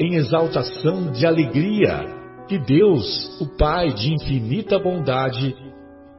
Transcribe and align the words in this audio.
em 0.00 0.14
exaltação 0.14 1.12
de 1.12 1.26
alegria 1.26 2.06
que 2.48 2.58
Deus, 2.58 3.38
o 3.38 3.46
Pai 3.58 3.92
de 3.92 4.14
infinita 4.14 4.78
bondade, 4.78 5.54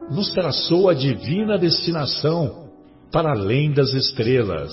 nos 0.08 0.32
traçou 0.32 0.88
a 0.88 0.94
divina 0.94 1.58
destinação 1.58 2.70
para 3.10 3.32
além 3.32 3.72
das 3.72 3.92
estrelas. 3.92 4.72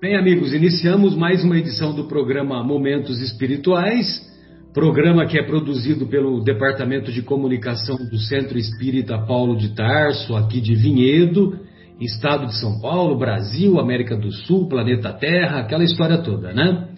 Bem, 0.00 0.16
amigos, 0.16 0.52
iniciamos 0.52 1.14
mais 1.14 1.44
uma 1.44 1.56
edição 1.56 1.94
do 1.94 2.04
programa 2.04 2.64
Momentos 2.64 3.20
Espirituais, 3.20 4.28
programa 4.74 5.26
que 5.26 5.38
é 5.38 5.46
produzido 5.46 6.06
pelo 6.06 6.42
Departamento 6.42 7.12
de 7.12 7.22
Comunicação 7.22 7.96
do 7.96 8.18
Centro 8.18 8.58
Espírita 8.58 9.16
Paulo 9.26 9.56
de 9.56 9.74
Tarso, 9.74 10.34
aqui 10.34 10.60
de 10.60 10.74
Vinhedo, 10.74 11.69
Estado 12.00 12.46
de 12.46 12.58
São 12.58 12.80
Paulo, 12.80 13.18
Brasil, 13.18 13.78
América 13.78 14.16
do 14.16 14.32
Sul, 14.32 14.68
planeta 14.68 15.12
Terra, 15.12 15.60
aquela 15.60 15.84
história 15.84 16.18
toda, 16.18 16.52
né? 16.52 16.88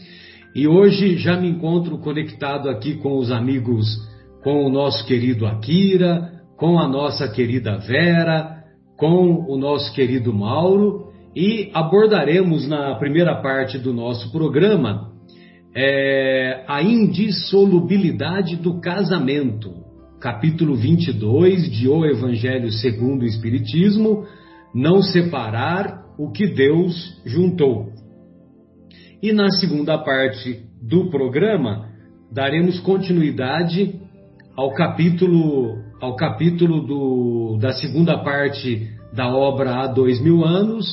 E 0.55 0.69
hoje 0.69 1.17
já 1.17 1.37
me 1.37 1.49
encontro 1.49 1.99
conectado 1.99 2.69
aqui 2.69 2.95
com 2.95 3.17
os 3.17 3.33
amigos, 3.33 3.87
com 4.45 4.65
o 4.65 4.71
nosso 4.71 5.05
querido 5.07 5.47
Akira, 5.47 6.31
com 6.57 6.79
a 6.79 6.87
nossa 6.87 7.27
querida 7.29 7.79
Vera, 7.79 8.63
com 8.97 9.47
o 9.49 9.57
nosso 9.57 9.93
querido 9.95 10.33
Mauro 10.33 11.11
e 11.35 11.71
abordaremos 11.75 12.69
na 12.69 12.95
primeira 12.97 13.35
parte 13.43 13.79
do 13.79 13.93
nosso 13.93 14.31
programa 14.31 15.11
é, 15.75 16.65
a 16.69 16.83
indissolubilidade 16.83 18.57
do 18.57 18.79
casamento, 18.81 19.73
capítulo 20.21 20.77
22 20.77 21.71
de 21.71 21.89
O 21.89 22.05
Evangelho 22.05 22.71
segundo 22.71 23.23
o 23.23 23.27
Espiritismo 23.27 24.25
não 24.75 25.03
separar 25.03 26.03
o 26.19 26.31
que 26.31 26.47
Deus 26.47 27.21
juntou. 27.25 27.93
E 29.23 29.33
na 29.33 29.51
segunda 29.51 29.99
parte 29.99 30.65
do 30.81 31.11
programa, 31.11 31.89
daremos 32.31 32.81
continuidade 32.81 34.01
ao 34.57 34.73
capítulo, 34.73 35.79
ao 36.01 36.17
capítulo 36.17 36.87
do, 36.87 37.59
da 37.61 37.73
segunda 37.73 38.19
parte 38.19 38.91
da 39.13 39.29
obra 39.29 39.77
Há 39.77 39.87
Dois 39.87 40.21
Mil 40.21 40.45
Anos, 40.45 40.93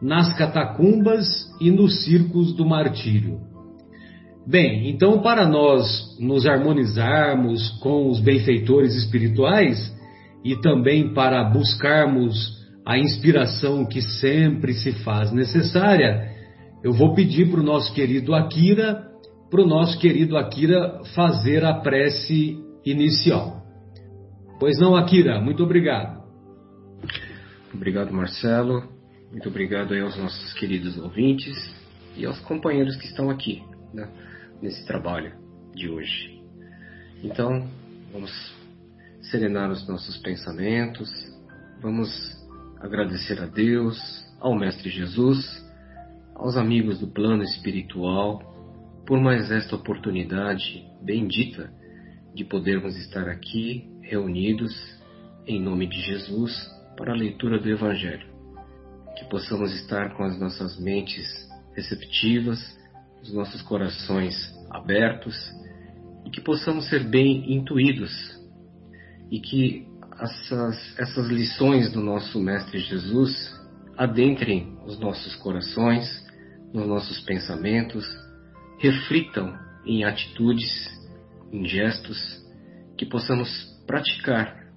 nas 0.00 0.32
catacumbas 0.36 1.26
e 1.60 1.70
nos 1.70 2.04
circos 2.04 2.54
do 2.54 2.64
martírio. 2.64 3.40
Bem, 4.46 4.88
então, 4.88 5.20
para 5.20 5.46
nós 5.46 6.16
nos 6.18 6.46
harmonizarmos 6.46 7.68
com 7.80 8.08
os 8.08 8.18
benfeitores 8.18 8.94
espirituais 8.94 9.94
e 10.42 10.56
também 10.56 11.12
para 11.12 11.44
buscarmos 11.44 12.57
a 12.88 12.96
inspiração 12.96 13.84
que 13.84 14.00
sempre 14.00 14.72
se 14.72 14.92
faz 15.04 15.30
necessária, 15.30 16.34
eu 16.82 16.90
vou 16.90 17.14
pedir 17.14 17.50
para 17.50 17.60
o 17.60 17.62
nosso 17.62 17.92
querido 17.92 18.34
Akira, 18.34 19.06
para 19.50 19.60
o 19.60 19.66
nosso 19.66 19.98
querido 19.98 20.38
Akira 20.38 21.02
fazer 21.14 21.66
a 21.66 21.74
prece 21.74 22.56
inicial. 22.86 23.62
Pois 24.58 24.78
não, 24.80 24.96
Akira, 24.96 25.38
muito 25.38 25.62
obrigado. 25.62 26.24
Obrigado, 27.74 28.10
Marcelo. 28.10 28.82
Muito 29.30 29.50
obrigado 29.50 29.92
aos 29.94 30.16
nossos 30.16 30.54
queridos 30.54 30.96
ouvintes 30.96 31.54
e 32.16 32.24
aos 32.24 32.40
companheiros 32.40 32.96
que 32.96 33.04
estão 33.04 33.28
aqui 33.28 33.62
né, 33.92 34.08
nesse 34.62 34.86
trabalho 34.86 35.34
de 35.74 35.90
hoje. 35.90 36.40
Então, 37.22 37.68
vamos 38.14 38.32
serenar 39.30 39.70
os 39.70 39.86
nossos 39.86 40.16
pensamentos, 40.16 41.10
vamos 41.82 42.37
agradecer 42.80 43.40
a 43.40 43.46
Deus, 43.46 43.98
ao 44.40 44.54
Mestre 44.54 44.88
Jesus, 44.88 45.66
aos 46.34 46.56
amigos 46.56 47.00
do 47.00 47.08
plano 47.08 47.42
espiritual, 47.42 48.40
por 49.06 49.20
mais 49.20 49.50
esta 49.50 49.74
oportunidade 49.74 50.84
bendita 51.02 51.72
de 52.34 52.44
podermos 52.44 52.96
estar 52.96 53.28
aqui 53.28 53.90
reunidos 54.02 54.72
em 55.46 55.60
nome 55.60 55.86
de 55.88 56.00
Jesus 56.00 56.52
para 56.96 57.12
a 57.12 57.16
leitura 57.16 57.58
do 57.58 57.68
Evangelho. 57.68 58.26
Que 59.16 59.24
possamos 59.24 59.74
estar 59.74 60.14
com 60.14 60.22
as 60.22 60.38
nossas 60.38 60.78
mentes 60.78 61.26
receptivas, 61.74 62.58
os 63.22 63.32
nossos 63.32 63.62
corações 63.62 64.34
abertos 64.70 65.34
e 66.24 66.30
que 66.30 66.40
possamos 66.40 66.88
ser 66.88 67.04
bem 67.04 67.52
intuídos 67.54 68.12
e 69.30 69.40
que 69.40 69.86
essas, 70.20 70.98
essas 70.98 71.28
lições 71.28 71.92
do 71.92 72.00
nosso 72.00 72.40
Mestre 72.40 72.78
Jesus 72.78 73.56
adentrem 73.96 74.76
os 74.84 74.98
nossos 74.98 75.34
corações, 75.36 76.06
nos 76.72 76.86
nossos 76.86 77.20
pensamentos, 77.20 78.06
reflitam 78.78 79.56
em 79.84 80.04
atitudes, 80.04 80.68
em 81.52 81.66
gestos, 81.66 82.18
que 82.96 83.06
possamos 83.06 83.48
praticar 83.86 84.68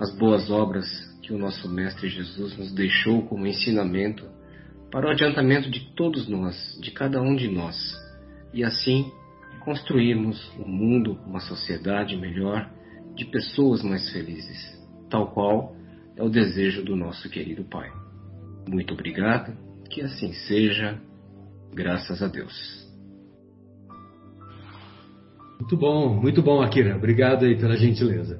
as 0.00 0.16
boas 0.18 0.50
obras 0.50 0.86
que 1.22 1.32
o 1.32 1.38
nosso 1.38 1.68
Mestre 1.68 2.08
Jesus 2.08 2.56
nos 2.56 2.72
deixou 2.72 3.26
como 3.26 3.46
ensinamento 3.46 4.24
para 4.90 5.06
o 5.06 5.10
adiantamento 5.10 5.70
de 5.70 5.94
todos 5.94 6.28
nós, 6.28 6.78
de 6.80 6.90
cada 6.90 7.20
um 7.20 7.34
de 7.34 7.48
nós, 7.48 7.76
e 8.52 8.64
assim 8.64 9.10
construirmos 9.64 10.50
um 10.58 10.68
mundo, 10.68 11.18
uma 11.26 11.40
sociedade 11.40 12.16
melhor 12.16 12.70
de 13.16 13.24
pessoas 13.24 13.82
mais 13.82 14.10
felizes, 14.10 14.78
tal 15.10 15.32
qual 15.32 15.74
é 16.16 16.22
o 16.22 16.28
desejo 16.28 16.84
do 16.84 16.94
nosso 16.94 17.28
querido 17.30 17.64
Pai. 17.64 17.90
Muito 18.68 18.92
obrigado, 18.94 19.52
que 19.90 20.02
assim 20.02 20.32
seja, 20.32 21.00
graças 21.74 22.22
a 22.22 22.28
Deus. 22.28 22.86
Muito 25.58 25.76
bom, 25.76 26.20
muito 26.20 26.42
bom, 26.42 26.60
Akira. 26.60 26.96
Obrigado 26.96 27.44
aí 27.44 27.56
pela 27.56 27.76
gentileza. 27.76 28.38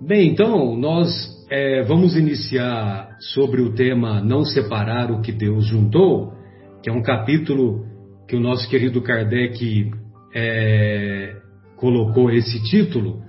Bem, 0.00 0.28
então 0.28 0.76
nós 0.76 1.08
é, 1.50 1.82
vamos 1.82 2.16
iniciar 2.16 3.16
sobre 3.18 3.62
o 3.62 3.74
tema 3.74 4.20
Não 4.20 4.44
Separar 4.44 5.10
o 5.10 5.22
que 5.22 5.32
Deus 5.32 5.64
Juntou, 5.64 6.34
que 6.82 6.90
é 6.90 6.92
um 6.92 7.02
capítulo 7.02 7.86
que 8.28 8.36
o 8.36 8.40
nosso 8.40 8.68
querido 8.68 9.00
Kardec 9.00 9.90
é, 10.34 11.36
colocou 11.76 12.30
esse 12.30 12.62
título, 12.64 13.22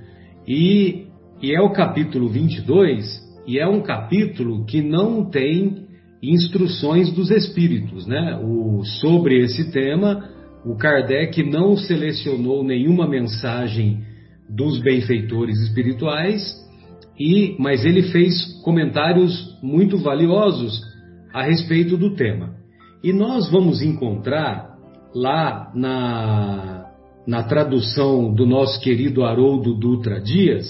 e, 0.50 1.06
e 1.44 1.54
é 1.54 1.62
o 1.62 1.72
capítulo 1.72 2.28
22, 2.28 3.06
e 3.46 3.60
é 3.60 3.68
um 3.68 3.81
capítulo 3.81 4.66
que 4.66 4.81
não 4.81 5.30
tem 5.30 5.88
instruções 6.24 7.12
dos 7.13 7.30
espíritos, 7.30 8.07
né? 8.07 8.36
O, 8.44 8.84
sobre 8.84 9.44
esse 9.44 9.72
tema, 9.72 10.28
o 10.66 10.75
Kardec 10.75 11.44
não 11.44 11.78
selecionou 11.78 12.63
nenhuma 12.63 13.07
mensagem 13.07 14.04
dos 14.50 14.81
benfeitores 14.81 15.56
espirituais, 15.60 16.42
e, 17.19 17.56
mas 17.60 17.86
ele 17.86 18.12
fez 18.12 18.60
comentários 18.63 19.56
muito 19.62 20.00
valiosos 20.00 20.81
a 21.31 21.44
respeito 21.44 21.96
do 21.96 22.16
tema. 22.16 22.56
E 23.04 23.13
nós 23.13 23.50
vamos 23.51 23.84
encontrar 23.84 24.75
lá 25.13 25.72
na, 25.75 26.78
na 27.29 27.43
tradução 27.43 28.33
do 28.33 28.43
nosso 28.43 28.81
querido 28.81 29.23
Haroldo 29.23 29.75
Dutra 29.75 30.19
Dias, 30.19 30.65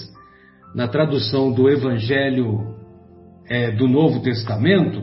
na 0.74 0.86
tradução 0.86 1.50
do 1.50 1.70
Evangelho 1.70 2.76
é, 3.48 3.70
do 3.70 3.88
Novo 3.88 4.20
Testamento, 4.20 5.02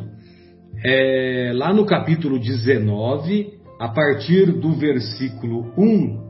é, 0.85 1.51
lá 1.55 1.73
no 1.73 1.83
capítulo 1.83 2.37
19, 2.37 3.53
a 3.79 3.89
partir 3.89 4.51
do 4.51 4.73
versículo 4.73 5.73
1 5.75 6.27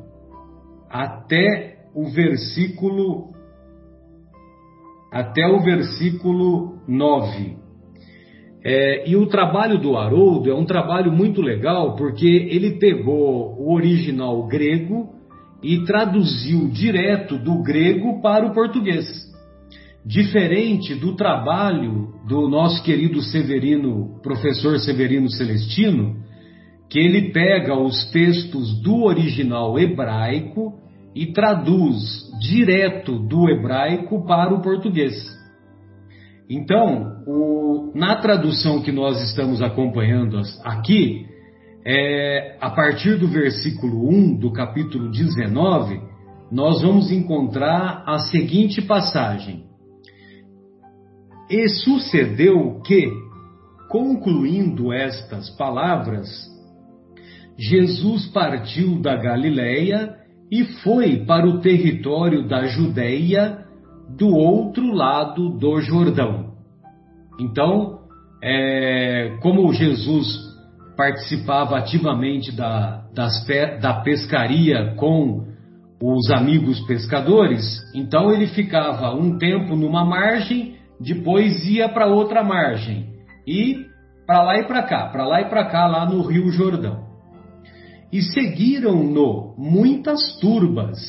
até 0.90 1.76
o 1.94 2.10
versículo 2.10 3.34
até 5.12 5.46
o 5.46 5.62
versículo 5.62 6.80
9. 6.88 7.58
É, 8.64 9.10
e 9.10 9.18
o 9.18 9.26
trabalho 9.28 9.78
do 9.78 9.98
Haroldo 9.98 10.50
é 10.50 10.56
um 10.56 10.66
trabalho 10.66 11.12
muito 11.12 11.42
legal 11.42 11.98
porque 11.98 12.26
ele 12.26 12.80
pegou 12.80 13.58
o 13.60 13.74
original 13.74 14.48
grego 14.48 15.17
e 15.62 15.84
traduziu 15.86 16.68
direto 16.70 17.38
do 17.38 17.62
grego 17.64 18.22
para 18.22 18.46
o 18.46 18.54
português. 18.54 19.08
Diferente 20.06 20.96
do 20.96 21.16
trabalho 21.16 22.14
do 22.28 22.48
nosso 22.48 22.82
querido 22.84 23.22
Severino, 23.22 24.20
professor 24.22 24.80
Severino 24.80 25.30
Celestino, 25.30 26.16
que 26.90 27.00
ele 27.00 27.32
pega 27.32 27.78
os 27.78 28.10
textos 28.12 28.82
do 28.82 29.04
original 29.04 29.78
hebraico 29.78 30.80
e 31.14 31.34
traduz 31.34 32.32
direto 32.40 33.20
do 33.28 33.50
hebraico 33.50 34.26
para 34.26 34.54
o 34.54 34.62
português. 34.62 35.14
Então, 36.50 37.24
o, 37.28 37.92
na 37.94 38.16
tradução 38.22 38.82
que 38.82 38.92
nós 38.92 39.22
estamos 39.22 39.62
acompanhando 39.62 40.40
aqui, 40.64 41.26
é, 41.90 42.58
a 42.60 42.70
partir 42.70 43.18
do 43.18 43.30
versículo 43.30 44.10
1 44.10 44.40
do 44.40 44.52
capítulo 44.52 45.10
19, 45.10 46.02
nós 46.52 46.82
vamos 46.82 47.10
encontrar 47.10 48.04
a 48.06 48.20
seguinte 48.20 48.82
passagem. 48.82 49.64
E 51.50 51.70
sucedeu 51.70 52.82
que, 52.82 53.10
concluindo 53.90 54.92
estas 54.92 55.50
palavras, 55.52 56.28
Jesus 57.58 58.26
partiu 58.34 59.02
da 59.02 59.16
Galiléia 59.16 60.14
e 60.52 60.66
foi 60.84 61.24
para 61.26 61.48
o 61.48 61.62
território 61.62 62.46
da 62.50 62.66
Judéia 62.66 63.66
do 64.10 64.28
outro 64.28 64.92
lado 64.92 65.58
do 65.58 65.80
Jordão. 65.80 66.52
Então, 67.40 68.00
é, 68.44 69.38
como 69.42 69.72
Jesus 69.72 70.47
participava 70.98 71.78
ativamente 71.78 72.52
da, 72.52 73.04
das, 73.14 73.46
da 73.80 74.02
pescaria 74.02 74.96
com 74.96 75.46
os 76.02 76.30
amigos 76.32 76.80
pescadores, 76.82 77.64
então 77.96 78.32
ele 78.32 78.48
ficava 78.48 79.16
um 79.16 79.38
tempo 79.38 79.76
numa 79.76 80.04
margem, 80.04 80.76
depois 81.00 81.66
ia 81.66 81.88
para 81.88 82.08
outra 82.08 82.44
margem 82.44 83.08
e 83.48 83.86
para 84.26 84.44
lá 84.44 84.58
e 84.58 84.68
para 84.68 84.84
cá, 84.84 85.08
para 85.08 85.26
lá 85.26 85.42
e 85.42 85.46
para 85.46 85.66
cá, 85.66 85.88
lá 85.88 86.06
no 86.06 86.22
Rio 86.22 86.52
Jordão. 86.52 87.06
E 88.12 88.22
seguiram-no 88.22 89.56
muitas 89.58 90.38
turbas. 90.40 91.00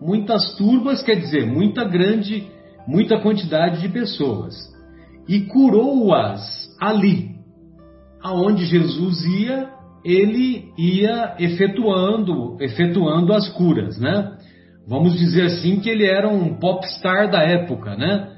Muitas 0.00 0.54
turbas 0.56 1.02
quer 1.02 1.16
dizer 1.16 1.46
muita 1.46 1.84
grande, 1.84 2.48
muita 2.86 3.20
quantidade 3.20 3.80
de 3.80 3.88
pessoas. 3.88 4.54
E 5.28 5.40
curou-as 5.40 6.42
ali, 6.80 7.31
aonde 8.22 8.64
Jesus 8.64 9.24
ia, 9.24 9.68
ele 10.04 10.72
ia 10.78 11.34
efetuando, 11.38 12.56
efetuando 12.60 13.32
as 13.32 13.48
curas, 13.50 13.98
né? 13.98 14.36
Vamos 14.86 15.16
dizer 15.16 15.46
assim 15.46 15.80
que 15.80 15.88
ele 15.88 16.06
era 16.06 16.28
um 16.28 16.58
popstar 16.58 17.30
da 17.30 17.42
época, 17.42 17.96
né? 17.96 18.28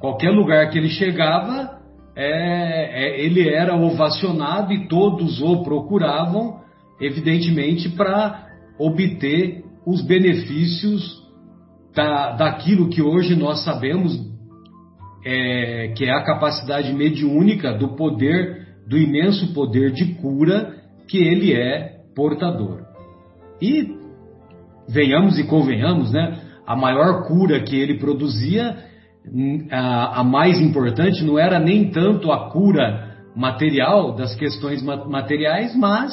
Qualquer 0.00 0.30
lugar 0.30 0.68
que 0.70 0.78
ele 0.78 0.88
chegava, 0.88 1.78
é, 2.16 3.04
é, 3.04 3.24
ele 3.24 3.48
era 3.48 3.76
ovacionado 3.76 4.72
e 4.72 4.88
todos 4.88 5.40
o 5.40 5.62
procuravam, 5.62 6.60
evidentemente, 7.00 7.88
para 7.90 8.46
obter 8.78 9.62
os 9.86 10.02
benefícios 10.02 11.22
da, 11.94 12.32
daquilo 12.32 12.88
que 12.88 13.00
hoje 13.00 13.36
nós 13.36 13.64
sabemos 13.64 14.18
é, 15.24 15.92
que 15.96 16.04
é 16.04 16.10
a 16.10 16.24
capacidade 16.24 16.92
mediúnica 16.92 17.72
do 17.72 17.94
poder 17.94 18.61
do 18.86 18.98
imenso 18.98 19.52
poder 19.54 19.92
de 19.92 20.14
cura 20.14 20.74
que 21.08 21.18
ele 21.18 21.52
é 21.52 22.00
portador. 22.14 22.82
E 23.60 23.96
venhamos 24.88 25.38
e 25.38 25.44
convenhamos, 25.44 26.12
né? 26.12 26.40
A 26.66 26.76
maior 26.76 27.26
cura 27.26 27.60
que 27.60 27.76
ele 27.76 27.98
produzia, 27.98 28.76
a, 29.70 30.20
a 30.20 30.24
mais 30.24 30.60
importante, 30.60 31.24
não 31.24 31.38
era 31.38 31.58
nem 31.58 31.90
tanto 31.90 32.30
a 32.32 32.50
cura 32.50 33.12
material 33.34 34.14
das 34.14 34.34
questões 34.34 34.82
materiais, 34.82 35.74
mas 35.76 36.12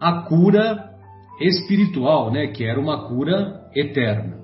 a 0.00 0.22
cura 0.22 0.90
espiritual, 1.40 2.32
né? 2.32 2.48
Que 2.48 2.64
era 2.64 2.80
uma 2.80 3.08
cura 3.08 3.68
eterna. 3.74 4.36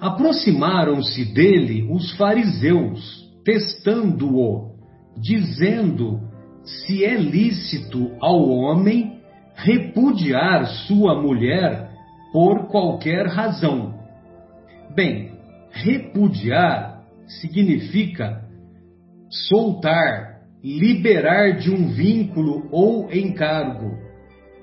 Aproximaram-se 0.00 1.32
dele 1.32 1.88
os 1.90 2.16
fariseus, 2.16 3.24
testando-o, 3.44 4.74
dizendo 5.16 6.20
se 6.64 7.04
é 7.04 7.16
lícito 7.16 8.16
ao 8.20 8.48
homem 8.48 9.20
repudiar 9.54 10.66
sua 10.86 11.20
mulher 11.20 11.90
por 12.32 12.68
qualquer 12.68 13.26
razão. 13.26 13.94
Bem, 14.94 15.32
repudiar 15.70 17.02
significa 17.40 18.42
soltar, 19.48 20.40
liberar 20.62 21.58
de 21.58 21.70
um 21.70 21.88
vínculo 21.88 22.68
ou 22.70 23.12
encargo. 23.12 23.98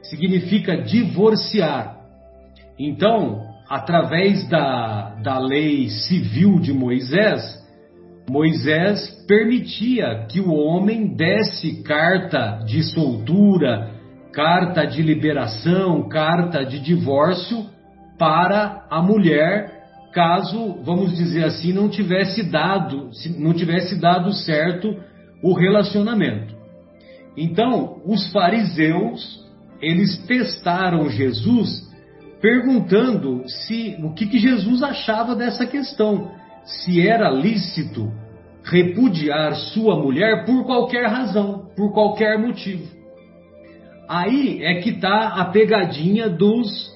Significa 0.04 0.78
divorciar. 0.82 1.98
Então, 2.80 3.42
através 3.70 4.48
da, 4.50 5.16
da 5.22 5.38
lei 5.38 5.90
civil 5.90 6.60
de 6.60 6.74
Moisés, 6.74 7.61
Moisés 8.32 9.10
permitia 9.28 10.26
que 10.30 10.40
o 10.40 10.54
homem 10.54 11.14
desse 11.14 11.84
carta 11.84 12.64
de 12.66 12.82
soltura, 12.82 13.92
carta 14.32 14.86
de 14.86 15.02
liberação, 15.02 16.08
carta 16.08 16.64
de 16.64 16.80
divórcio 16.80 17.66
para 18.18 18.88
a 18.90 19.02
mulher, 19.02 19.82
caso, 20.14 20.82
vamos 20.82 21.14
dizer 21.14 21.44
assim, 21.44 21.74
não 21.74 21.90
tivesse 21.90 22.50
dado, 22.50 23.10
não 23.38 23.54
tivesse 23.54 24.00
dado 24.00 24.32
certo 24.32 24.96
o 25.44 25.54
relacionamento. 25.54 26.56
Então, 27.36 28.02
os 28.06 28.32
fariseus, 28.32 29.46
eles 29.82 30.18
testaram 30.26 31.10
Jesus 31.10 31.86
perguntando 32.40 33.44
se 33.46 33.98
o 34.02 34.14
que, 34.14 34.26
que 34.26 34.40
Jesus 34.40 34.82
achava 34.82 35.36
dessa 35.36 35.66
questão 35.66 36.32
se 36.64 37.06
era 37.06 37.30
lícito 37.30 38.21
repudiar 38.64 39.56
sua 39.56 39.96
mulher 39.96 40.46
por 40.46 40.66
qualquer 40.66 41.06
razão, 41.08 41.70
por 41.76 41.92
qualquer 41.94 42.38
motivo. 42.38 42.88
Aí 44.08 44.64
é 44.64 44.82
que 44.82 44.90
está 44.90 45.30
a 45.40 45.46
pegadinha 45.46 46.30
dos 46.30 46.92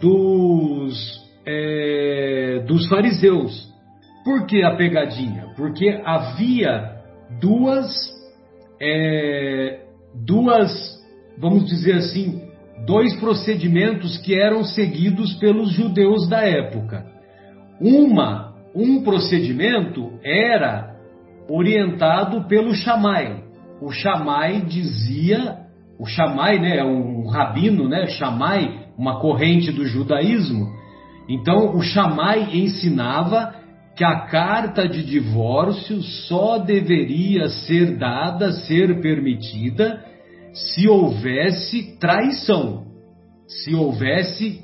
dos 0.00 1.28
é, 1.46 2.64
dos 2.66 2.88
fariseus. 2.88 3.68
Por 4.24 4.46
que 4.46 4.62
a 4.62 4.74
pegadinha? 4.76 5.52
Porque 5.56 6.00
havia 6.04 6.96
duas 7.40 7.90
é, 8.80 9.80
duas 10.14 10.98
vamos 11.36 11.66
dizer 11.66 11.94
assim 11.96 12.48
dois 12.86 13.14
procedimentos 13.16 14.18
que 14.18 14.34
eram 14.34 14.64
seguidos 14.64 15.34
pelos 15.34 15.70
judeus 15.70 16.28
da 16.28 16.42
época. 16.42 17.04
Uma 17.80 18.54
um 18.74 19.02
procedimento 19.02 20.12
era 20.22 20.87
orientado 21.48 22.46
pelo 22.46 22.74
Shammai. 22.74 23.44
O 23.80 23.90
Shammai 23.90 24.60
dizia, 24.62 25.58
o 25.98 26.06
Shammai 26.06 26.58
né, 26.58 26.78
é 26.78 26.84
um 26.84 27.26
rabino, 27.28 27.88
né, 27.88 28.06
Shammai, 28.08 28.88
uma 28.96 29.20
corrente 29.20 29.72
do 29.72 29.86
judaísmo. 29.86 30.66
Então 31.28 31.76
o 31.76 31.82
Shammai 31.82 32.48
ensinava 32.52 33.54
que 33.96 34.04
a 34.04 34.26
carta 34.26 34.88
de 34.88 35.04
divórcio 35.04 36.00
só 36.02 36.58
deveria 36.58 37.48
ser 37.48 37.96
dada, 37.96 38.52
ser 38.52 39.00
permitida, 39.00 40.04
se 40.52 40.88
houvesse 40.88 41.98
traição, 41.98 42.86
se 43.46 43.74
houvesse 43.74 44.60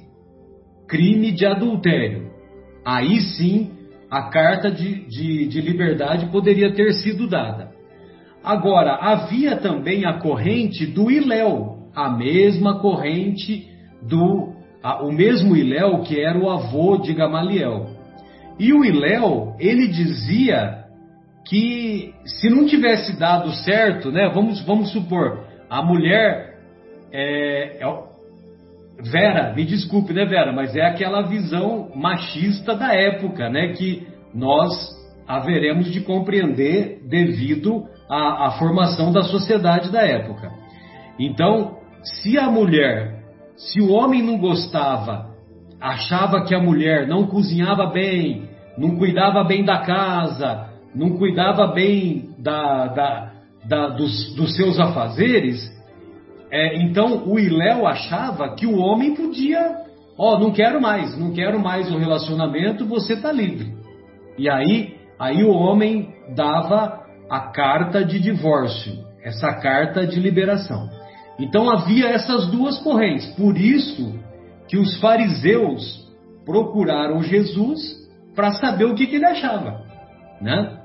crime 0.87 1.33
de 1.33 1.45
adultério. 1.47 2.31
Aí 2.85 3.21
sim 3.21 3.74
a 4.11 4.23
carta 4.31 4.71
de, 4.71 5.07
de, 5.09 5.47
de 5.47 5.61
liberdade 5.61 6.27
poderia 6.27 6.73
ter 6.73 6.93
sido 6.95 7.27
dada. 7.27 7.73
Agora, 8.43 8.97
havia 8.97 9.57
também 9.57 10.05
a 10.05 10.19
corrente 10.19 10.85
do 10.87 11.11
Iléu, 11.11 11.89
a 11.95 12.11
mesma 12.11 12.79
corrente 12.81 13.69
do. 14.03 14.53
A, 14.83 15.03
o 15.03 15.11
mesmo 15.11 15.57
Iléu 15.57 16.03
que 16.03 16.21
era 16.21 16.39
o 16.39 16.51
avô 16.51 16.99
de 16.99 17.15
Gamaliel. 17.15 17.89
E 18.59 18.73
o 18.73 18.85
Iléu, 18.85 19.57
ele 19.59 19.89
dizia 19.89 20.85
que 21.47 22.13
se 22.25 22.49
não 22.49 22.67
tivesse 22.67 23.19
dado 23.19 23.51
certo, 23.51 24.11
né, 24.11 24.29
vamos, 24.29 24.61
vamos 24.65 24.93
supor, 24.93 25.45
a 25.69 25.83
mulher 25.83 26.59
é, 27.13 27.79
é, 27.81 28.04
Vera, 29.01 29.53
me 29.55 29.65
desculpe, 29.65 30.13
né, 30.13 30.25
Vera, 30.25 30.53
mas 30.53 30.75
é 30.77 30.83
aquela 30.83 31.23
visão 31.23 31.91
machista 31.95 32.75
da 32.75 32.95
época, 32.95 33.51
né, 33.51 33.73
que 33.73 34.07
nós 34.33 34.73
haveremos 35.27 35.91
de 35.91 36.01
compreender 36.01 37.01
devido 37.09 37.85
à, 38.09 38.49
à 38.49 38.51
formação 38.53 39.13
da 39.13 39.23
sociedade 39.23 39.91
da 39.91 40.03
época. 40.03 40.51
Então, 41.19 41.79
se 42.03 42.39
a 42.39 42.51
mulher, 42.51 43.23
se 43.57 43.81
o 43.81 43.91
homem 43.91 44.23
não 44.23 44.39
gostava, 44.39 45.31
achava 45.81 46.45
que 46.45 46.55
a 46.55 46.61
mulher 46.61 47.07
não 47.07 47.27
cozinhava 47.27 47.87
bem, 47.87 48.49
não 48.77 48.97
cuidava 48.97 49.45
bem 49.45 49.65
da 49.65 49.79
casa, 49.79 50.69
não 50.95 51.17
cuidava 51.17 51.69
bem 51.69 52.31
da, 52.39 52.87
da, 52.89 53.33
da 53.67 53.89
dos, 53.89 54.35
dos 54.35 54.55
seus 54.57 54.79
afazeres, 54.79 55.73
é, 56.55 56.77
então 56.77 57.27
o 57.27 57.37
Iléu 57.37 57.85
achava 57.85 58.55
que 58.55 58.65
o 58.65 58.79
homem 58.79 59.13
podia, 59.13 59.77
ó, 60.17 60.37
oh, 60.37 60.39
não 60.39 60.53
quero 60.53 60.81
mais, 60.81 61.19
não 61.19 61.33
quero 61.33 61.59
mais 61.59 61.91
o 61.91 61.99
relacionamento, 61.99 62.87
você 62.87 63.15
está 63.15 63.33
livre. 63.33 63.75
E 64.39 64.49
aí, 64.49 64.95
aí 65.19 65.43
o 65.43 65.51
homem 65.51 66.15
dava 66.37 67.03
a 67.29 67.41
carta 67.51 68.05
de 68.05 68.21
divórcio, 68.21 69.05
essa 69.25 69.53
carta 69.55 70.07
de 70.07 70.21
liberação. 70.21 70.89
Então 71.41 71.69
havia 71.69 72.11
essas 72.11 72.47
duas 72.47 72.79
correntes. 72.85 73.27
Por 73.35 73.59
isso 73.59 74.17
que 74.69 74.77
os 74.77 75.01
fariseus 75.01 76.09
procuraram 76.47 77.21
Jesus 77.21 77.81
para 78.33 78.53
saber 78.53 78.85
o 78.85 78.95
que, 78.95 79.09
que 79.09 79.17
ele 79.17 79.27
achava, 79.27 79.83
né? 80.41 80.79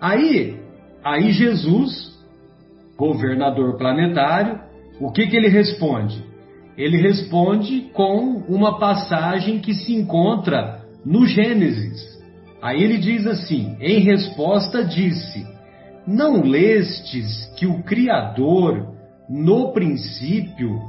Aí, 0.00 0.60
aí 1.04 1.30
Jesus, 1.30 2.18
governador 2.96 3.78
planetário, 3.78 4.73
o 5.00 5.10
que, 5.10 5.26
que 5.26 5.36
ele 5.36 5.48
responde? 5.48 6.22
Ele 6.76 6.96
responde 6.96 7.90
com 7.92 8.44
uma 8.48 8.78
passagem 8.78 9.58
que 9.60 9.74
se 9.74 9.94
encontra 9.94 10.82
no 11.04 11.26
Gênesis. 11.26 12.02
Aí 12.62 12.82
ele 12.82 12.98
diz 12.98 13.26
assim: 13.26 13.76
em 13.80 14.00
resposta, 14.00 14.84
disse: 14.84 15.46
Não 16.06 16.42
lestes 16.42 17.46
que 17.56 17.66
o 17.66 17.82
Criador, 17.82 18.94
no 19.28 19.72
princípio, 19.72 20.80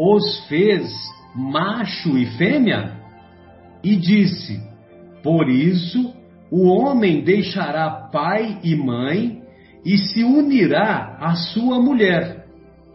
os 0.00 0.46
fez 0.46 0.90
macho 1.34 2.18
e 2.18 2.26
fêmea? 2.36 2.96
E 3.82 3.96
disse: 3.96 4.60
Por 5.22 5.48
isso 5.48 6.14
o 6.50 6.66
homem 6.66 7.22
deixará 7.22 8.08
pai 8.12 8.58
e 8.62 8.74
mãe 8.74 9.40
e 9.84 9.96
se 9.96 10.24
unirá 10.24 11.16
à 11.20 11.34
sua 11.34 11.80
mulher 11.80 12.39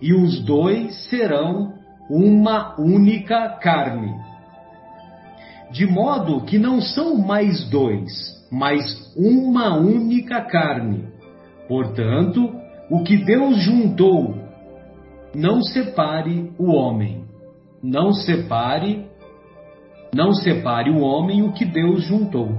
e 0.02 0.14
os 0.14 0.40
dois 0.44 1.10
serão 1.10 1.74
uma 2.10 2.80
única 2.80 3.50
carne. 3.62 4.14
De 5.72 5.86
modo 5.86 6.42
que 6.42 6.58
não 6.58 6.80
são 6.80 7.18
mais 7.18 7.68
dois, 7.70 8.12
mas 8.52 8.82
uma 9.16 9.76
única 9.78 10.42
carne. 10.42 11.08
Portanto, 11.68 12.54
o 12.90 13.04
que 13.04 13.18
Deus 13.18 13.58
juntou, 13.58 14.36
não 15.34 15.62
separe 15.62 16.52
o 16.58 16.72
homem. 16.72 17.26
Não 17.84 18.14
separe, 18.14 19.06
não 20.14 20.34
separe 20.34 20.90
o 20.90 21.00
homem 21.00 21.44
o 21.44 21.52
que 21.52 21.66
Deus 21.66 22.04
juntou. 22.04 22.50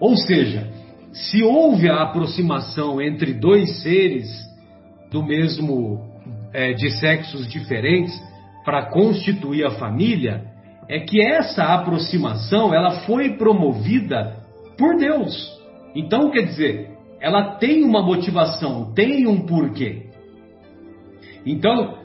Ou 0.00 0.16
seja, 0.16 0.70
se 1.12 1.42
houve 1.42 1.88
a 1.88 2.02
aproximação 2.02 3.00
entre 3.00 3.32
dois 3.34 3.82
seres 3.82 4.28
do 5.10 5.22
mesmo 5.22 6.07
é, 6.52 6.72
de 6.72 6.90
sexos 6.98 7.46
diferentes 7.48 8.18
para 8.64 8.90
constituir 8.90 9.64
a 9.64 9.70
família, 9.72 10.44
é 10.88 11.00
que 11.00 11.20
essa 11.20 11.74
aproximação 11.74 12.72
ela 12.74 13.00
foi 13.00 13.36
promovida 13.36 14.36
por 14.76 14.96
Deus. 14.96 15.58
Então, 15.94 16.30
quer 16.30 16.42
dizer, 16.42 16.90
ela 17.20 17.56
tem 17.56 17.82
uma 17.84 18.02
motivação, 18.02 18.92
tem 18.94 19.26
um 19.26 19.46
porquê. 19.46 20.06
Então, 21.44 21.98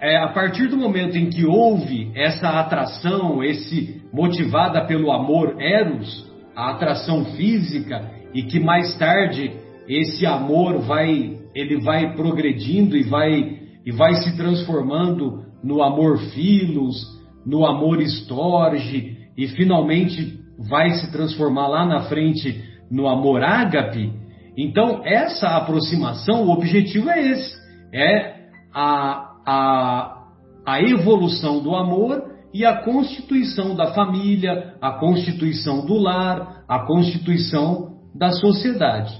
é, 0.00 0.16
a 0.16 0.28
partir 0.28 0.68
do 0.68 0.76
momento 0.76 1.16
em 1.16 1.30
que 1.30 1.44
houve 1.44 2.10
essa 2.14 2.48
atração, 2.48 3.42
esse 3.42 4.02
motivada 4.12 4.84
pelo 4.86 5.10
amor 5.10 5.60
eros, 5.60 6.30
a 6.54 6.70
atração 6.70 7.24
física, 7.36 8.10
e 8.34 8.42
que 8.42 8.60
mais 8.60 8.96
tarde 8.98 9.52
esse 9.88 10.26
amor 10.26 10.80
vai 10.80 11.36
ele 11.54 11.80
vai 11.80 12.14
progredindo 12.14 12.96
e 12.98 13.02
vai 13.02 13.55
e 13.86 13.92
vai 13.92 14.16
se 14.16 14.36
transformando 14.36 15.44
no 15.62 15.80
amor 15.80 16.18
filos, 16.34 17.06
no 17.46 17.64
amor 17.64 18.00
estorge 18.02 19.16
e 19.38 19.46
finalmente 19.48 20.40
vai 20.68 20.90
se 20.90 21.12
transformar 21.12 21.68
lá 21.68 21.86
na 21.86 22.00
frente 22.02 22.64
no 22.90 23.06
amor 23.06 23.44
ágape. 23.44 24.12
Então, 24.58 25.02
essa 25.04 25.56
aproximação, 25.56 26.44
o 26.44 26.50
objetivo 26.50 27.08
é 27.08 27.30
esse: 27.30 27.56
é 27.94 28.36
a, 28.74 29.32
a, 29.46 30.24
a 30.66 30.82
evolução 30.82 31.62
do 31.62 31.76
amor 31.76 32.34
e 32.52 32.64
a 32.64 32.82
constituição 32.82 33.76
da 33.76 33.92
família, 33.92 34.74
a 34.80 34.92
constituição 34.92 35.86
do 35.86 35.94
lar, 35.94 36.64
a 36.66 36.80
constituição 36.86 37.98
da 38.14 38.32
sociedade. 38.32 39.14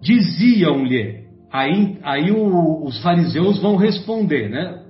Diziam-lhe 0.00 1.19
Aí, 1.52 1.98
aí 2.02 2.30
o, 2.30 2.84
os 2.84 3.02
fariseus 3.02 3.60
vão 3.60 3.76
responder, 3.76 4.48
né? 4.48 4.84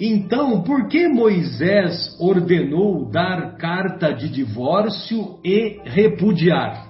Então, 0.00 0.62
por 0.62 0.88
que 0.88 1.06
Moisés 1.08 2.16
ordenou 2.18 3.10
dar 3.10 3.58
carta 3.58 4.12
de 4.14 4.30
divórcio 4.30 5.38
e 5.44 5.78
repudiar? 5.84 6.88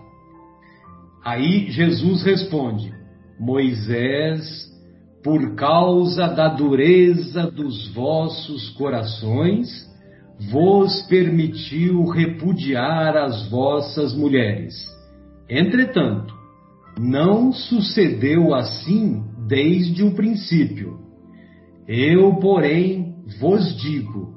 Aí 1.24 1.70
Jesus 1.70 2.22
responde: 2.22 2.92
Moisés, 3.38 4.70
por 5.24 5.56
causa 5.56 6.28
da 6.28 6.48
dureza 6.48 7.50
dos 7.50 7.92
vossos 7.92 8.70
corações, 8.70 9.68
vos 10.50 11.02
permitiu 11.08 12.04
repudiar 12.06 13.16
as 13.16 13.50
vossas 13.50 14.14
mulheres. 14.14 14.74
Entretanto, 15.48 16.32
não 17.00 17.50
sucedeu 17.50 18.54
assim 18.54 19.24
desde 19.48 20.04
o 20.04 20.14
princípio. 20.14 21.00
Eu, 21.88 22.34
porém, 22.36 23.14
vos 23.40 23.74
digo: 23.80 24.34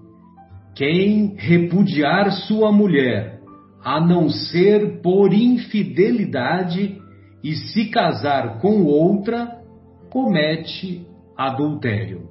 quem 0.73 1.35
repudiar 1.35 2.31
sua 2.31 2.71
mulher, 2.71 3.41
a 3.83 3.99
não 3.99 4.29
ser 4.29 5.01
por 5.01 5.33
infidelidade, 5.33 6.97
e 7.43 7.53
se 7.53 7.89
casar 7.89 8.59
com 8.61 8.85
outra, 8.85 9.61
comete 10.09 11.05
adultério. 11.37 12.29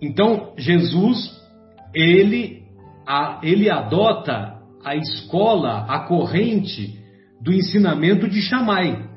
Então, 0.00 0.52
Jesus, 0.56 1.36
ele, 1.92 2.62
ele 3.42 3.68
adota 3.68 4.62
a 4.84 4.94
escola, 4.94 5.86
a 5.88 6.06
corrente 6.06 6.97
do 7.48 7.54
ensinamento 7.54 8.28
de 8.28 8.42
Shammai. 8.42 9.08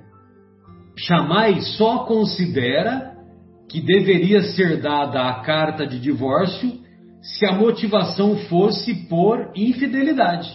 Shammai 0.97 1.59
só 1.59 2.05
considera 2.05 3.11
que 3.69 3.81
deveria 3.81 4.41
ser 4.41 4.81
dada 4.81 5.27
a 5.27 5.41
carta 5.41 5.85
de 5.85 5.99
divórcio 5.99 6.79
se 7.21 7.45
a 7.45 7.51
motivação 7.51 8.37
fosse 8.47 8.93
por 9.09 9.51
infidelidade. 9.53 10.49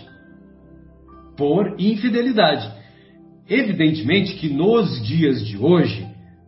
Por 1.37 1.77
infidelidade. 1.79 2.67
Evidentemente 3.47 4.37
que 4.37 4.49
nos 4.49 5.07
dias 5.07 5.47
de 5.47 5.59
hoje 5.59 6.07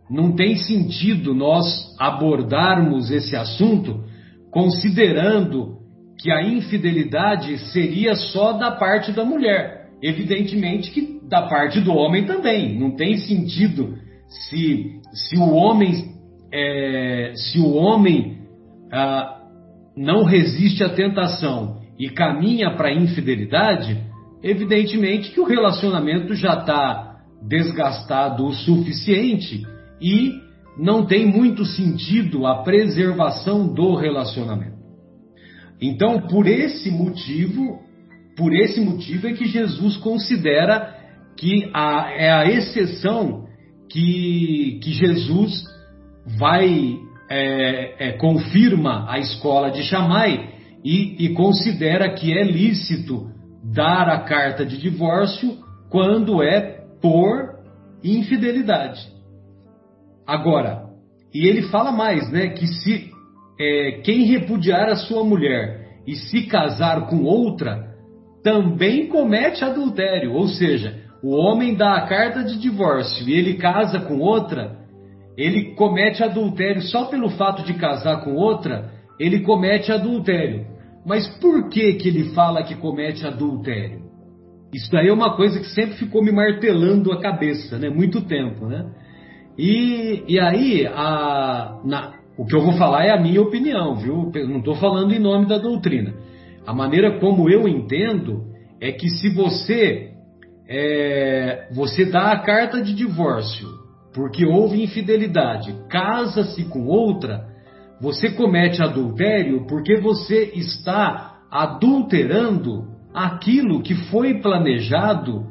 não 0.09 0.35
tem 0.35 0.57
sentido 0.57 1.35
nós 1.35 1.95
abordarmos 1.99 3.11
esse 3.11 3.35
assunto 3.35 4.03
considerando 4.49 5.77
que 6.19 6.31
a 6.31 6.41
infidelidade 6.41 7.55
seria 7.71 8.15
só 8.15 8.53
da 8.53 8.71
parte 8.71 9.11
da 9.11 9.23
mulher. 9.23 9.78
Evidentemente 10.01 10.91
que 10.91 11.19
da 11.29 11.43
parte 11.43 11.79
do 11.79 11.93
homem 11.93 12.25
também. 12.25 12.77
Não 12.77 12.91
tem 12.95 13.17
sentido 13.17 13.95
se, 14.27 14.99
se 15.13 15.37
o 15.37 15.53
homem, 15.53 16.15
é, 16.51 17.33
se 17.35 17.59
o 17.59 17.73
homem 17.73 18.39
ah, 18.91 19.41
não 19.95 20.23
resiste 20.23 20.83
à 20.83 20.89
tentação 20.89 21.79
e 21.97 22.09
caminha 22.09 22.71
para 22.75 22.89
a 22.89 22.93
infidelidade, 22.93 24.01
evidentemente 24.41 25.31
que 25.31 25.39
o 25.39 25.45
relacionamento 25.45 26.33
já 26.33 26.59
está 26.59 27.19
desgastado 27.47 28.45
o 28.45 28.53
suficiente 28.53 29.63
e 30.01 30.33
não 30.77 31.05
tem 31.05 31.25
muito 31.25 31.65
sentido 31.65 32.47
a 32.47 32.63
preservação 32.63 33.73
do 33.73 33.95
relacionamento. 33.95 34.79
Então, 35.81 36.21
por 36.21 36.47
esse 36.47 36.89
motivo, 36.89 37.81
por 38.39 38.55
esse 38.55 38.79
motivo 38.79 39.27
é 39.27 39.33
que 39.33 39.45
Jesus 39.45 39.97
considera 39.97 40.95
que 41.37 41.69
a, 41.73 42.09
é 42.09 42.31
a 42.31 42.45
exceção 42.49 43.45
que, 43.91 44.79
que 44.81 44.93
Jesus 44.93 45.65
vai 46.39 46.97
é, 47.29 48.07
é, 48.07 48.11
confirma 48.13 49.05
a 49.11 49.19
escola 49.19 49.69
de 49.69 49.83
Shammai 49.83 50.53
e, 50.85 51.25
e 51.25 51.33
considera 51.33 52.13
que 52.13 52.31
é 52.31 52.43
lícito 52.43 53.29
dar 53.61 54.07
a 54.07 54.19
carta 54.21 54.65
de 54.65 54.77
divórcio 54.77 55.57
quando 55.89 56.41
é 56.41 56.85
por 57.01 57.59
infidelidade. 58.01 59.05
Agora, 60.25 60.85
e 61.33 61.45
ele 61.45 61.63
fala 61.63 61.91
mais, 61.91 62.31
né, 62.31 62.49
que 62.49 62.65
se 62.65 63.11
é, 63.59 63.99
quem 64.03 64.23
repudiar 64.23 64.87
a 64.87 64.95
sua 64.95 65.25
mulher 65.25 65.99
e 66.07 66.15
se 66.15 66.43
casar 66.43 67.07
com 67.07 67.23
outra, 67.23 67.88
também 68.43 69.07
comete 69.07 69.63
adultério. 69.63 70.33
Ou 70.33 70.47
seja, 70.47 71.01
o 71.23 71.35
homem 71.35 71.75
dá 71.75 71.95
a 71.95 72.07
carta 72.07 72.43
de 72.43 72.59
divórcio 72.59 73.27
e 73.27 73.33
ele 73.33 73.55
casa 73.55 73.99
com 73.99 74.19
outra, 74.19 74.77
ele 75.37 75.73
comete 75.75 76.23
adultério 76.23 76.81
só 76.81 77.05
pelo 77.05 77.29
fato 77.29 77.63
de 77.63 77.73
casar 77.73 78.23
com 78.23 78.35
outra, 78.35 78.91
ele 79.19 79.39
comete 79.41 79.91
adultério. 79.91 80.65
Mas 81.05 81.27
por 81.39 81.69
que 81.69 81.93
que 81.93 82.07
ele 82.07 82.33
fala 82.33 82.63
que 82.63 82.75
comete 82.75 83.25
adultério? 83.25 84.09
Isso 84.73 84.91
daí 84.91 85.07
é 85.07 85.13
uma 85.13 85.35
coisa 85.35 85.59
que 85.59 85.67
sempre 85.69 85.95
ficou 85.95 86.23
me 86.23 86.31
martelando 86.31 87.11
a 87.11 87.19
cabeça, 87.19 87.77
né? 87.79 87.89
Muito 87.89 88.21
tempo, 88.21 88.67
né? 88.67 88.85
E, 89.57 90.23
e 90.27 90.39
aí, 90.39 90.85
a, 90.87 91.79
na, 91.83 92.13
o 92.37 92.45
que 92.45 92.55
eu 92.55 92.61
vou 92.61 92.73
falar 92.73 93.05
é 93.05 93.11
a 93.11 93.19
minha 93.19 93.41
opinião, 93.41 93.95
viu? 93.95 94.31
Não 94.47 94.59
estou 94.59 94.75
falando 94.75 95.11
em 95.11 95.19
nome 95.19 95.47
da 95.47 95.57
doutrina. 95.57 96.13
A 96.69 96.73
maneira 96.73 97.19
como 97.19 97.49
eu 97.49 97.67
entendo 97.67 98.43
é 98.79 98.91
que 98.91 99.09
se 99.09 99.27
você 99.29 100.11
é, 100.69 101.67
você 101.73 102.05
dá 102.05 102.31
a 102.31 102.43
carta 102.43 102.79
de 102.79 102.93
divórcio 102.93 103.67
porque 104.13 104.45
houve 104.45 104.83
infidelidade, 104.83 105.73
casa-se 105.89 106.65
com 106.65 106.85
outra, 106.85 107.47
você 107.99 108.29
comete 108.29 108.83
adultério 108.83 109.65
porque 109.65 109.99
você 109.99 110.51
está 110.53 111.39
adulterando 111.49 112.85
aquilo 113.15 113.81
que 113.81 113.95
foi 114.11 114.39
planejado, 114.39 115.47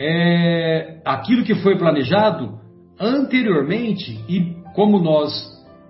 é, 0.00 1.00
aquilo 1.04 1.42
que 1.42 1.56
foi 1.56 1.76
planejado 1.78 2.60
anteriormente 2.96 4.20
e 4.28 4.54
como 4.72 5.00
nós 5.00 5.32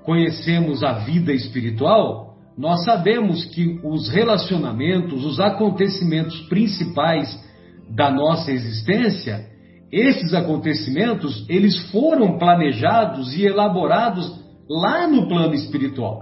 conhecemos 0.04 0.82
a 0.82 1.00
vida 1.00 1.34
espiritual, 1.34 2.29
nós 2.60 2.84
sabemos 2.84 3.46
que 3.46 3.80
os 3.82 4.10
relacionamentos, 4.10 5.24
os 5.24 5.40
acontecimentos 5.40 6.38
principais 6.42 7.42
da 7.88 8.10
nossa 8.10 8.52
existência, 8.52 9.46
esses 9.90 10.34
acontecimentos, 10.34 11.46
eles 11.48 11.90
foram 11.90 12.36
planejados 12.36 13.32
e 13.34 13.46
elaborados 13.46 14.38
lá 14.68 15.08
no 15.08 15.26
plano 15.26 15.54
espiritual. 15.54 16.20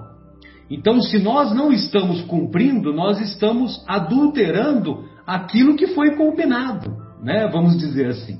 Então, 0.71 1.03
se 1.03 1.19
nós 1.19 1.53
não 1.53 1.73
estamos 1.73 2.21
cumprindo, 2.21 2.95
nós 2.95 3.21
estamos 3.21 3.85
adulterando 3.89 5.07
aquilo 5.27 5.75
que 5.75 5.89
foi 5.89 6.15
combinado, 6.15 6.97
né? 7.21 7.49
Vamos 7.49 7.77
dizer 7.77 8.11
assim. 8.11 8.39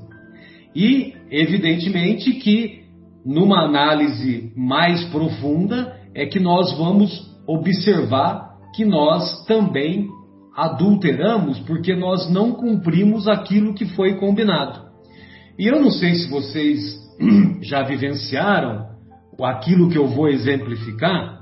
E, 0.73 1.15
evidentemente, 1.29 2.31
que 2.31 2.79
numa 3.25 3.65
análise 3.65 4.53
mais 4.55 5.03
profunda 5.09 5.97
é 6.15 6.25
que 6.25 6.39
nós 6.39 6.71
vamos 6.77 7.28
observar 7.49 8.57
que 8.75 8.85
nós 8.85 9.43
também 9.45 10.07
adulteramos 10.55 11.59
porque 11.61 11.95
nós 11.95 12.29
não 12.29 12.51
cumprimos 12.51 13.27
aquilo 13.27 13.73
que 13.73 13.85
foi 13.85 14.15
combinado. 14.15 14.87
E 15.57 15.67
eu 15.67 15.81
não 15.81 15.89
sei 15.89 16.13
se 16.13 16.29
vocês 16.29 16.79
já 17.63 17.81
vivenciaram 17.81 18.87
aquilo 19.41 19.89
que 19.89 19.97
eu 19.97 20.05
vou 20.05 20.27
exemplificar, 20.27 21.39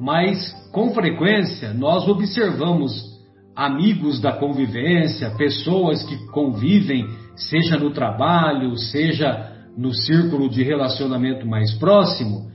mas 0.00 0.52
com 0.72 0.92
frequência 0.94 1.74
nós 1.74 2.08
observamos 2.08 3.10
amigos 3.54 4.20
da 4.20 4.32
convivência, 4.32 5.30
pessoas 5.36 6.02
que 6.02 6.16
convivem, 6.28 7.06
seja 7.36 7.76
no 7.76 7.90
trabalho, 7.90 8.76
seja 8.76 9.52
no 9.76 9.92
círculo 9.92 10.48
de 10.48 10.62
relacionamento 10.62 11.46
mais 11.46 11.74
próximo. 11.74 12.50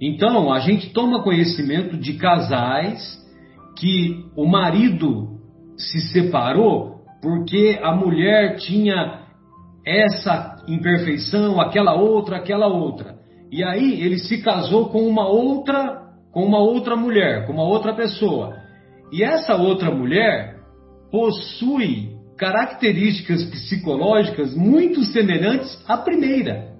Então, 0.00 0.52
a 0.52 0.60
gente 0.60 0.92
toma 0.92 1.22
conhecimento 1.22 1.96
de 1.96 2.14
casais 2.14 3.20
que 3.78 4.24
o 4.34 4.46
marido 4.46 5.38
se 5.76 6.00
separou 6.12 7.00
porque 7.20 7.78
a 7.82 7.94
mulher 7.94 8.56
tinha 8.56 9.26
essa 9.84 10.56
imperfeição, 10.66 11.60
aquela 11.60 11.94
outra, 11.94 12.36
aquela 12.36 12.66
outra. 12.66 13.18
E 13.50 13.62
aí 13.64 14.02
ele 14.02 14.18
se 14.18 14.42
casou 14.42 14.88
com 14.88 15.06
uma 15.06 15.28
outra, 15.28 16.00
com 16.32 16.44
uma 16.44 16.60
outra 16.60 16.96
mulher, 16.96 17.46
com 17.46 17.52
uma 17.52 17.64
outra 17.64 17.94
pessoa. 17.94 18.56
E 19.12 19.22
essa 19.22 19.56
outra 19.56 19.90
mulher 19.90 20.60
possui 21.10 22.10
características 22.38 23.44
psicológicas 23.44 24.54
muito 24.54 25.04
semelhantes 25.04 25.82
à 25.86 25.96
primeira. 25.98 26.70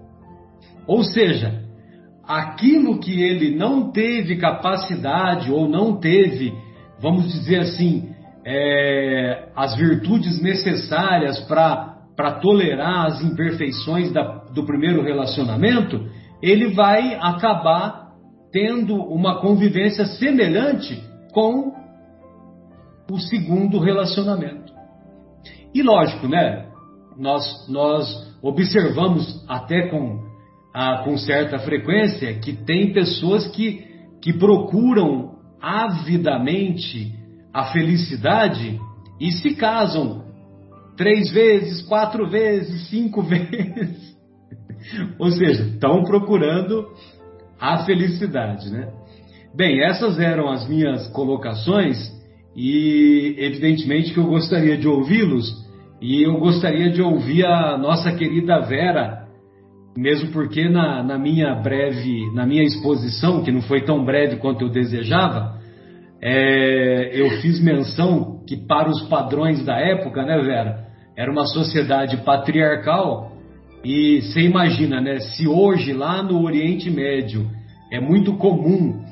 Ou 0.87 1.03
seja, 1.05 1.65
aquilo 2.27 2.99
que 2.99 3.23
ele 3.23 3.57
não 3.57 3.91
teve 3.91 4.37
capacidade 4.37 5.51
ou 5.51 5.69
não 5.69 5.97
teve, 5.97 6.53
vamos 7.01 7.33
dizer 7.33 7.61
assim, 7.61 8.11
é, 8.45 9.49
as 9.55 9.77
virtudes 9.77 10.41
necessárias 10.41 11.41
para 11.41 12.33
tolerar 12.41 13.07
as 13.07 13.23
imperfeições 13.23 14.13
da, 14.13 14.45
do 14.53 14.65
primeiro 14.65 15.03
relacionamento, 15.03 16.09
ele 16.43 16.75
vai 16.75 17.15
acabar 17.21 18.11
tendo 18.53 18.95
uma 18.95 19.41
convivência 19.41 20.05
semelhante 20.07 21.03
com 21.33 21.73
o 23.11 23.19
segundo 23.19 23.79
relacionamento. 23.79 24.73
E 25.75 25.83
lógico, 25.83 26.27
né? 26.27 26.67
Nós, 27.17 27.69
nós 27.69 28.35
observamos 28.43 29.45
até 29.49 29.89
com, 29.89 30.21
a, 30.73 30.99
com 30.99 31.17
certa 31.17 31.59
frequência 31.59 32.35
que 32.35 32.53
tem 32.53 32.93
pessoas 32.93 33.47
que, 33.49 33.85
que 34.21 34.33
procuram 34.33 35.39
avidamente 35.61 37.13
a 37.53 37.67
felicidade 37.73 38.79
e 39.21 39.33
se 39.33 39.55
casam 39.55 40.25
três 40.97 41.31
vezes, 41.31 41.83
quatro 41.83 42.29
vezes, 42.29 42.89
cinco 42.89 43.23
vezes. 43.23 44.17
Ou 45.19 45.31
seja, 45.31 45.65
estão 45.65 46.05
procurando 46.05 46.87
a 47.61 47.85
felicidade, 47.85 48.71
né? 48.71 48.89
Bem, 49.55 49.83
essas 49.83 50.19
eram 50.19 50.49
as 50.49 50.69
minhas 50.69 51.09
colocações 51.09 51.97
e 52.57 53.35
evidentemente 53.39 54.13
que 54.13 54.19
eu 54.19 54.27
gostaria 54.27 54.77
de 54.79 54.87
ouvi-los 54.89 55.69
e 56.01 56.23
eu 56.23 56.39
gostaria 56.39 56.91
de 56.91 57.03
ouvir 57.03 57.45
a 57.45 57.77
nossa 57.77 58.13
querida 58.13 58.61
Vera, 58.61 59.20
mesmo 59.97 60.31
porque 60.33 60.69
na, 60.69 61.03
na 61.03 61.19
minha 61.19 61.55
breve, 61.55 62.31
na 62.35 62.47
minha 62.47 62.63
exposição, 62.63 63.43
que 63.43 63.51
não 63.51 63.63
foi 63.63 63.83
tão 63.83 64.05
breve 64.05 64.37
quanto 64.37 64.63
eu 64.63 64.69
desejava, 64.69 65.59
é, 66.23 67.11
eu 67.15 67.31
fiz 67.41 67.61
menção 67.61 68.45
que 68.47 68.57
para 68.57 68.89
os 68.89 69.03
padrões 69.09 69.65
da 69.65 69.79
época, 69.79 70.25
né, 70.25 70.39
Vera, 70.43 70.87
era 71.17 71.31
uma 71.31 71.47
sociedade 71.47 72.19
patriarcal 72.19 73.33
e 73.85 74.21
você 74.21 74.41
imagina, 74.43 75.01
né? 75.01 75.19
Se 75.21 75.49
hoje 75.49 75.93
lá 75.93 76.23
no 76.23 76.43
Oriente 76.43 76.91
Médio 76.91 77.49
é 77.91 77.99
muito 77.99 78.35
comum 78.35 79.03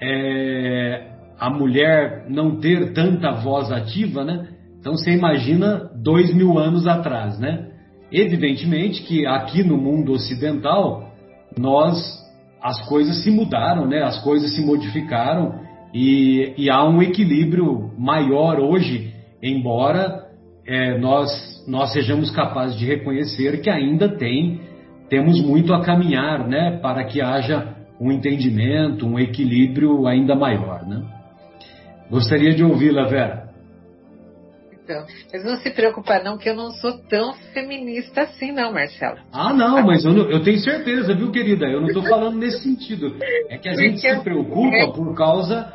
é, 0.00 1.08
a 1.38 1.50
mulher 1.50 2.26
não 2.28 2.58
ter 2.58 2.92
tanta 2.92 3.32
voz 3.32 3.70
ativa, 3.70 4.24
né? 4.24 4.48
Então 4.80 4.94
você 4.94 5.10
imagina 5.10 5.90
dois 5.94 6.34
mil 6.34 6.58
anos 6.58 6.86
atrás, 6.86 7.38
né? 7.38 7.67
Evidentemente 8.10 9.02
que 9.02 9.26
aqui 9.26 9.62
no 9.62 9.76
mundo 9.76 10.12
ocidental 10.12 11.12
nós 11.56 12.18
as 12.60 12.88
coisas 12.88 13.22
se 13.22 13.30
mudaram, 13.30 13.86
né? 13.86 14.02
As 14.02 14.22
coisas 14.22 14.54
se 14.54 14.64
modificaram 14.64 15.60
e, 15.94 16.54
e 16.56 16.70
há 16.70 16.84
um 16.84 17.00
equilíbrio 17.02 17.92
maior 17.96 18.60
hoje, 18.60 19.14
embora 19.42 20.26
é, 20.66 20.98
nós, 20.98 21.30
nós 21.66 21.92
sejamos 21.92 22.30
capazes 22.30 22.78
de 22.78 22.84
reconhecer 22.84 23.60
que 23.62 23.70
ainda 23.70 24.08
tem, 24.08 24.60
temos 25.08 25.40
muito 25.40 25.72
a 25.72 25.82
caminhar 25.82 26.46
né, 26.46 26.78
para 26.82 27.04
que 27.04 27.22
haja 27.22 27.74
um 27.98 28.12
entendimento, 28.12 29.06
um 29.06 29.18
equilíbrio 29.18 30.06
ainda 30.06 30.34
maior. 30.34 30.86
Né? 30.86 31.02
Gostaria 32.10 32.54
de 32.54 32.62
ouvi-la, 32.62 33.06
Vera. 33.06 33.47
Então, 34.88 35.04
mas 35.30 35.44
não 35.44 35.56
se 35.56 35.70
preocupa 35.70 36.18
não, 36.20 36.38
que 36.38 36.48
eu 36.48 36.56
não 36.56 36.70
sou 36.70 36.98
tão 37.10 37.34
feminista 37.52 38.22
assim 38.22 38.52
não, 38.52 38.72
Marcelo. 38.72 39.18
Ah, 39.30 39.52
não, 39.52 39.84
mas 39.84 40.02
eu, 40.02 40.14
não, 40.14 40.30
eu 40.30 40.42
tenho 40.42 40.58
certeza, 40.58 41.14
viu, 41.14 41.30
querida? 41.30 41.66
Eu 41.66 41.82
não 41.82 41.88
estou 41.88 42.02
falando 42.04 42.38
nesse 42.38 42.62
sentido. 42.62 43.14
É 43.50 43.58
que 43.58 43.68
a 43.68 43.74
gente 43.74 44.00
se 44.00 44.20
preocupa 44.20 44.76
é. 44.76 44.86
por 44.86 45.14
causa 45.14 45.70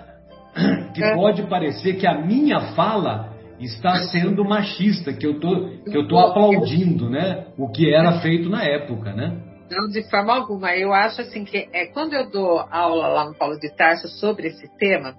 que 0.96 1.04
é. 1.04 1.14
pode 1.14 1.44
parecer 1.44 1.94
que 1.94 2.08
a 2.08 2.20
minha 2.20 2.74
fala 2.74 3.32
está 3.60 3.96
sendo 4.08 4.44
machista, 4.44 5.14
que 5.14 5.28
eu 5.28 5.40
tô, 5.40 5.70
que 5.84 5.96
eu 5.96 6.08
tô 6.08 6.18
aplaudindo, 6.18 7.08
né? 7.08 7.46
O 7.56 7.70
que 7.70 7.94
era 7.94 8.20
feito 8.20 8.50
na 8.50 8.64
época, 8.64 9.14
né? 9.14 9.38
Não, 9.70 9.90
de 9.90 10.10
forma 10.10 10.34
alguma. 10.34 10.76
Eu 10.76 10.92
acho 10.92 11.22
assim 11.22 11.46
que 11.46 11.70
é 11.72 11.86
quando 11.86 12.14
eu 12.14 12.30
dou 12.32 12.66
aula 12.72 13.08
lá 13.10 13.26
no 13.26 13.36
Paulo 13.36 13.60
de 13.60 13.70
Tarso 13.76 14.08
sobre 14.08 14.48
esse 14.48 14.68
tema, 14.80 15.14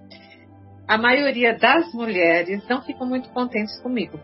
a 0.87 0.99
maioria 0.99 1.57
das 1.59 1.93
mulheres 1.93 2.63
não 2.69 2.83
ficam 2.83 3.07
muito 3.07 3.29
contentes 3.31 3.79
comigo 3.81 4.19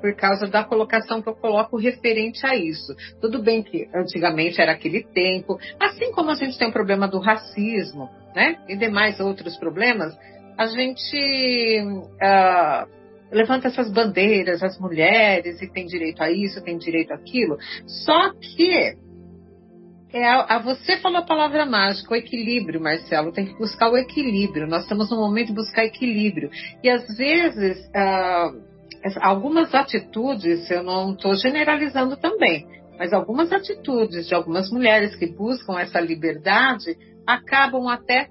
por 0.00 0.14
causa 0.14 0.46
da 0.46 0.62
colocação 0.62 1.22
que 1.22 1.28
eu 1.28 1.34
coloco 1.34 1.76
referente 1.76 2.46
a 2.46 2.54
isso. 2.54 2.94
Tudo 3.20 3.42
bem 3.42 3.62
que 3.62 3.88
antigamente 3.94 4.60
era 4.60 4.72
aquele 4.72 5.02
tempo, 5.02 5.58
assim 5.80 6.12
como 6.12 6.30
a 6.30 6.34
gente 6.34 6.58
tem 6.58 6.68
o 6.68 6.72
problema 6.72 7.08
do 7.08 7.18
racismo, 7.18 8.08
né, 8.34 8.56
e 8.68 8.76
demais 8.76 9.18
outros 9.18 9.56
problemas, 9.56 10.16
a 10.56 10.66
gente 10.66 11.82
uh, 11.82 12.88
levanta 13.32 13.68
essas 13.68 13.90
bandeiras, 13.90 14.62
as 14.62 14.78
mulheres, 14.78 15.60
e 15.60 15.70
tem 15.70 15.86
direito 15.86 16.22
a 16.22 16.30
isso, 16.30 16.62
tem 16.62 16.78
direito 16.78 17.12
àquilo. 17.12 17.56
Só 17.86 18.32
que 18.34 18.96
é 20.12 20.24
a, 20.24 20.56
a, 20.56 20.58
você 20.58 20.98
falou 20.98 21.18
a 21.18 21.26
palavra 21.26 21.66
mágica, 21.66 22.12
o 22.12 22.16
equilíbrio, 22.16 22.80
Marcelo. 22.80 23.32
Tem 23.32 23.46
que 23.46 23.58
buscar 23.58 23.90
o 23.90 23.96
equilíbrio. 23.96 24.66
Nós 24.66 24.82
estamos 24.82 25.10
no 25.10 25.16
momento 25.16 25.48
de 25.48 25.54
buscar 25.54 25.84
equilíbrio. 25.84 26.50
E 26.82 26.88
às 26.88 27.06
vezes, 27.16 27.78
uh, 27.88 28.66
algumas 29.20 29.74
atitudes, 29.74 30.70
eu 30.70 30.82
não 30.82 31.12
estou 31.12 31.34
generalizando 31.34 32.16
também, 32.16 32.66
mas 32.98 33.12
algumas 33.12 33.52
atitudes 33.52 34.26
de 34.26 34.34
algumas 34.34 34.70
mulheres 34.70 35.14
que 35.16 35.26
buscam 35.26 35.78
essa 35.78 36.00
liberdade 36.00 36.96
acabam 37.26 37.88
até, 37.88 38.28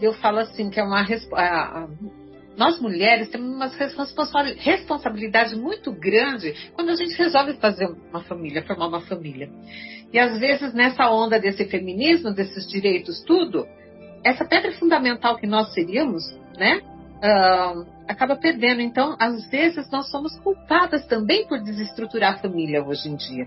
eu 0.00 0.12
falo 0.14 0.38
assim, 0.38 0.70
que 0.70 0.80
é 0.80 0.82
uma 0.82 1.02
nós 2.56 2.80
mulheres 2.80 3.28
temos 3.28 3.54
uma 3.54 3.66
responsabilidade 4.56 5.54
muito 5.56 5.92
grande 5.92 6.54
quando 6.74 6.90
a 6.90 6.96
gente 6.96 7.14
resolve 7.16 7.54
fazer 7.54 7.86
uma 8.10 8.22
família, 8.22 8.64
formar 8.64 8.88
uma 8.88 9.00
família. 9.02 9.50
E 10.12 10.18
às 10.18 10.38
vezes 10.38 10.72
nessa 10.72 11.10
onda 11.10 11.38
desse 11.38 11.64
feminismo, 11.66 12.32
desses 12.32 12.66
direitos, 12.66 13.22
tudo, 13.22 13.66
essa 14.24 14.44
pedra 14.44 14.72
fundamental 14.72 15.36
que 15.36 15.46
nós 15.46 15.72
seríamos, 15.72 16.22
né? 16.56 16.80
Uh, 17.16 17.96
acaba 18.08 18.36
perdendo. 18.36 18.80
Então, 18.80 19.16
às 19.18 19.48
vezes, 19.48 19.90
nós 19.90 20.10
somos 20.10 20.38
culpadas 20.40 21.06
também 21.06 21.46
por 21.46 21.62
desestruturar 21.62 22.34
a 22.34 22.38
família 22.38 22.84
hoje 22.84 23.08
em 23.08 23.16
dia. 23.16 23.46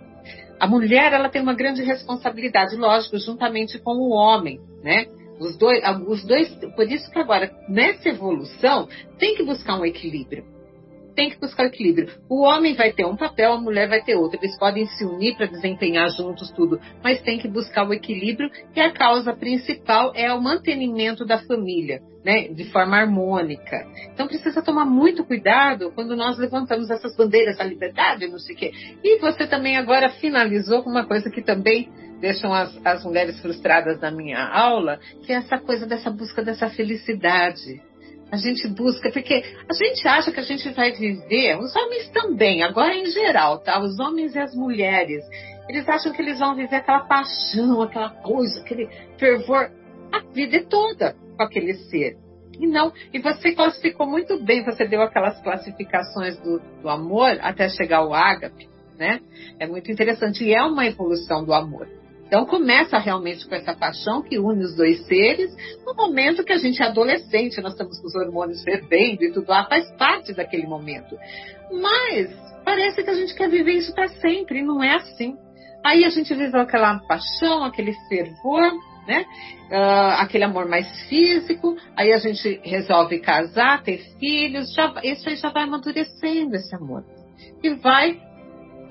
A 0.59 0.67
mulher, 0.67 1.13
ela 1.13 1.29
tem 1.29 1.41
uma 1.41 1.53
grande 1.53 1.83
responsabilidade, 1.83 2.75
lógico, 2.75 3.17
juntamente 3.17 3.79
com 3.79 3.91
o 3.91 4.11
homem, 4.11 4.59
né? 4.83 5.05
Os 5.39 5.57
dois, 5.57 5.81
os 6.07 6.23
dois, 6.25 6.49
por 6.75 6.91
isso 6.91 7.09
que 7.11 7.19
agora, 7.19 7.51
nessa 7.67 8.09
evolução, 8.09 8.87
tem 9.17 9.35
que 9.35 9.43
buscar 9.43 9.79
um 9.79 9.85
equilíbrio 9.85 10.43
tem 11.19 11.29
que 11.29 11.37
buscar 11.37 11.65
equilíbrio. 11.65 12.09
O 12.29 12.43
homem 12.43 12.75
vai 12.75 12.93
ter 12.93 13.05
um 13.05 13.17
papel, 13.17 13.51
a 13.51 13.59
mulher 13.59 13.89
vai 13.89 14.01
ter 14.01 14.15
outro. 14.15 14.39
Eles 14.41 14.57
podem 14.57 14.85
se 14.85 15.03
unir 15.03 15.35
para 15.35 15.47
desempenhar 15.47 16.09
juntos 16.11 16.49
tudo, 16.51 16.79
mas 17.03 17.21
tem 17.21 17.37
que 17.37 17.47
buscar 17.49 17.85
o 17.85 17.93
equilíbrio 17.93 18.49
e 18.73 18.79
a 18.79 18.89
causa 18.89 19.33
principal 19.33 20.13
é 20.15 20.33
o 20.33 20.41
mantenimento 20.41 21.25
da 21.25 21.37
família, 21.39 21.99
né, 22.23 22.47
de 22.47 22.71
forma 22.71 22.95
harmônica. 22.95 23.85
Então 24.13 24.27
precisa 24.27 24.61
tomar 24.61 24.85
muito 24.85 25.25
cuidado 25.25 25.91
quando 25.93 26.15
nós 26.15 26.37
levantamos 26.37 26.89
essas 26.89 27.13
bandeiras 27.17 27.57
da 27.57 27.65
liberdade, 27.65 28.25
não 28.25 28.39
sei 28.39 28.55
o 28.55 28.57
quê. 28.57 28.71
E 29.03 29.19
você 29.19 29.45
também 29.45 29.75
agora 29.75 30.09
finalizou 30.21 30.83
com 30.83 30.89
uma 30.89 31.05
coisa 31.05 31.29
que 31.29 31.41
também 31.41 31.89
deixam 32.19 32.53
as, 32.53 32.77
as 32.85 33.03
mulheres 33.03 33.39
frustradas 33.41 33.99
na 33.99 34.11
minha 34.11 34.43
aula, 34.43 34.99
que 35.23 35.31
é 35.31 35.35
essa 35.35 35.57
coisa 35.57 35.85
dessa 35.85 36.09
busca 36.09 36.43
dessa 36.43 36.69
felicidade 36.69 37.81
a 38.31 38.37
gente 38.37 38.67
busca, 38.67 39.11
porque 39.11 39.43
a 39.67 39.73
gente 39.73 40.07
acha 40.07 40.31
que 40.31 40.39
a 40.39 40.43
gente 40.43 40.69
vai 40.69 40.91
viver, 40.91 41.57
os 41.57 41.75
homens 41.75 42.09
também, 42.09 42.61
agora 42.61 42.93
em 42.93 43.05
geral, 43.07 43.59
tá? 43.59 43.79
Os 43.79 43.99
homens 43.99 44.35
e 44.35 44.39
as 44.39 44.53
mulheres, 44.53 45.23
eles 45.67 45.87
acham 45.89 46.13
que 46.13 46.21
eles 46.21 46.39
vão 46.39 46.55
viver 46.55 46.75
aquela 46.75 47.01
paixão, 47.01 47.81
aquela 47.81 48.09
coisa, 48.09 48.61
aquele 48.61 48.87
fervor 49.17 49.71
a 50.11 50.19
vida 50.33 50.63
toda 50.69 51.15
com 51.37 51.43
aquele 51.43 51.73
ser. 51.73 52.17
E 52.59 52.67
não, 52.67 52.91
e 53.13 53.19
você 53.19 53.53
classificou 53.53 54.05
muito 54.05 54.43
bem, 54.43 54.63
você 54.63 54.85
deu 54.85 55.01
aquelas 55.01 55.41
classificações 55.41 56.37
do, 56.39 56.59
do 56.81 56.89
amor 56.89 57.37
até 57.41 57.69
chegar 57.69 57.99
ao 57.99 58.13
ágape, 58.13 58.67
né? 58.97 59.21
É 59.59 59.65
muito 59.65 59.91
interessante 59.91 60.43
e 60.43 60.53
é 60.53 60.61
uma 60.61 60.85
evolução 60.85 61.45
do 61.45 61.53
amor. 61.53 61.87
Então 62.29 62.45
começa 62.45 62.99
realmente 62.99 63.47
com 63.47 63.55
essa 63.55 63.73
paixão 63.73 64.21
que 64.21 64.37
une 64.37 64.63
os 64.63 64.75
dois 64.75 65.03
seres, 65.07 65.51
no 65.83 65.95
momento 65.95 66.43
que 66.43 66.53
a 66.53 66.59
gente 66.59 66.79
é 66.79 66.85
adolescente, 66.85 67.59
nós 67.59 67.71
estamos 67.71 67.99
com 67.99 68.05
os 68.05 68.13
hormônios 68.13 68.63
fervendo 68.63 69.23
e 69.23 69.33
tudo 69.33 69.49
lá, 69.49 69.65
faz 69.65 69.89
parte 69.97 70.31
daquele 70.31 70.67
momento. 70.67 71.17
Mas 71.71 72.29
parece 72.63 73.03
que 73.03 73.09
a 73.09 73.15
gente 73.15 73.33
quer 73.33 73.49
viver 73.49 73.73
isso 73.73 73.95
para 73.95 74.07
sempre, 74.09 74.59
e 74.59 74.63
não 74.63 74.83
é 74.83 74.93
assim. 74.93 75.35
Aí 75.83 76.05
a 76.05 76.09
gente 76.09 76.31
vive 76.35 76.55
aquela 76.55 76.99
paixão, 76.99 77.63
aquele 77.63 77.93
fervor, 78.07 78.73
né? 79.07 79.25
Uh, 79.71 80.21
aquele 80.21 80.43
amor 80.43 80.67
mais 80.67 80.87
físico, 81.07 81.75
aí 81.97 82.13
a 82.13 82.17
gente 82.19 82.61
resolve 82.63 83.19
casar, 83.21 83.81
ter 83.81 84.03
filhos, 84.19 84.71
já, 84.75 84.93
isso 85.03 85.27
aí 85.27 85.35
já 85.35 85.49
vai 85.49 85.63
amadurecendo 85.63 86.55
esse 86.55 86.75
amor. 86.75 87.03
E 87.63 87.71
vai 87.71 88.21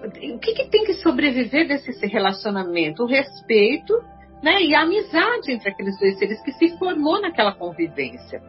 o 0.04 0.38
que, 0.38 0.52
que 0.54 0.70
tem 0.70 0.84
que 0.84 0.94
sobreviver 0.94 1.66
desse 1.66 2.06
relacionamento? 2.06 3.02
O 3.02 3.06
respeito 3.06 3.94
né, 4.42 4.62
e 4.62 4.74
a 4.74 4.82
amizade 4.82 5.52
entre 5.52 5.70
aqueles 5.70 5.98
dois 5.98 6.18
seres 6.18 6.40
que 6.42 6.52
se 6.52 6.78
formou 6.78 7.20
naquela 7.20 7.52
convivência. 7.52 8.40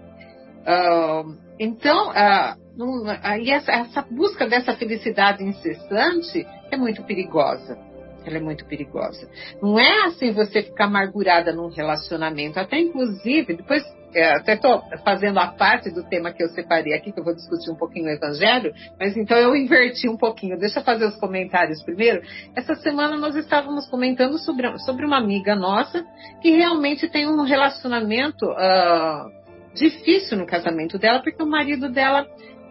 Uh, 0.60 1.36
então, 1.58 2.10
uh, 2.10 3.20
aí 3.24 3.50
essa, 3.50 3.72
essa, 3.72 4.02
busca 4.02 4.48
dessa 4.48 4.76
felicidade 4.76 5.44
incessante 5.44 6.46
é 6.72 6.78
muito 6.78 7.04
perigosa. 7.04 7.78
Ela 8.26 8.38
é 8.38 8.42
muito 8.42 8.66
perigosa. 8.66 9.28
Não 9.62 9.80
é 9.80 10.06
assim 10.06 10.32
você 10.32 10.62
ficar 10.62 10.86
amargurada 10.86 11.54
num 11.54 11.70
relacionamento. 11.70 12.60
Até 12.60 12.80
inclusive, 12.80 13.56
depois 13.56 13.84
é, 14.14 14.36
até 14.36 14.54
estou 14.54 14.82
fazendo 15.04 15.40
a 15.40 15.48
parte 15.48 15.92
do 15.92 16.04
tema 16.04 16.32
que 16.32 16.44
eu 16.44 16.50
separei 16.50 16.94
aqui, 16.94 17.12
que 17.12 17.20
eu 17.20 17.24
vou 17.24 17.36
discutir 17.36 17.70
um 17.70 17.76
pouquinho 17.76 18.08
o 18.08 18.10
Evangelho, 18.10 18.74
mas 19.00 19.16
então 19.16 19.38
eu 19.38 19.56
inverti 19.56 20.10
um 20.10 20.18
pouquinho. 20.18 20.58
Deixa 20.58 20.80
eu 20.80 20.84
fazer 20.84 21.06
os 21.06 21.16
comentários 21.18 21.84
primeiro. 21.84 22.22
Essa 22.56 22.76
semana 22.76 23.18
nós 23.18 23.36
estávamos 23.36 23.88
comentando 23.88 24.38
sobre, 24.40 24.78
sobre 24.80 25.06
uma 25.06 25.18
amiga 25.18 25.56
nossa 25.56 26.04
que 26.42 26.52
realmente 26.52 27.08
tem 27.08 27.28
um 27.28 27.44
relacionamento 27.44 28.46
uh, 28.46 29.30
difícil 29.76 30.38
no 30.38 30.46
casamento 30.46 30.98
dela, 30.98 31.22
porque 31.22 31.42
o 31.42 31.48
marido 31.48 31.90
dela 31.90 32.26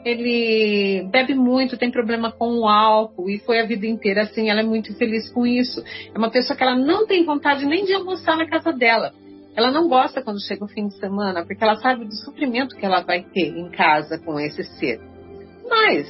ele 0.04 1.08
bebe 1.10 1.34
muito, 1.34 1.76
tem 1.76 1.90
problema 1.90 2.32
com 2.32 2.60
o 2.60 2.68
álcool 2.68 3.28
e 3.28 3.38
foi 3.40 3.60
a 3.60 3.66
vida 3.66 3.86
inteira 3.86 4.22
assim. 4.22 4.50
Ela 4.50 4.60
é 4.60 4.64
muito 4.64 4.92
feliz 4.96 5.28
com 5.30 5.46
isso. 5.46 5.84
É 6.12 6.18
uma 6.18 6.30
pessoa 6.30 6.56
que 6.56 6.62
ela 6.62 6.76
não 6.76 7.06
tem 7.06 7.24
vontade 7.24 7.64
nem 7.64 7.84
de 7.84 7.94
almoçar 7.94 8.36
na 8.36 8.48
casa 8.48 8.72
dela 8.72 9.12
ela 9.58 9.72
não 9.72 9.88
gosta 9.88 10.22
quando 10.22 10.40
chega 10.40 10.64
o 10.64 10.68
fim 10.68 10.86
de 10.86 10.96
semana, 11.00 11.44
porque 11.44 11.64
ela 11.64 11.74
sabe 11.74 12.04
do 12.04 12.14
sofrimento 12.14 12.76
que 12.76 12.86
ela 12.86 13.00
vai 13.00 13.24
ter 13.24 13.48
em 13.58 13.68
casa 13.72 14.16
com 14.16 14.38
esse 14.38 14.62
ser. 14.78 15.00
Mas 15.68 16.06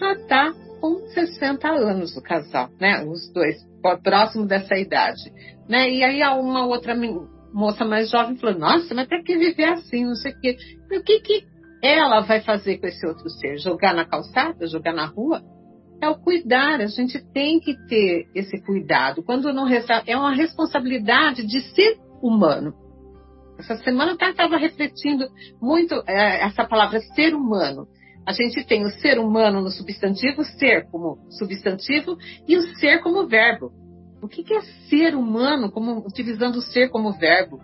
já 0.00 0.14
está 0.14 0.52
com 0.80 1.06
60 1.14 1.68
anos 1.68 2.16
o 2.16 2.20
casal, 2.20 2.68
né? 2.80 3.04
Os 3.04 3.32
dois, 3.32 3.54
próximo 4.02 4.46
dessa 4.46 4.76
idade. 4.76 5.32
Né? 5.68 5.88
E 5.88 6.02
aí 6.02 6.22
uma 6.40 6.66
outra 6.66 6.96
moça 7.52 7.84
mais 7.84 8.10
jovem 8.10 8.36
falou, 8.36 8.58
nossa, 8.58 8.92
mas 8.96 9.06
para 9.06 9.22
que 9.22 9.38
viver 9.38 9.68
assim, 9.68 10.04
não 10.04 10.16
sei 10.16 10.32
o 10.32 10.40
quê. 10.40 10.56
E 10.90 10.98
o 10.98 11.04
que, 11.04 11.20
que 11.20 11.44
ela 11.80 12.22
vai 12.22 12.40
fazer 12.40 12.78
com 12.78 12.88
esse 12.88 13.06
outro 13.06 13.30
ser? 13.30 13.58
Jogar 13.58 13.94
na 13.94 14.06
calçada? 14.06 14.66
Jogar 14.66 14.92
na 14.92 15.06
rua? 15.06 15.40
É 16.02 16.08
o 16.08 16.18
cuidar, 16.18 16.80
a 16.80 16.86
gente 16.86 17.24
tem 17.32 17.60
que 17.60 17.76
ter 17.86 18.26
esse 18.34 18.60
cuidado. 18.60 19.22
Quando 19.22 19.52
não 19.52 19.68
é 19.68 20.16
uma 20.16 20.34
responsabilidade 20.34 21.46
de 21.46 21.60
ser 21.60 21.96
humano. 22.20 22.87
Essa 23.58 23.76
semana 23.78 24.16
eu 24.18 24.30
estava 24.30 24.56
refletindo 24.56 25.28
muito 25.60 25.94
é, 26.06 26.44
essa 26.46 26.64
palavra 26.64 27.00
ser 27.00 27.34
humano. 27.34 27.88
A 28.24 28.32
gente 28.32 28.64
tem 28.64 28.84
o 28.84 28.90
ser 28.90 29.18
humano 29.18 29.60
no 29.60 29.70
substantivo, 29.70 30.44
ser 30.44 30.86
como 30.90 31.18
substantivo, 31.30 32.16
e 32.46 32.56
o 32.56 32.62
ser 32.76 33.00
como 33.00 33.26
verbo. 33.26 33.72
O 34.22 34.28
que, 34.28 34.44
que 34.44 34.54
é 34.54 34.60
ser 34.88 35.14
humano, 35.14 35.72
como, 35.72 36.06
utilizando 36.06 36.56
o 36.56 36.62
ser 36.62 36.88
como 36.88 37.12
verbo? 37.12 37.60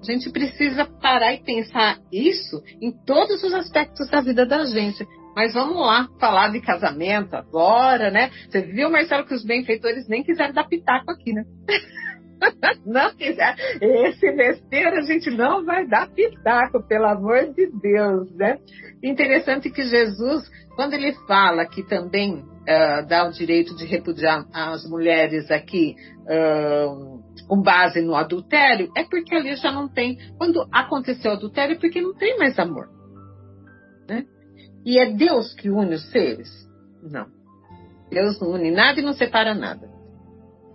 A 0.00 0.04
gente 0.04 0.30
precisa 0.30 0.84
parar 0.84 1.32
e 1.32 1.42
pensar 1.42 1.98
isso 2.12 2.62
em 2.80 2.90
todos 2.90 3.42
os 3.42 3.54
aspectos 3.54 4.08
da 4.10 4.20
vida 4.20 4.44
da 4.44 4.64
gente. 4.64 5.06
Mas 5.34 5.54
vamos 5.54 5.76
lá 5.76 6.08
falar 6.20 6.48
de 6.48 6.60
casamento 6.60 7.34
agora, 7.34 8.10
né? 8.10 8.30
Você 8.48 8.62
viu, 8.62 8.90
Marcelo, 8.90 9.26
que 9.26 9.34
os 9.34 9.44
benfeitores 9.44 10.08
nem 10.08 10.22
quiseram 10.22 10.52
dar 10.52 10.64
pitaco 10.64 11.10
aqui, 11.10 11.32
né? 11.32 11.44
não 12.84 13.14
quiser 13.14 13.54
esse 13.80 14.32
besteira, 14.32 14.98
a 14.98 15.02
gente 15.02 15.30
não 15.30 15.64
vai 15.64 15.86
dar 15.86 16.08
pitaco, 16.10 16.82
pelo 16.86 17.06
amor 17.06 17.52
de 17.54 17.70
Deus, 17.80 18.30
né? 18.34 18.58
Interessante 19.02 19.70
que 19.70 19.82
Jesus, 19.84 20.48
quando 20.76 20.94
ele 20.94 21.12
fala 21.26 21.66
que 21.66 21.82
também 21.82 22.36
uh, 22.36 23.06
dá 23.08 23.26
o 23.28 23.32
direito 23.32 23.74
de 23.76 23.84
repudiar 23.84 24.46
as 24.52 24.88
mulheres 24.88 25.50
aqui 25.50 25.94
uh, 26.22 27.22
com 27.48 27.62
base 27.62 28.00
no 28.00 28.14
adultério, 28.14 28.90
é 28.96 29.04
porque 29.04 29.34
ali 29.34 29.54
já 29.56 29.72
não 29.72 29.88
tem. 29.88 30.16
Quando 30.38 30.66
aconteceu 30.72 31.32
o 31.32 31.34
adultério, 31.34 31.76
é 31.76 31.78
porque 31.78 32.00
não 32.00 32.14
tem 32.14 32.38
mais 32.38 32.58
amor. 32.58 32.88
Né? 34.08 34.24
E 34.84 34.98
é 34.98 35.12
Deus 35.12 35.54
que 35.54 35.70
une 35.70 35.94
os 35.94 36.10
seres? 36.10 36.48
Não. 37.02 37.26
Deus 38.10 38.40
não 38.40 38.52
une 38.52 38.70
nada 38.70 39.00
e 39.00 39.02
não 39.02 39.14
separa 39.14 39.54
nada 39.54 39.94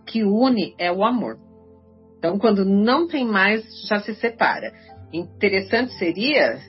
que 0.09 0.23
une 0.23 0.73
é 0.77 0.91
o 0.91 1.03
amor. 1.05 1.37
Então, 2.19 2.37
quando 2.37 2.65
não 2.65 3.07
tem 3.07 3.25
mais, 3.25 3.63
já 3.87 3.99
se 4.01 4.13
separa. 4.13 4.73
Interessante 5.11 5.93
seria 5.93 6.59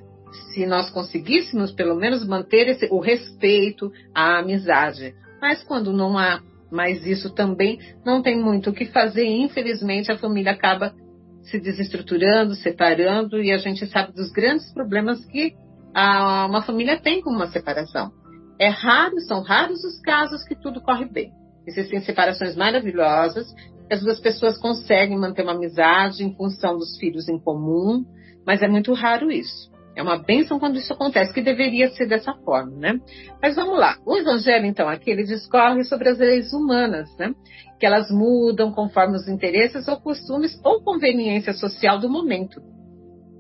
se 0.55 0.65
nós 0.65 0.89
conseguíssemos 0.91 1.73
pelo 1.73 1.97
menos 1.97 2.27
manter 2.27 2.69
esse, 2.69 2.87
o 2.91 3.01
respeito, 3.01 3.93
a 4.15 4.39
amizade. 4.39 5.13
Mas 5.43 5.63
quando 5.65 5.93
não 5.93 6.17
há 6.17 6.41
mais 6.71 7.05
isso 7.05 7.35
também, 7.35 7.81
não 8.07 8.23
tem 8.23 8.41
muito 8.41 8.71
o 8.71 8.73
que 8.73 8.87
fazer. 8.87 9.27
Infelizmente, 9.27 10.13
a 10.13 10.19
família 10.19 10.53
acaba 10.53 10.95
se 11.43 11.59
desestruturando, 11.59 12.55
separando, 12.55 13.43
e 13.43 13.51
a 13.51 13.59
gente 13.59 13.85
sabe 13.87 14.13
dos 14.13 14.31
grandes 14.31 14.73
problemas 14.73 15.25
que 15.27 15.55
a, 15.93 16.47
uma 16.47 16.63
família 16.63 17.01
tem 17.01 17.21
com 17.21 17.31
uma 17.31 17.49
separação. 17.49 18.13
É 18.59 18.69
raro, 18.69 19.19
são 19.21 19.43
raros 19.43 19.83
os 19.83 20.01
casos 20.01 20.45
que 20.45 20.55
tudo 20.55 20.81
corre 20.81 21.07
bem. 21.07 21.33
Existem 21.67 22.01
separações 22.01 22.55
maravilhosas, 22.55 23.47
as 23.91 24.01
duas 24.01 24.21
pessoas 24.21 24.59
conseguem 24.59 25.19
manter 25.19 25.43
uma 25.43 25.53
amizade 25.53 26.23
em 26.25 26.35
função 26.35 26.79
dos 26.79 26.97
filhos 26.99 27.29
em 27.29 27.39
comum, 27.39 28.05
mas 28.47 28.63
é 28.63 28.69
muito 28.69 28.93
raro 28.93 29.31
isso. 29.31 29.71
É 29.97 30.03
uma 30.03 30.17
bênção 30.17 30.59
quando 30.59 30.79
isso 30.79 30.93
acontece, 30.93 31.35
que 31.35 31.43
deveria 31.43 31.91
ser 31.91 32.07
dessa 32.07 32.33
forma, 32.33 32.77
né? 32.77 33.01
Mas 33.43 33.57
vamos 33.57 33.79
lá. 33.79 33.99
O 34.07 34.17
Evangelho, 34.17 34.65
então, 34.65 34.89
aqui 34.89 35.11
ele 35.11 35.25
discorre 35.25 35.85
sobre 35.85 36.09
as 36.09 36.19
leis 36.19 36.53
humanas, 36.53 37.15
né? 37.19 37.35
Que 37.79 37.85
elas 37.85 38.11
mudam 38.11 38.73
conforme 38.73 39.17
os 39.17 39.29
interesses 39.29 39.89
ou 39.89 40.01
costumes 40.01 40.59
ou 40.65 40.83
conveniência 40.83 41.53
social 41.53 41.99
do 41.99 42.09
momento. 42.09 42.63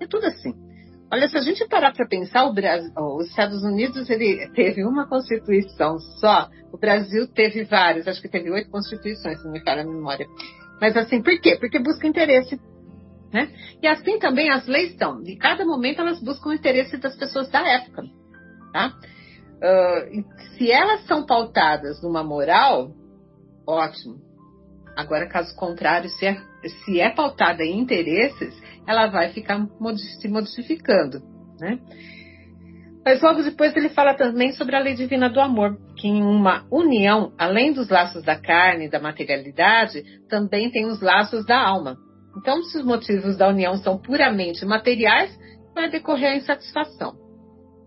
É 0.00 0.06
tudo 0.06 0.26
assim. 0.26 0.52
Olha, 1.12 1.28
se 1.28 1.36
a 1.36 1.40
gente 1.40 1.66
parar 1.66 1.92
para 1.92 2.06
pensar, 2.06 2.48
Brasil, 2.52 2.92
os 2.96 3.28
Estados 3.28 3.64
Unidos 3.64 4.08
ele 4.08 4.48
teve 4.54 4.84
uma 4.84 5.08
constituição 5.08 5.98
só, 6.20 6.48
o 6.72 6.78
Brasil 6.78 7.26
teve 7.26 7.64
várias, 7.64 8.06
acho 8.06 8.22
que 8.22 8.28
teve 8.28 8.48
oito 8.50 8.70
constituições, 8.70 9.38
se 9.38 9.44
não 9.44 9.52
me 9.52 9.60
falha 9.60 9.82
a 9.82 9.86
memória. 9.86 10.26
Mas 10.80 10.96
assim, 10.96 11.20
por 11.20 11.38
quê? 11.40 11.56
Porque 11.56 11.80
busca 11.80 12.06
interesse. 12.06 12.60
Né? 13.32 13.48
E 13.82 13.86
assim 13.86 14.18
também 14.18 14.50
as 14.50 14.66
leis 14.66 14.90
estão. 14.90 15.20
De 15.20 15.36
cada 15.36 15.64
momento 15.64 16.00
elas 16.00 16.20
buscam 16.22 16.50
o 16.50 16.54
interesse 16.54 16.96
das 16.96 17.16
pessoas 17.16 17.50
da 17.50 17.60
época. 17.68 18.04
Tá? 18.72 18.94
Uh, 19.56 20.24
se 20.56 20.70
elas 20.70 21.04
são 21.06 21.26
pautadas 21.26 22.00
numa 22.02 22.22
moral, 22.22 22.92
ótimo. 23.66 24.16
Agora, 24.96 25.28
caso 25.28 25.54
contrário, 25.56 26.08
se 26.08 26.26
é, 26.26 26.36
se 26.84 27.00
é 27.00 27.10
pautada 27.10 27.64
em 27.64 27.78
interesses, 27.78 28.54
ela 28.86 29.06
vai 29.06 29.30
ficar 29.30 29.66
se 30.20 30.28
modificando. 30.28 31.22
Né? 31.58 31.78
Mas 33.04 33.20
logo 33.22 33.42
depois 33.42 33.74
ele 33.76 33.88
fala 33.88 34.14
também 34.14 34.52
sobre 34.52 34.76
a 34.76 34.80
lei 34.80 34.94
divina 34.94 35.28
do 35.28 35.40
amor, 35.40 35.78
que 35.96 36.06
em 36.06 36.22
uma 36.22 36.66
união, 36.70 37.32
além 37.38 37.72
dos 37.72 37.88
laços 37.88 38.22
da 38.22 38.36
carne 38.36 38.86
e 38.86 38.90
da 38.90 39.00
materialidade, 39.00 40.02
também 40.28 40.70
tem 40.70 40.86
os 40.86 41.00
laços 41.00 41.44
da 41.46 41.58
alma. 41.58 41.96
Então, 42.36 42.62
se 42.62 42.78
os 42.78 42.84
motivos 42.84 43.36
da 43.36 43.48
união 43.48 43.76
são 43.78 43.98
puramente 43.98 44.64
materiais, 44.64 45.36
vai 45.74 45.90
decorrer 45.90 46.32
a 46.32 46.36
insatisfação. 46.36 47.14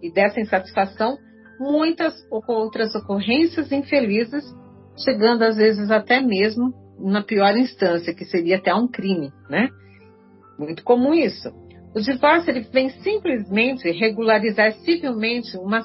E 0.02 0.12
dessa 0.12 0.40
insatisfação, 0.40 1.18
muitas 1.60 2.14
outras 2.32 2.94
ocorrências 2.96 3.72
infelizes, 3.72 4.44
chegando 5.04 5.44
às 5.44 5.56
vezes 5.56 5.90
até 5.92 6.20
mesmo 6.22 6.74
na 7.00 7.22
pior 7.22 7.56
instância, 7.56 8.14
que 8.14 8.26
seria 8.26 8.58
até 8.58 8.74
um 8.74 8.88
crime, 8.88 9.32
né? 9.50 9.70
Muito 10.58 10.84
comum 10.84 11.14
isso. 11.14 11.50
O 11.96 12.02
divórcio 12.02 12.50
ele 12.50 12.62
vem 12.62 12.90
simplesmente 12.90 13.90
regularizar 13.92 14.74
civilmente 14.80 15.58
uma 15.58 15.84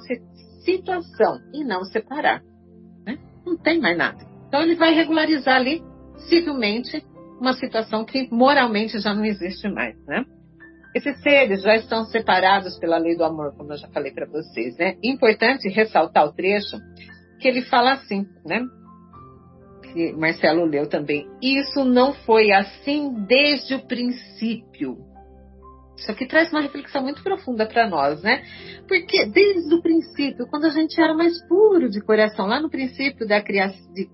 situação 0.64 1.38
e 1.52 1.64
não 1.64 1.84
separar. 1.84 2.42
Né? 3.06 3.18
Não 3.44 3.56
tem 3.56 3.80
mais 3.80 3.96
nada. 3.96 4.26
Então 4.48 4.62
ele 4.62 4.74
vai 4.74 4.94
regularizar 4.94 5.56
ali 5.56 5.82
civilmente 6.28 7.04
uma 7.38 7.52
situação 7.52 8.04
que 8.04 8.28
moralmente 8.30 8.98
já 8.98 9.14
não 9.14 9.24
existe 9.24 9.68
mais, 9.68 9.96
né? 10.06 10.24
Esses 10.94 11.20
seres 11.22 11.62
já 11.62 11.76
estão 11.76 12.04
separados 12.04 12.78
pela 12.78 12.98
lei 12.98 13.16
do 13.16 13.22
amor, 13.22 13.54
como 13.56 13.72
eu 13.72 13.76
já 13.76 13.86
falei 13.88 14.10
para 14.10 14.26
vocês, 14.26 14.76
né? 14.76 14.96
Importante 15.02 15.68
ressaltar 15.68 16.26
o 16.26 16.32
trecho 16.32 16.76
que 17.38 17.46
ele 17.46 17.62
fala 17.62 17.92
assim, 17.92 18.26
né? 18.44 18.60
Que 19.98 20.12
Marcelo 20.12 20.64
leu 20.64 20.88
também. 20.88 21.28
Isso 21.42 21.84
não 21.84 22.14
foi 22.14 22.52
assim 22.52 23.12
desde 23.26 23.74
o 23.74 23.84
princípio. 23.84 24.96
Isso 25.96 26.08
aqui 26.12 26.24
traz 26.24 26.52
uma 26.52 26.60
reflexão 26.60 27.02
muito 27.02 27.20
profunda 27.20 27.66
para 27.66 27.90
nós, 27.90 28.22
né? 28.22 28.44
Porque 28.86 29.26
desde 29.26 29.74
o 29.74 29.82
princípio, 29.82 30.46
quando 30.46 30.66
a 30.66 30.70
gente 30.70 31.00
era 31.00 31.12
mais 31.14 31.44
puro 31.48 31.90
de 31.90 32.00
coração, 32.00 32.46
lá 32.46 32.60
no 32.60 32.70
princípio 32.70 33.26
da 33.26 33.42
criação, 33.42 33.92
de 33.92 34.08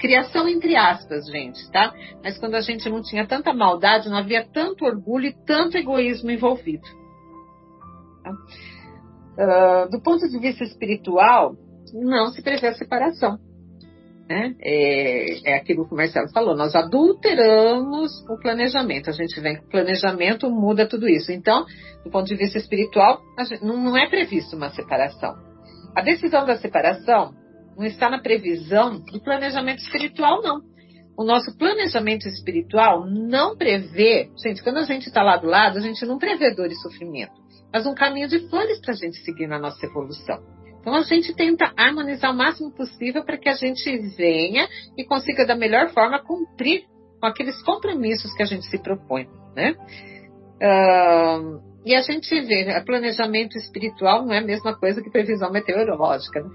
Criação 0.00 0.48
entre 0.48 0.74
aspas, 0.74 1.24
gente, 1.26 1.70
tá? 1.70 1.94
Mas 2.20 2.36
quando 2.36 2.56
a 2.56 2.60
gente 2.60 2.90
não 2.90 3.00
tinha 3.00 3.24
tanta 3.24 3.54
maldade, 3.54 4.08
não 4.08 4.18
havia 4.18 4.44
tanto 4.52 4.84
orgulho 4.84 5.26
e 5.26 5.44
tanto 5.46 5.76
egoísmo 5.76 6.32
envolvido. 6.32 6.82
Tá? 8.24 8.32
Uh, 9.84 9.90
do 9.90 10.02
ponto 10.02 10.28
de 10.28 10.40
vista 10.40 10.64
espiritual, 10.64 11.54
não 11.94 12.32
se 12.32 12.42
prevê 12.42 12.66
a 12.66 12.74
separação. 12.74 13.38
Né? 14.28 14.56
É, 14.60 15.52
é 15.52 15.56
aquilo 15.56 15.86
que 15.86 15.94
o 15.94 15.96
Marcelo 15.96 16.28
falou, 16.32 16.56
nós 16.56 16.74
adulteramos 16.74 18.10
o 18.28 18.36
planejamento. 18.40 19.08
A 19.08 19.12
gente 19.12 19.40
vem 19.40 19.56
com 19.56 19.66
o 19.66 19.70
planejamento, 19.70 20.50
muda 20.50 20.88
tudo 20.88 21.08
isso. 21.08 21.30
Então, 21.30 21.64
do 22.04 22.10
ponto 22.10 22.26
de 22.26 22.34
vista 22.34 22.58
espiritual, 22.58 23.20
gente, 23.48 23.64
não, 23.64 23.76
não 23.76 23.96
é 23.96 24.08
previsto 24.08 24.56
uma 24.56 24.70
separação. 24.70 25.32
A 25.94 26.02
decisão 26.02 26.44
da 26.44 26.56
separação 26.56 27.32
não 27.76 27.84
está 27.84 28.10
na 28.10 28.20
previsão 28.20 28.98
do 29.00 29.22
planejamento 29.22 29.78
espiritual, 29.78 30.42
não. 30.42 30.60
O 31.16 31.24
nosso 31.24 31.56
planejamento 31.56 32.28
espiritual 32.28 33.06
não 33.06 33.56
prevê. 33.56 34.28
Gente, 34.44 34.62
quando 34.62 34.78
a 34.78 34.84
gente 34.84 35.06
está 35.06 35.22
lá 35.22 35.36
do 35.36 35.46
lado, 35.46 35.78
a 35.78 35.80
gente 35.80 36.04
não 36.04 36.18
prevê 36.18 36.54
dor 36.54 36.66
e 36.66 36.74
sofrimento, 36.74 37.32
mas 37.72 37.86
um 37.86 37.94
caminho 37.94 38.28
de 38.28 38.40
flores 38.48 38.80
para 38.80 38.92
a 38.92 38.96
gente 38.96 39.16
seguir 39.24 39.46
na 39.46 39.58
nossa 39.58 39.86
evolução. 39.86 40.55
Então 40.86 40.94
a 40.94 41.02
gente 41.02 41.34
tenta 41.34 41.72
harmonizar 41.76 42.30
o 42.30 42.36
máximo 42.36 42.70
possível 42.70 43.24
para 43.24 43.36
que 43.36 43.48
a 43.48 43.54
gente 43.54 43.98
venha 44.16 44.68
e 44.96 45.04
consiga 45.04 45.44
da 45.44 45.56
melhor 45.56 45.88
forma 45.88 46.22
cumprir 46.22 46.84
com 47.20 47.26
aqueles 47.26 47.60
compromissos 47.64 48.32
que 48.34 48.42
a 48.44 48.46
gente 48.46 48.66
se 48.66 48.80
propõe, 48.80 49.26
né? 49.56 49.74
Uh, 50.62 51.60
e 51.84 51.92
a 51.92 52.02
gente 52.02 52.40
vê, 52.42 52.80
planejamento 52.84 53.58
espiritual 53.58 54.24
não 54.24 54.32
é 54.32 54.38
a 54.38 54.44
mesma 54.44 54.78
coisa 54.78 55.02
que 55.02 55.10
previsão 55.10 55.50
meteorológica. 55.50 56.40
Né? 56.40 56.50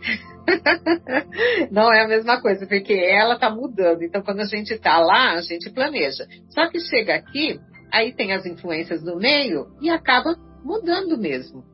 não 1.69 1.91
é 1.91 2.05
a 2.05 2.07
mesma 2.07 2.41
coisa, 2.41 2.65
porque 2.65 2.93
ela 2.93 3.33
está 3.33 3.49
mudando. 3.49 4.01
Então, 4.01 4.21
quando 4.21 4.39
a 4.39 4.45
gente 4.45 4.73
está 4.73 4.97
lá, 4.99 5.33
a 5.33 5.41
gente 5.41 5.69
planeja. 5.73 6.25
Só 6.51 6.69
que 6.69 6.79
chega 6.79 7.15
aqui, 7.15 7.59
aí 7.91 8.13
tem 8.13 8.31
as 8.31 8.45
influências 8.45 9.03
do 9.03 9.17
meio 9.17 9.67
e 9.81 9.89
acaba 9.89 10.37
mudando 10.63 11.17
mesmo. 11.17 11.70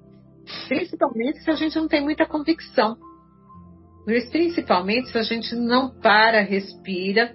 Principalmente 0.68 1.40
se 1.44 1.50
a 1.50 1.56
gente 1.56 1.76
não 1.76 1.88
tem 1.88 2.02
muita 2.02 2.26
convicção. 2.26 2.98
Mas 4.06 4.30
principalmente 4.30 5.10
se 5.10 5.18
a 5.18 5.24
gente 5.24 5.56
não 5.56 5.90
para, 5.90 6.42
respira 6.42 7.34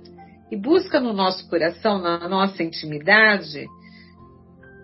e 0.50 0.56
busca 0.56 1.00
no 1.00 1.12
nosso 1.12 1.48
coração, 1.48 1.98
na 1.98 2.28
nossa 2.28 2.62
intimidade, 2.62 3.66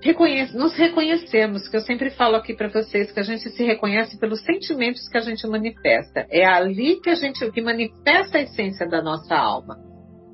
reconhece, 0.01 0.57
nos 0.57 0.75
reconhecemos, 0.77 1.69
que 1.69 1.77
eu 1.77 1.81
sempre 1.81 2.11
falo 2.11 2.37
aqui 2.37 2.55
para 2.55 2.69
vocês 2.69 3.11
que 3.11 3.21
a 3.21 3.23
gente 3.23 3.49
se 3.51 3.65
reconhece 3.65 4.19
pelos 4.19 4.43
sentimentos 4.43 5.09
que 5.09 5.19
a 5.19 5.23
gente 5.23 5.47
manifesta. 5.47 6.27
É 6.31 6.45
ali 6.45 7.01
que 7.01 7.11
a 7.11 7.15
gente 7.15 7.51
que 7.51 7.61
manifesta 7.61 8.39
a 8.39 8.43
essência 8.43 8.87
da 8.87 9.03
nossa 9.03 9.35
alma. 9.35 9.79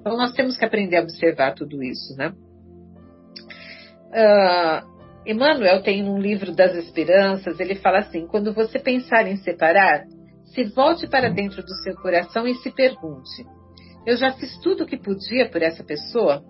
Então 0.01 0.17
nós 0.17 0.33
temos 0.33 0.57
que 0.57 0.65
aprender 0.65 0.99
a 0.99 1.03
observar 1.03 1.55
tudo 1.55 1.83
isso, 1.83 2.15
né? 2.17 2.33
Uh, 4.11 4.94
Emmanuel 5.27 5.83
tem 5.83 6.07
um 6.09 6.19
livro 6.19 6.55
das 6.55 6.75
esperanças, 6.75 7.59
ele 7.59 7.75
fala 7.77 7.99
assim: 8.01 8.27
quando 8.27 8.53
você 8.53 8.79
pensar 8.79 9.27
em 9.27 9.37
separar, 9.37 10.05
se 10.55 10.65
volte 10.65 11.09
para 11.09 11.31
dentro 11.31 11.63
do 11.63 11.75
seu 11.83 11.95
coração 11.97 12.47
e 12.47 12.55
se 12.57 12.71
pergunte: 12.71 13.45
eu 14.07 14.17
já 14.17 14.33
fiz 14.33 14.59
tudo 14.59 14.85
o 14.85 14.87
que 14.87 14.99
podia 14.99 15.49
por 15.49 15.63
essa 15.63 15.83
pessoa? 15.83 16.43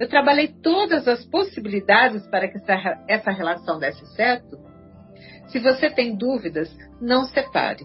Eu 0.00 0.08
trabalhei 0.08 0.48
todas 0.48 1.06
as 1.06 1.24
possibilidades 1.26 2.26
para 2.28 2.48
que 2.48 2.56
essa, 2.58 3.04
essa 3.08 3.30
relação 3.30 3.78
desse 3.78 4.04
certo. 4.14 4.56
Se 5.48 5.58
você 5.58 5.90
tem 5.90 6.16
dúvidas, 6.16 6.74
não 7.00 7.24
separe. 7.24 7.84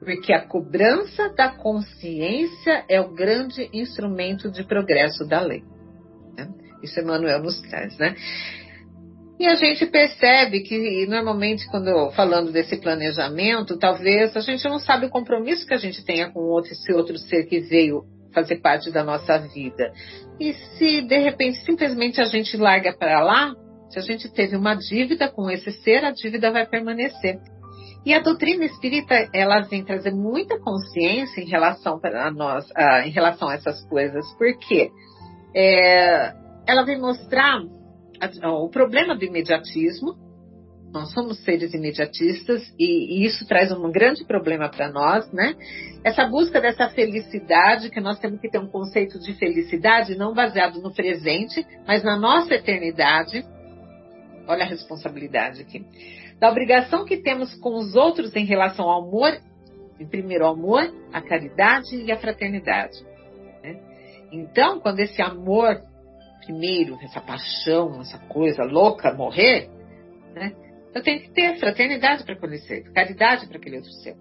Porque 0.00 0.32
a 0.32 0.46
cobrança 0.46 1.30
da 1.34 1.50
consciência 1.50 2.84
é 2.88 3.00
o 3.00 3.14
grande 3.14 3.68
instrumento 3.72 4.50
de 4.50 4.64
progresso 4.64 5.26
da 5.26 5.40
lei. 5.40 5.62
Né? 6.36 6.48
Isso 6.82 7.00
Emmanuel 7.00 7.42
nos 7.42 7.60
traz, 7.62 7.96
né? 7.98 8.14
E 9.38 9.46
a 9.48 9.56
gente 9.56 9.86
percebe 9.86 10.60
que, 10.60 11.06
normalmente, 11.06 11.68
quando 11.68 12.10
falando 12.12 12.52
desse 12.52 12.76
planejamento, 12.76 13.76
talvez 13.76 14.36
a 14.36 14.40
gente 14.40 14.64
não 14.68 14.78
sabe 14.78 15.06
o 15.06 15.10
compromisso 15.10 15.66
que 15.66 15.74
a 15.74 15.78
gente 15.78 16.04
tenha 16.04 16.30
com 16.30 16.40
outro, 16.40 16.70
esse 16.70 16.92
outro 16.92 17.18
ser 17.18 17.44
que 17.46 17.60
veio 17.60 18.04
fazer 18.32 18.56
parte 18.60 18.90
da 18.90 19.02
nossa 19.02 19.38
vida. 19.38 19.92
E 20.38 20.52
se 20.52 21.02
de 21.02 21.18
repente 21.18 21.64
simplesmente 21.64 22.20
a 22.20 22.24
gente 22.24 22.56
larga 22.56 22.92
para 22.96 23.22
lá, 23.22 23.54
se 23.90 23.98
a 23.98 24.02
gente 24.02 24.28
teve 24.32 24.56
uma 24.56 24.74
dívida 24.74 25.28
com 25.28 25.50
esse 25.50 25.70
ser, 25.82 26.04
a 26.04 26.10
dívida 26.10 26.50
vai 26.50 26.66
permanecer. 26.66 27.38
E 28.04 28.12
a 28.12 28.20
doutrina 28.20 28.64
espírita, 28.64 29.30
ela 29.32 29.60
vem 29.60 29.84
trazer 29.84 30.12
muita 30.12 30.58
consciência 30.60 31.40
em 31.40 31.48
relação 31.48 31.98
a 32.02 32.30
nós, 32.30 32.66
uh, 32.70 33.06
em 33.06 33.10
relação 33.10 33.48
a 33.48 33.54
essas 33.54 33.82
coisas, 33.88 34.26
porque 34.36 34.90
é, 35.54 36.34
ela 36.66 36.84
vem 36.84 37.00
mostrar 37.00 37.60
o 38.44 38.68
problema 38.68 39.16
do 39.16 39.24
imediatismo. 39.24 40.14
Nós 40.92 41.12
somos 41.12 41.42
seres 41.42 41.74
imediatistas 41.74 42.62
e, 42.78 43.18
e 43.18 43.26
isso 43.26 43.44
traz 43.48 43.72
um 43.72 43.90
grande 43.90 44.24
problema 44.24 44.68
para 44.68 44.92
nós, 44.92 45.30
né? 45.32 45.54
Essa 46.04 46.24
busca 46.24 46.60
dessa 46.60 46.88
felicidade, 46.88 47.90
que 47.90 48.00
nós 48.00 48.18
temos 48.20 48.40
que 48.40 48.48
ter 48.48 48.58
um 48.58 48.68
conceito 48.68 49.18
de 49.18 49.34
felicidade 49.34 50.16
não 50.16 50.32
baseado 50.32 50.80
no 50.80 50.94
presente, 50.94 51.66
mas 51.84 52.04
na 52.04 52.16
nossa 52.16 52.54
eternidade. 52.54 53.44
Olha 54.46 54.62
a 54.62 54.68
responsabilidade 54.68 55.62
aqui 55.62 55.84
da 56.38 56.50
obrigação 56.50 57.04
que 57.04 57.16
temos 57.16 57.54
com 57.54 57.74
os 57.78 57.94
outros 57.94 58.34
em 58.34 58.44
relação 58.44 58.88
ao 58.88 59.02
amor, 59.02 59.32
em 59.98 60.06
primeiro, 60.06 60.46
amor, 60.46 60.82
a 61.12 61.20
caridade 61.20 61.96
e 61.96 62.10
a 62.10 62.18
fraternidade. 62.18 63.02
Né? 63.62 63.80
Então, 64.32 64.80
quando 64.80 65.00
esse 65.00 65.22
amor, 65.22 65.80
primeiro, 66.44 66.98
essa 67.02 67.20
paixão, 67.20 68.00
essa 68.00 68.18
coisa 68.18 68.64
louca 68.64 69.12
morrer, 69.12 69.68
né? 70.34 70.52
eu 70.94 71.02
tenho 71.02 71.20
que 71.20 71.30
ter 71.30 71.58
fraternidade 71.58 72.24
para 72.24 72.36
conhecer, 72.36 72.84
caridade 72.92 73.46
para 73.46 73.56
aquele 73.56 73.76
outro 73.76 73.90
ser. 73.92 74.16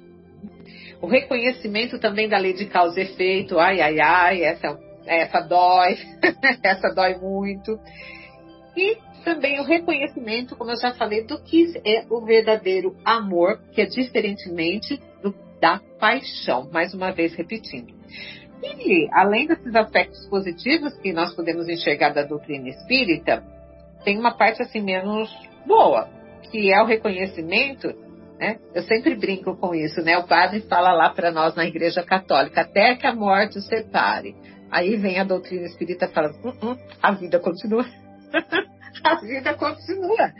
O 1.01 1.07
reconhecimento 1.07 1.99
também 1.99 2.29
da 2.29 2.37
lei 2.37 2.53
de 2.53 2.65
causa 2.65 2.99
e 2.99 3.03
efeito, 3.03 3.59
ai, 3.59 3.81
ai, 3.81 3.99
ai, 3.99 4.43
essa, 4.43 4.79
essa 5.05 5.41
dói, 5.41 5.97
essa 6.63 6.89
dói 6.93 7.15
muito. 7.15 7.77
E 8.75 8.97
também 9.23 9.59
o 9.59 9.63
reconhecimento, 9.63 10.55
como 10.55 10.71
eu 10.71 10.77
já 10.77 10.93
falei, 10.93 11.23
do 11.23 11.41
que 11.43 11.73
é 11.85 12.05
o 12.09 12.21
verdadeiro 12.21 12.95
amor, 13.05 13.59
que 13.73 13.81
é 13.81 13.85
diferentemente 13.85 14.99
do, 15.21 15.35
da 15.59 15.79
paixão, 15.99 16.69
mais 16.71 16.93
uma 16.93 17.11
vez 17.11 17.33
repetindo. 17.35 17.93
E, 18.63 19.09
além 19.11 19.47
desses 19.47 19.75
aspectos 19.75 20.25
positivos 20.27 20.93
que 20.97 21.11
nós 21.11 21.33
podemos 21.35 21.67
enxergar 21.67 22.09
da 22.09 22.23
doutrina 22.23 22.69
espírita, 22.69 23.43
tem 24.03 24.17
uma 24.17 24.35
parte 24.37 24.61
assim 24.61 24.81
menos 24.81 25.29
boa, 25.65 26.09
que 26.49 26.71
é 26.71 26.81
o 26.81 26.85
reconhecimento. 26.85 27.87
Né? 28.39 28.59
Eu 28.73 28.83
sempre 28.83 29.15
brinco 29.15 29.55
com 29.57 29.75
isso, 29.75 30.01
né? 30.01 30.17
O 30.17 30.27
padre 30.27 30.61
fala 30.61 30.93
lá 30.93 31.09
para 31.09 31.31
nós 31.31 31.55
na 31.55 31.65
Igreja 31.65 32.03
Católica, 32.03 32.61
até 32.61 32.95
que 32.95 33.07
a 33.07 33.13
morte 33.13 33.57
os 33.57 33.67
separe. 33.67 34.35
Aí 34.71 34.95
vem 34.95 35.19
a 35.19 35.23
doutrina 35.23 35.65
espírita 35.65 36.07
falando, 36.07 36.35
uh 36.43 36.51
-uh, 36.51 36.77
a 37.01 37.11
vida 37.11 37.39
continua. 37.39 37.85
a 39.03 39.15
vida 39.21 39.53
continua. 39.53 40.33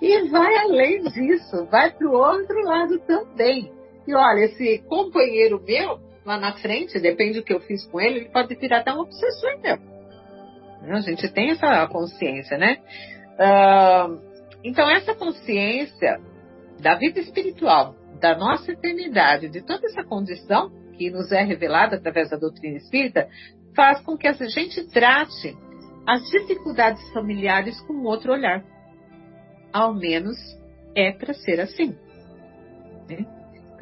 E 0.00 0.28
vai 0.28 0.56
além 0.56 1.02
disso, 1.02 1.66
vai 1.70 1.90
para 1.90 2.08
o 2.08 2.12
outro 2.12 2.62
lado 2.62 2.98
também. 3.00 3.70
E 4.06 4.14
olha, 4.14 4.44
esse 4.44 4.78
companheiro 4.88 5.62
meu, 5.66 5.98
lá 6.24 6.38
na 6.38 6.52
frente, 6.54 6.98
depende 6.98 7.40
do 7.40 7.44
que 7.44 7.52
eu 7.52 7.60
fiz 7.60 7.84
com 7.86 8.00
ele, 8.00 8.20
ele 8.20 8.28
pode 8.30 8.54
virar 8.54 8.78
até 8.78 8.92
um 8.92 9.00
obsessor 9.00 9.60
meu. 9.62 9.78
A 10.90 11.00
gente 11.00 11.28
tem 11.32 11.50
essa 11.50 11.86
consciência, 11.88 12.58
né? 12.58 12.78
Uh, 13.34 14.20
então, 14.62 14.88
essa 14.90 15.14
consciência 15.14 16.20
da 16.80 16.94
vida 16.94 17.20
espiritual, 17.20 17.94
da 18.20 18.36
nossa 18.36 18.72
eternidade, 18.72 19.48
de 19.48 19.62
toda 19.62 19.86
essa 19.86 20.04
condição 20.04 20.70
que 20.96 21.10
nos 21.10 21.32
é 21.32 21.42
revelada 21.42 21.96
através 21.96 22.30
da 22.30 22.36
doutrina 22.36 22.76
espírita, 22.76 23.28
faz 23.74 24.00
com 24.02 24.16
que 24.16 24.28
a 24.28 24.32
gente 24.32 24.86
trate 24.88 25.56
as 26.06 26.22
dificuldades 26.30 27.02
familiares 27.12 27.80
com 27.82 28.02
outro 28.04 28.32
olhar. 28.32 28.62
Ao 29.72 29.92
menos 29.92 30.36
é 30.94 31.12
para 31.12 31.34
ser 31.34 31.60
assim. 31.60 31.96
Né? 33.08 33.26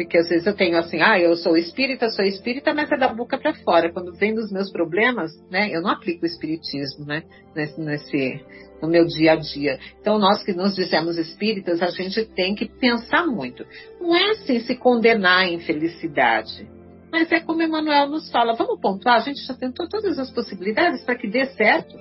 Porque 0.04 0.18
às 0.18 0.28
vezes 0.28 0.46
eu 0.46 0.54
tenho 0.54 0.76
assim, 0.78 1.00
ah, 1.00 1.18
eu 1.18 1.36
sou 1.36 1.56
espírita, 1.56 2.08
sou 2.10 2.24
espírita, 2.24 2.74
mas 2.74 2.90
é 2.90 2.96
da 2.96 3.08
boca 3.08 3.38
para 3.38 3.54
fora. 3.54 3.92
Quando 3.92 4.12
vem 4.14 4.34
dos 4.34 4.50
meus 4.50 4.70
problemas, 4.70 5.30
né, 5.50 5.70
eu 5.70 5.80
não 5.80 5.90
aplico 5.90 6.24
o 6.24 6.26
espiritismo, 6.26 7.04
né, 7.04 7.22
nesse, 7.54 7.80
nesse, 7.80 8.44
no 8.80 8.88
meu 8.88 9.06
dia 9.06 9.32
a 9.32 9.36
dia. 9.36 9.78
Então 10.00 10.18
nós 10.18 10.42
que 10.42 10.52
nos 10.52 10.74
dizemos 10.74 11.16
espíritas, 11.16 11.82
a 11.82 11.90
gente 11.90 12.24
tem 12.24 12.54
que 12.54 12.66
pensar 12.66 13.26
muito. 13.26 13.64
Não 14.00 14.14
é 14.14 14.30
assim 14.30 14.60
se 14.60 14.74
condenar 14.74 15.44
à 15.44 15.48
infelicidade. 15.48 16.68
Mas 17.10 17.30
é 17.30 17.40
como 17.40 17.62
Emmanuel 17.62 18.08
nos 18.08 18.30
fala, 18.30 18.54
vamos 18.54 18.80
pontuar, 18.80 19.16
a 19.16 19.20
gente 19.20 19.44
já 19.46 19.54
tentou 19.54 19.86
todas 19.88 20.18
as 20.18 20.30
possibilidades 20.30 21.02
para 21.04 21.14
que 21.14 21.28
dê 21.28 21.44
certo. 21.46 21.94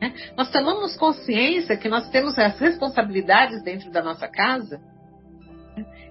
Né? 0.00 0.12
Nós 0.36 0.50
tomamos 0.50 0.96
consciência 0.96 1.76
que 1.76 1.88
nós 1.88 2.08
temos 2.10 2.36
as 2.38 2.58
responsabilidades 2.58 3.62
dentro 3.62 3.90
da 3.90 4.02
nossa 4.02 4.26
casa. 4.26 4.80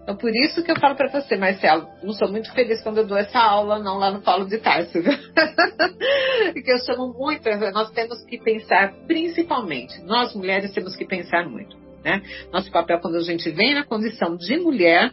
Então, 0.04 0.16
por 0.18 0.36
isso 0.36 0.64
que 0.64 0.72
eu 0.72 0.80
falo 0.80 0.96
para 0.96 1.10
você, 1.10 1.38
Marcelo, 1.38 1.88
não 2.02 2.14
sou 2.14 2.30
muito 2.30 2.52
feliz 2.54 2.82
quando 2.82 2.98
eu 2.98 3.08
dou 3.08 3.18
essa 3.18 3.40
aula, 3.40 3.78
não, 3.80 3.98
lá 3.98 4.12
no 4.12 4.22
Paulo 4.22 4.46
de 4.46 4.58
Tarso, 4.58 4.94
Porque 6.54 6.72
eu 6.72 6.80
chamo 6.80 7.14
muito, 7.14 7.48
nós 7.72 7.92
temos 7.92 8.24
que 8.26 8.40
pensar, 8.40 8.94
principalmente, 9.06 10.02
nós 10.04 10.34
mulheres 10.36 10.74
temos 10.74 10.96
que 10.96 11.06
pensar 11.06 11.48
muito. 11.48 11.78
Né? 12.04 12.22
Nosso 12.52 12.72
papel, 12.72 13.00
quando 13.00 13.18
a 13.18 13.22
gente 13.22 13.50
vem 13.52 13.76
na 13.76 13.86
condição 13.86 14.36
de 14.36 14.58
mulher, 14.58 15.12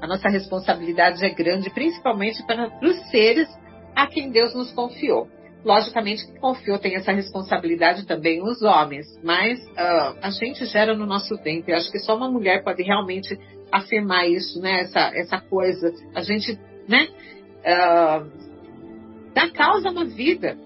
a 0.00 0.06
nossa 0.06 0.28
responsabilidade 0.28 1.24
é 1.24 1.30
grande, 1.30 1.68
principalmente 1.70 2.44
para 2.46 2.70
os 2.82 3.10
seres 3.10 3.48
a 3.94 4.06
quem 4.06 4.30
Deus 4.30 4.54
nos 4.54 4.72
confiou. 4.72 5.28
Logicamente 5.62 6.24
que 6.26 6.38
confiou 6.38 6.78
tem 6.78 6.94
essa 6.94 7.12
responsabilidade 7.12 8.06
também 8.06 8.42
os 8.42 8.62
homens, 8.62 9.06
mas 9.22 9.58
uh, 9.58 10.16
a 10.22 10.30
gente 10.30 10.64
gera 10.64 10.94
no 10.94 11.04
nosso 11.04 11.36
ventre. 11.42 11.74
Acho 11.74 11.90
que 11.90 11.98
só 11.98 12.16
uma 12.16 12.30
mulher 12.30 12.64
pode 12.64 12.82
realmente 12.82 13.38
afirmar 13.70 14.28
isso, 14.28 14.60
né? 14.60 14.82
Essa, 14.82 15.12
essa 15.14 15.40
coisa. 15.40 15.92
A 16.14 16.22
gente, 16.22 16.58
né? 16.88 17.08
Uh, 17.60 18.30
dá 19.34 19.50
causa 19.50 19.88
a 19.88 19.92
uma 19.92 20.04
vida, 20.04 20.56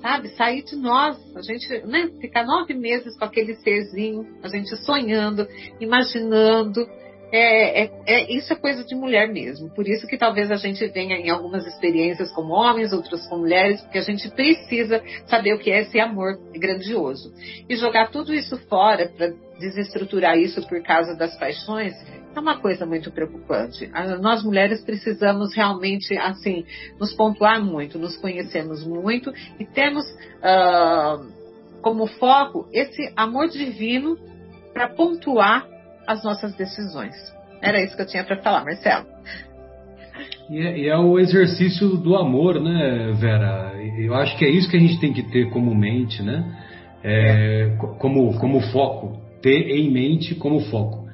sabe? 0.00 0.28
Sair 0.30 0.62
de 0.62 0.76
nós, 0.76 1.16
a 1.36 1.42
gente, 1.42 1.68
né? 1.86 2.10
Ficar 2.20 2.44
nove 2.44 2.74
meses 2.74 3.16
com 3.18 3.24
aquele 3.24 3.54
serzinho, 3.56 4.26
a 4.42 4.48
gente 4.48 4.76
sonhando, 4.84 5.46
imaginando, 5.80 6.86
é, 7.32 7.84
é, 7.84 7.90
é, 8.06 8.32
isso 8.32 8.52
é 8.52 8.56
coisa 8.56 8.84
de 8.84 8.94
mulher 8.94 9.28
mesmo. 9.28 9.70
Por 9.70 9.86
isso 9.86 10.06
que 10.06 10.18
talvez 10.18 10.50
a 10.50 10.56
gente 10.56 10.84
venha 10.88 11.16
em 11.16 11.30
algumas 11.30 11.64
experiências 11.64 12.32
como 12.32 12.52
homens, 12.52 12.92
outras 12.92 13.26
com 13.28 13.38
mulheres, 13.38 13.80
porque 13.82 13.98
a 13.98 14.02
gente 14.02 14.28
precisa 14.30 15.02
saber 15.26 15.54
o 15.54 15.58
que 15.58 15.70
é 15.70 15.82
esse 15.82 16.00
amor 16.00 16.38
grandioso. 16.52 17.32
E 17.68 17.76
jogar 17.76 18.10
tudo 18.10 18.34
isso 18.34 18.58
fora 18.68 19.08
para 19.16 19.32
desestruturar 19.60 20.38
isso 20.38 20.66
por 20.66 20.82
causa 20.82 21.14
das 21.14 21.38
paixões 21.38 21.94
é 22.34 22.40
uma 22.40 22.58
coisa 22.58 22.86
muito 22.86 23.10
preocupante. 23.10 23.90
Nós 24.20 24.42
mulheres 24.44 24.82
precisamos 24.82 25.54
realmente, 25.54 26.16
assim, 26.16 26.64
nos 26.98 27.12
pontuar 27.14 27.62
muito, 27.62 27.98
nos 27.98 28.16
conhecermos 28.16 28.86
muito 28.86 29.32
e 29.58 29.64
temos 29.64 30.04
uh, 30.06 31.26
como 31.82 32.06
foco 32.06 32.68
esse 32.72 33.12
amor 33.16 33.48
divino 33.48 34.16
para 34.72 34.88
pontuar 34.88 35.66
as 36.06 36.22
nossas 36.24 36.54
decisões. 36.54 37.14
Era 37.60 37.82
isso 37.82 37.96
que 37.96 38.02
eu 38.02 38.06
tinha 38.06 38.24
para 38.24 38.36
falar, 38.38 38.64
Marcelo. 38.64 39.06
E 40.48 40.58
é, 40.58 40.78
e 40.78 40.88
é, 40.88 40.96
o 40.96 41.18
exercício 41.18 41.96
do 41.96 42.16
amor, 42.16 42.60
né, 42.60 43.12
Vera? 43.18 43.72
Eu 43.98 44.14
acho 44.14 44.36
que 44.36 44.44
é 44.44 44.48
isso 44.48 44.68
que 44.68 44.76
a 44.76 44.80
gente 44.80 44.98
tem 44.98 45.12
que 45.12 45.22
ter 45.22 45.50
como 45.50 45.74
mente, 45.74 46.22
né? 46.22 46.44
É, 47.02 47.76
como, 47.98 48.36
como 48.38 48.60
foco. 48.72 49.20
Ter 49.40 49.70
em 49.70 49.90
mente 49.90 50.34
como 50.34 50.60
foco. 50.60 51.09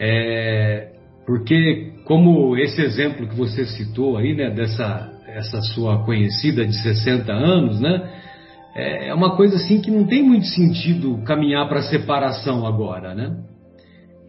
É, 0.00 0.92
porque, 1.26 1.92
como 2.04 2.56
esse 2.56 2.80
exemplo 2.80 3.28
que 3.28 3.36
você 3.36 3.66
citou 3.66 4.16
aí, 4.16 4.34
né, 4.34 4.50
dessa 4.50 5.10
essa 5.34 5.60
sua 5.62 6.04
conhecida 6.04 6.66
de 6.66 6.74
60 6.82 7.32
anos, 7.32 7.80
né? 7.80 8.10
É, 8.74 9.08
é 9.08 9.14
uma 9.14 9.36
coisa 9.36 9.56
assim 9.56 9.80
que 9.80 9.90
não 9.90 10.06
tem 10.06 10.22
muito 10.22 10.46
sentido 10.46 11.22
caminhar 11.24 11.68
para 11.68 11.82
separação 11.82 12.66
agora, 12.66 13.14
né? 13.14 13.36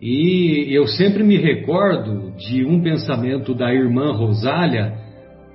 E 0.02 0.68
eu 0.76 0.88
sempre 0.88 1.24
me 1.24 1.38
recordo 1.38 2.32
de 2.36 2.66
um 2.66 2.82
pensamento 2.82 3.54
da 3.54 3.72
irmã 3.72 4.12
Rosália, 4.14 4.94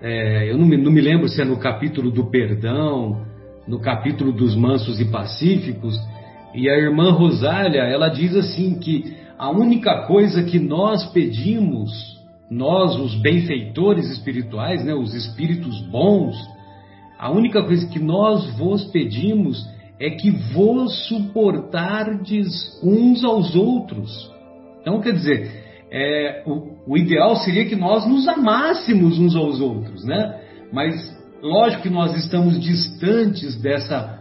é, 0.01 0.51
eu 0.51 0.57
não 0.57 0.67
me, 0.67 0.77
não 0.77 0.93
me 0.93 1.01
lembro 1.01 1.29
se 1.29 1.43
é 1.43 1.45
no 1.45 1.59
capítulo 1.59 2.13
do 2.13 2.31
perdão, 2.31 3.25
no 3.67 3.81
capítulo 3.81 4.31
dos 4.31 4.55
mansos 4.55 5.01
e 5.01 5.05
pacíficos, 5.11 5.99
e 6.55 6.71
a 6.71 6.79
irmã 6.79 7.11
Rosália, 7.11 7.81
ela 7.83 8.09
diz 8.09 8.37
assim 8.37 8.79
que 8.79 9.17
a 9.39 9.51
única 9.51 10.07
coisa 10.07 10.43
que 10.43 10.59
nós 10.59 11.05
pedimos, 11.13 11.91
nós 12.51 12.97
os 12.97 13.15
benfeitores 13.17 14.11
espirituais, 14.11 14.85
né, 14.85 14.95
os 14.95 15.15
espíritos 15.15 15.81
bons, 15.91 16.37
a 17.19 17.31
única 17.31 17.63
coisa 17.63 17.87
que 17.89 17.99
nós 17.99 18.57
vos 18.57 18.85
pedimos 18.87 19.67
é 19.99 20.11
que 20.11 20.31
vos 20.31 21.07
suportardes 21.09 22.49
uns 22.83 23.25
aos 23.25 23.55
outros. 23.55 24.31
Então, 24.81 25.01
quer 25.01 25.13
dizer, 25.13 25.65
é, 25.91 26.43
o, 26.47 26.93
o, 26.93 26.97
ideal 26.97 27.37
seria 27.37 27.65
que 27.67 27.77
nós 27.77 28.07
nos 28.07 28.29
amássemos 28.29 29.19
uns 29.19 29.35
aos 29.35 29.61
outros, 29.61 30.05
né? 30.05 30.41
Mas, 30.73 30.95
lógico 31.43 31.85
que 31.85 31.91
nós 31.91 32.15
estamos 32.15 32.61
distantes 32.61 33.61
dessa, 33.61 34.19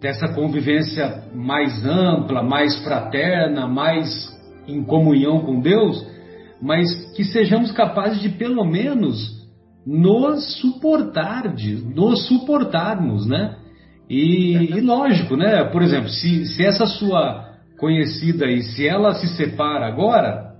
dessa 0.00 0.28
convivência 0.28 1.24
mais 1.34 1.84
ampla, 1.84 2.42
mais 2.42 2.82
fraterna, 2.82 3.66
mais 3.66 4.32
em 4.66 4.82
comunhão 4.84 5.40
com 5.40 5.60
Deus, 5.60 6.04
mas 6.60 6.86
que 7.14 7.24
sejamos 7.24 7.72
capazes 7.72 8.20
de 8.20 8.28
pelo 8.28 8.64
menos 8.64 9.42
nos 9.86 10.60
suportar, 10.60 11.54
de, 11.54 11.74
nos 11.74 12.26
suportarmos, 12.28 13.26
né? 13.26 13.56
E, 14.08 14.54
e, 14.54 14.80
lógico, 14.80 15.36
né? 15.36 15.64
Por 15.64 15.82
exemplo, 15.82 16.08
se, 16.08 16.46
se 16.46 16.64
essa 16.64 16.86
sua 16.86 17.50
conhecida 17.78 18.46
aí, 18.46 18.62
se 18.62 18.86
ela 18.86 19.14
se 19.14 19.26
separa 19.36 19.86
agora, 19.86 20.52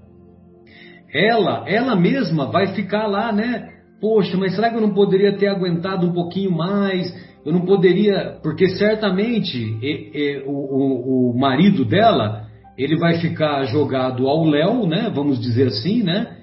ela, 1.13 1.65
ela 1.69 1.95
mesma 1.95 2.47
vai 2.47 2.75
ficar 2.75 3.07
lá, 3.07 3.31
né? 3.31 3.69
Poxa, 4.01 4.37
mas 4.37 4.57
será 4.57 4.71
que 4.71 4.77
eu 4.77 4.81
não 4.81 4.95
poderia 4.95 5.37
ter 5.37 5.47
aguentado 5.47 6.07
um 6.07 6.13
pouquinho 6.13 6.51
mais? 6.51 7.15
Eu 7.45 7.53
não 7.53 7.61
poderia, 7.61 8.39
porque 8.43 8.69
certamente 8.71 9.57
e, 9.57 10.11
e, 10.15 10.43
o, 10.47 10.51
o, 10.51 11.31
o 11.31 11.39
marido 11.39 11.85
dela 11.85 12.47
ele 12.77 12.97
vai 12.99 13.21
ficar 13.21 13.65
jogado 13.65 14.27
ao 14.27 14.45
Léo, 14.45 14.87
né? 14.87 15.11
Vamos 15.15 15.41
dizer 15.41 15.69
assim, 15.69 16.03
né? 16.03 16.37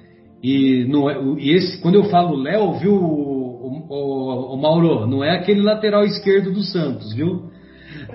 E, 0.44 0.86
não 0.88 1.10
é, 1.10 1.18
e 1.38 1.52
esse, 1.52 1.82
quando 1.82 1.96
eu 1.96 2.06
falo 2.06 2.38
Léo, 2.38 2.74
viu, 2.80 2.94
o, 2.94 3.86
o, 3.90 4.54
o, 4.54 4.58
Mauro, 4.58 5.06
não 5.06 5.24
é 5.24 5.32
aquele 5.32 5.62
lateral 5.62 6.06
esquerdo 6.06 6.52
do 6.52 6.62
Santos, 6.62 7.14
viu? 7.14 7.50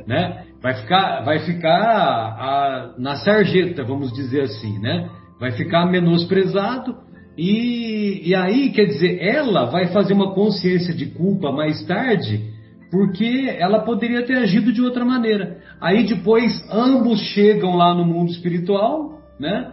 Né? 0.07 0.45
Vai 0.63 0.75
ficar, 0.75 1.21
vai 1.23 1.41
ficar 1.41 1.79
a, 1.79 2.95
na 2.99 3.17
sarjeta, 3.17 3.85
vamos 3.85 4.13
dizer 4.13 4.43
assim, 4.43 4.79
né? 4.79 5.11
Vai 5.39 5.53
ficar 5.53 5.85
menosprezado 5.87 6.97
e, 7.37 8.23
e 8.25 8.35
aí, 8.35 8.71
quer 8.71 8.87
dizer, 8.87 9.19
ela 9.21 9.65
vai 9.65 9.89
fazer 9.89 10.15
uma 10.15 10.33
consciência 10.33 10.95
de 10.95 11.07
culpa 11.07 11.51
mais 11.51 11.85
tarde 11.85 12.54
porque 12.95 13.53
ela 13.59 13.81
poderia 13.81 14.25
ter 14.25 14.39
agido 14.39 14.73
de 14.73 14.81
outra 14.81 15.05
maneira. 15.05 15.59
Aí 15.81 16.05
depois 16.05 16.65
ambos 16.71 17.19
chegam 17.33 17.75
lá 17.75 17.93
no 17.93 18.05
mundo 18.05 18.31
espiritual, 18.31 19.19
né? 19.39 19.73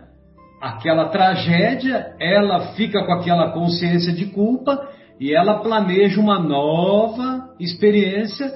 Aquela 0.60 1.10
tragédia, 1.10 2.16
ela 2.20 2.74
fica 2.74 3.06
com 3.06 3.14
aquela 3.14 3.52
consciência 3.52 4.12
de 4.12 4.26
culpa 4.26 4.90
e 5.20 5.36
ela 5.36 5.60
planeja 5.60 6.20
uma 6.20 6.40
nova 6.40 7.54
experiência, 7.60 8.52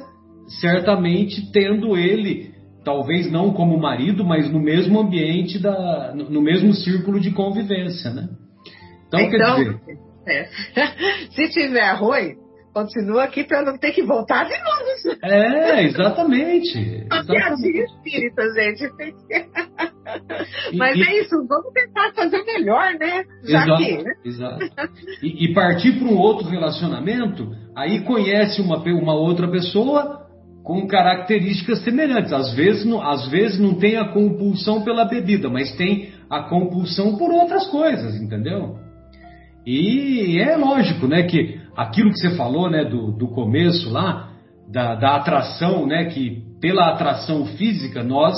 certamente 0.60 1.52
tendo 1.52 1.96
ele, 1.96 2.52
talvez 2.84 3.32
não 3.32 3.54
como 3.54 3.80
marido, 3.80 4.26
mas 4.26 4.52
no 4.52 4.60
mesmo 4.60 5.00
ambiente 5.00 5.60
da, 5.60 6.12
no 6.16 6.42
mesmo 6.42 6.74
círculo 6.74 7.20
de 7.20 7.30
convivência, 7.30 8.10
né? 8.10 8.30
Então, 9.08 9.20
então 9.20 9.30
quer 9.30 9.64
dizer, 9.64 9.80
é. 10.28 10.46
se 11.30 11.50
tiver 11.50 11.84
arroz, 11.84 12.45
continua 12.76 13.24
aqui 13.24 13.46
para 13.46 13.62
não 13.62 13.78
ter 13.78 13.94
que 13.94 14.04
voltar 14.04 14.44
de 14.44 14.52
novo. 14.52 15.18
É, 15.24 15.84
exatamente. 15.86 16.78
exatamente. 17.10 17.78
espírita, 17.80 18.44
gente. 18.54 18.92
Mas 20.78 20.98
e, 20.98 21.02
é 21.02 21.22
isso, 21.22 21.48
vamos 21.48 21.72
tentar 21.74 22.12
fazer 22.14 22.44
melhor, 22.44 22.94
né? 23.00 23.24
Já 23.46 23.64
exato, 23.64 23.82
que, 23.82 24.04
né? 24.04 24.14
Exato. 24.26 24.60
E, 25.24 25.46
e 25.46 25.54
partir 25.54 25.94
para 25.94 26.08
um 26.10 26.18
outro 26.18 26.50
relacionamento, 26.50 27.50
aí 27.74 28.02
conhece 28.02 28.62
uma, 28.62 28.78
uma 28.78 29.16
outra 29.16 29.50
pessoa 29.50 30.28
com 30.62 30.86
características 30.86 31.82
semelhantes. 31.82 32.34
Às 32.34 32.54
vezes, 32.54 32.84
não, 32.84 33.02
às 33.02 33.26
vezes 33.30 33.58
não 33.58 33.76
tem 33.76 33.96
a 33.96 34.10
compulsão 34.12 34.84
pela 34.84 35.06
bebida, 35.06 35.50
mas 35.50 35.74
tem 35.78 36.12
a 36.30 36.44
compulsão 36.44 37.18
por 37.18 37.32
outras 37.32 37.68
coisas, 37.68 38.16
entendeu? 38.16 38.76
E 39.66 40.40
é 40.40 40.56
lógico, 40.58 41.08
né, 41.08 41.24
que 41.24 41.60
aquilo 41.76 42.12
que 42.12 42.20
você 42.20 42.36
falou, 42.36 42.70
né, 42.70 42.86
do, 42.86 43.12
do 43.12 43.28
começo 43.28 43.90
lá, 43.92 44.32
da, 44.72 44.96
da 44.96 45.16
atração, 45.16 45.86
né, 45.86 46.06
que 46.06 46.44
pela 46.62 46.90
atração 46.90 47.46
física 47.46 48.04
nós, 48.04 48.36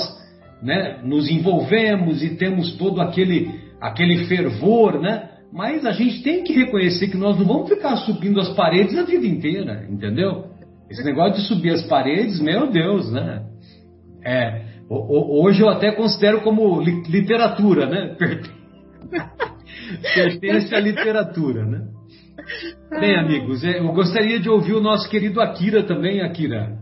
né, 0.62 1.00
nos 1.04 1.30
envolvemos 1.30 2.22
e 2.22 2.36
temos 2.36 2.76
todo 2.76 3.00
aquele, 3.00 3.50
aquele 3.80 4.26
fervor, 4.26 5.00
né, 5.00 5.30
mas 5.52 5.86
a 5.86 5.92
gente 5.92 6.22
tem 6.22 6.42
que 6.42 6.52
reconhecer 6.52 7.08
que 7.08 7.16
nós 7.16 7.38
não 7.38 7.46
vamos 7.46 7.68
ficar 7.68 7.96
subindo 7.98 8.40
as 8.40 8.50
paredes 8.50 8.98
a 8.98 9.04
vida 9.04 9.26
inteira, 9.26 9.86
entendeu? 9.88 10.44
Esse 10.90 11.02
negócio 11.04 11.40
de 11.40 11.48
subir 11.48 11.70
as 11.70 11.82
paredes, 11.86 12.38
meu 12.40 12.70
Deus, 12.70 13.10
né? 13.10 13.44
É, 14.24 14.64
hoje 14.90 15.62
eu 15.62 15.70
até 15.70 15.92
considero 15.92 16.42
como 16.42 16.80
literatura, 16.80 17.86
né? 17.86 18.14
Pertence 20.14 20.74
à 20.74 20.80
literatura, 20.80 21.64
né? 21.64 21.86
Bem, 22.88 23.16
amigos, 23.16 23.64
é, 23.64 23.80
eu 23.80 23.92
gostaria 23.92 24.38
de 24.38 24.48
ouvir 24.48 24.74
o 24.74 24.80
nosso 24.80 25.08
querido 25.10 25.40
Akira 25.40 25.82
também, 25.82 26.20
Akira. 26.20 26.78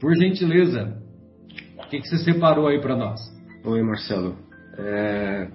Por 0.00 0.14
gentileza, 0.14 1.00
o 1.78 1.88
que, 1.88 2.00
que 2.00 2.08
você 2.08 2.18
separou 2.18 2.66
aí 2.66 2.80
para 2.80 2.96
nós? 2.96 3.20
Oi, 3.64 3.82
Marcelo. 3.82 4.36
É, 4.76 5.48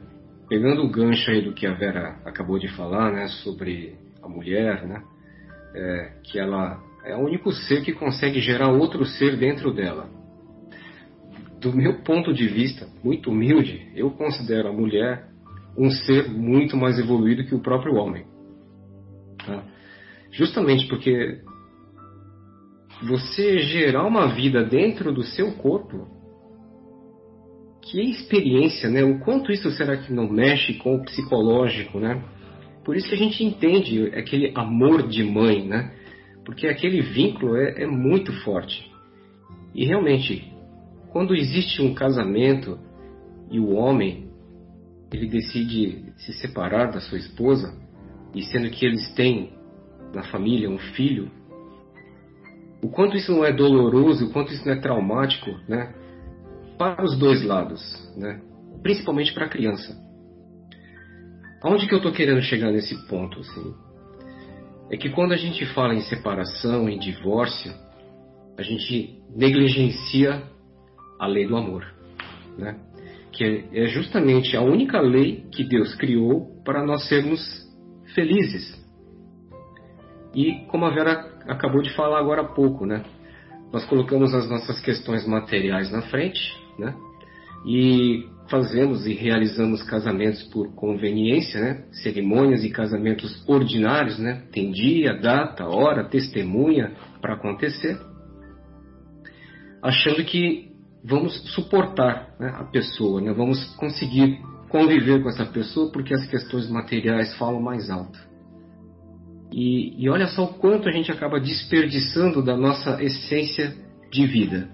pegando 0.48 0.84
o 0.84 0.90
gancho 0.90 1.30
aí 1.30 1.42
do 1.42 1.54
que 1.54 1.68
a 1.68 1.74
Vera 1.74 2.18
acabou 2.26 2.58
de 2.58 2.70
falar, 2.70 3.12
né, 3.12 3.28
sobre 3.28 3.96
a 4.22 4.28
mulher, 4.28 4.86
né, 4.86 5.02
é, 5.76 6.14
que 6.24 6.40
ela 6.40 6.82
é 7.06 7.16
o 7.16 7.20
único 7.20 7.52
ser 7.52 7.84
que 7.84 7.92
consegue 7.92 8.40
gerar 8.40 8.70
outro 8.70 9.06
ser 9.06 9.38
dentro 9.38 9.74
dela. 9.74 10.10
Do 11.60 11.74
meu 11.74 12.02
ponto 12.02 12.34
de 12.34 12.48
vista, 12.48 12.88
muito 13.04 13.30
humilde, 13.30 13.90
eu 13.96 14.10
considero 14.12 14.70
a 14.70 14.74
mulher 14.74 15.28
um 15.78 15.90
ser 15.90 16.30
muito 16.30 16.78
mais 16.78 16.98
evoluído 17.00 17.46
que 17.46 17.56
o 17.56 17.62
próprio 17.62 17.96
homem. 17.96 18.26
Tá? 19.46 19.64
Justamente 20.32 20.88
porque 20.88 21.42
você 23.02 23.60
gerar 23.60 24.06
uma 24.06 24.34
vida 24.34 24.64
dentro 24.64 25.14
do 25.14 25.24
seu 25.24 25.54
corpo, 25.54 26.08
que 27.82 28.02
experiência, 28.02 28.90
né? 28.90 29.04
O 29.04 29.20
quanto 29.20 29.52
isso 29.52 29.70
será 29.72 29.98
que 29.98 30.14
não 30.14 30.30
mexe 30.30 30.76
com 30.76 30.96
o 30.96 31.04
psicológico, 31.04 32.00
né? 32.00 32.24
Por 32.86 32.96
isso 32.96 33.08
que 33.08 33.16
a 33.16 33.18
gente 33.18 33.44
entende 33.44 34.08
aquele 34.16 34.52
amor 34.56 35.08
de 35.08 35.24
mãe, 35.24 35.66
né? 35.68 35.94
Porque 36.46 36.68
aquele 36.68 37.02
vínculo 37.02 37.56
é, 37.58 37.84
é 37.84 37.88
muito 37.88 38.32
forte. 38.44 38.90
E 39.76 39.86
realmente, 39.86 40.52
quando 41.12 41.36
existe 41.36 41.82
um 41.82 41.94
casamento 41.94 42.80
e 43.52 43.60
o 43.60 43.72
homem 43.72 44.30
ele 45.12 45.28
decide 45.28 46.12
se 46.18 46.34
separar 46.34 46.92
da 46.92 47.00
sua 47.00 47.18
esposa, 47.18 47.78
e 48.34 48.42
sendo 48.44 48.70
que 48.70 48.86
eles 48.86 49.14
têm 49.14 49.54
na 50.14 50.24
família 50.24 50.70
um 50.70 50.78
filho, 50.78 51.30
o 52.82 52.90
quanto 52.90 53.16
isso 53.16 53.32
não 53.32 53.46
é 53.46 53.54
doloroso, 53.54 54.26
o 54.26 54.32
quanto 54.32 54.52
isso 54.52 54.66
não 54.66 54.74
é 54.74 54.80
traumático, 54.80 55.52
né? 55.68 55.94
Para 56.78 57.04
os 57.04 57.18
dois 57.18 57.44
lados, 57.44 57.82
né? 58.18 58.42
Principalmente 58.82 59.34
para 59.34 59.46
a 59.46 59.50
criança. 59.50 59.98
Aonde 61.62 61.88
que 61.88 61.94
eu 61.94 62.00
estou 62.00 62.12
querendo 62.12 62.42
chegar 62.42 62.72
nesse 62.72 63.08
ponto, 63.08 63.40
assim? 63.40 63.74
É 64.92 64.98
que 64.98 65.10
quando 65.10 65.32
a 65.32 65.38
gente 65.38 65.66
fala 65.68 65.96
em 65.96 66.02
separação, 66.02 66.90
em 66.90 67.00
divórcio, 67.00 67.74
a 68.58 68.62
gente 68.62 69.18
negligencia 69.34 70.44
a 71.20 71.26
lei 71.26 71.48
do 71.48 71.56
amor, 71.56 71.86
né? 72.58 72.78
Que 73.32 73.66
é 73.72 73.86
justamente 73.86 74.58
a 74.58 74.62
única 74.62 75.00
lei 75.00 75.48
que 75.52 75.64
Deus 75.64 75.96
criou 75.96 76.62
para 76.66 76.86
nós 76.86 77.08
sermos 77.08 77.42
felizes. 78.14 78.82
E 80.34 80.66
como 80.68 80.86
a 80.86 80.90
Vera 80.90 81.34
acabou 81.48 81.82
de 81.82 81.94
falar 81.96 82.20
agora 82.20 82.42
há 82.42 82.46
pouco, 82.46 82.86
né? 82.86 83.04
Nós 83.72 83.86
colocamos 83.86 84.34
as 84.34 84.50
nossas 84.50 84.80
questões 84.80 85.28
materiais 85.28 85.92
na 85.92 86.02
frente, 86.04 86.56
né? 86.78 86.96
E 87.66 88.28
fazemos 88.50 89.06
e 89.06 89.14
realizamos 89.14 89.82
casamentos 89.84 90.44
por 90.44 90.74
conveniência, 90.76 91.60
né? 91.60 91.84
Cerimônias 91.92 92.64
e 92.64 92.70
casamentos 92.70 93.44
ordinários, 93.48 94.18
né? 94.20 94.44
Tem 94.52 94.72
dia, 94.72 95.14
data, 95.14 95.66
hora, 95.66 96.04
testemunha 96.04 96.94
para 97.22 97.36
acontecer, 97.36 97.98
achando 99.82 100.24
que 100.24 100.72
vamos 101.04 101.34
suportar 101.54 102.36
né, 102.40 102.54
a 102.56 102.64
pessoa, 102.64 103.22
né? 103.22 103.34
Vamos 103.34 103.64
conseguir 103.76 104.40
conviver 104.74 105.22
com 105.22 105.30
essa 105.30 105.46
pessoa 105.46 105.92
porque 105.92 106.16
as 106.16 106.26
questões 106.26 106.68
materiais 106.68 107.38
falam 107.38 107.62
mais 107.62 107.92
alto. 107.92 108.18
E, 109.52 110.04
e 110.04 110.10
olha 110.10 110.26
só 110.26 110.46
o 110.46 110.54
quanto 110.56 110.90
a 110.90 110.92
gente 110.92 111.12
acaba 111.12 111.40
desperdiçando 111.40 112.42
da 112.42 112.58
nossa 112.58 113.00
essência 113.04 113.72
de 114.12 114.26
vida. 114.26 114.68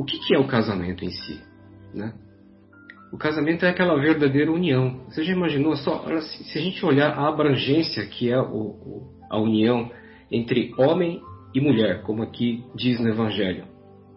O 0.00 0.04
que, 0.04 0.18
que 0.18 0.34
é 0.34 0.38
o 0.40 0.48
casamento 0.48 1.04
em 1.04 1.10
si? 1.12 1.40
Né? 1.94 2.12
O 3.12 3.16
casamento 3.16 3.64
é 3.64 3.68
aquela 3.68 3.94
verdadeira 4.00 4.50
união. 4.50 5.04
Você 5.08 5.22
já 5.22 5.32
imaginou 5.32 5.76
só? 5.76 6.04
Se 6.20 6.58
a 6.58 6.60
gente 6.60 6.84
olhar 6.84 7.16
a 7.16 7.28
abrangência 7.28 8.04
que 8.06 8.32
é 8.32 8.40
o, 8.40 9.12
a 9.30 9.38
união 9.38 9.92
entre 10.28 10.74
homem 10.76 11.22
e 11.54 11.60
mulher, 11.60 12.02
como 12.02 12.24
aqui 12.24 12.64
diz 12.74 12.98
no 12.98 13.10
Evangelho. 13.10 13.64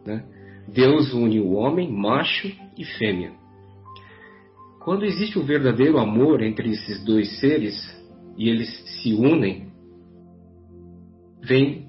Né? 0.04 0.26
Deus 0.68 1.14
une 1.14 1.40
o 1.40 1.52
homem, 1.52 1.92
macho 1.92 2.52
e 2.76 2.84
fêmea. 2.84 3.43
Quando 4.84 5.06
existe 5.06 5.40
o 5.40 5.44
verdadeiro 5.44 5.98
amor 5.98 6.42
entre 6.42 6.70
esses 6.70 7.04
dois 7.06 7.40
seres 7.40 7.76
e 8.38 8.50
eles 8.50 8.70
se 9.02 9.14
unem, 9.14 9.72
vem 11.42 11.88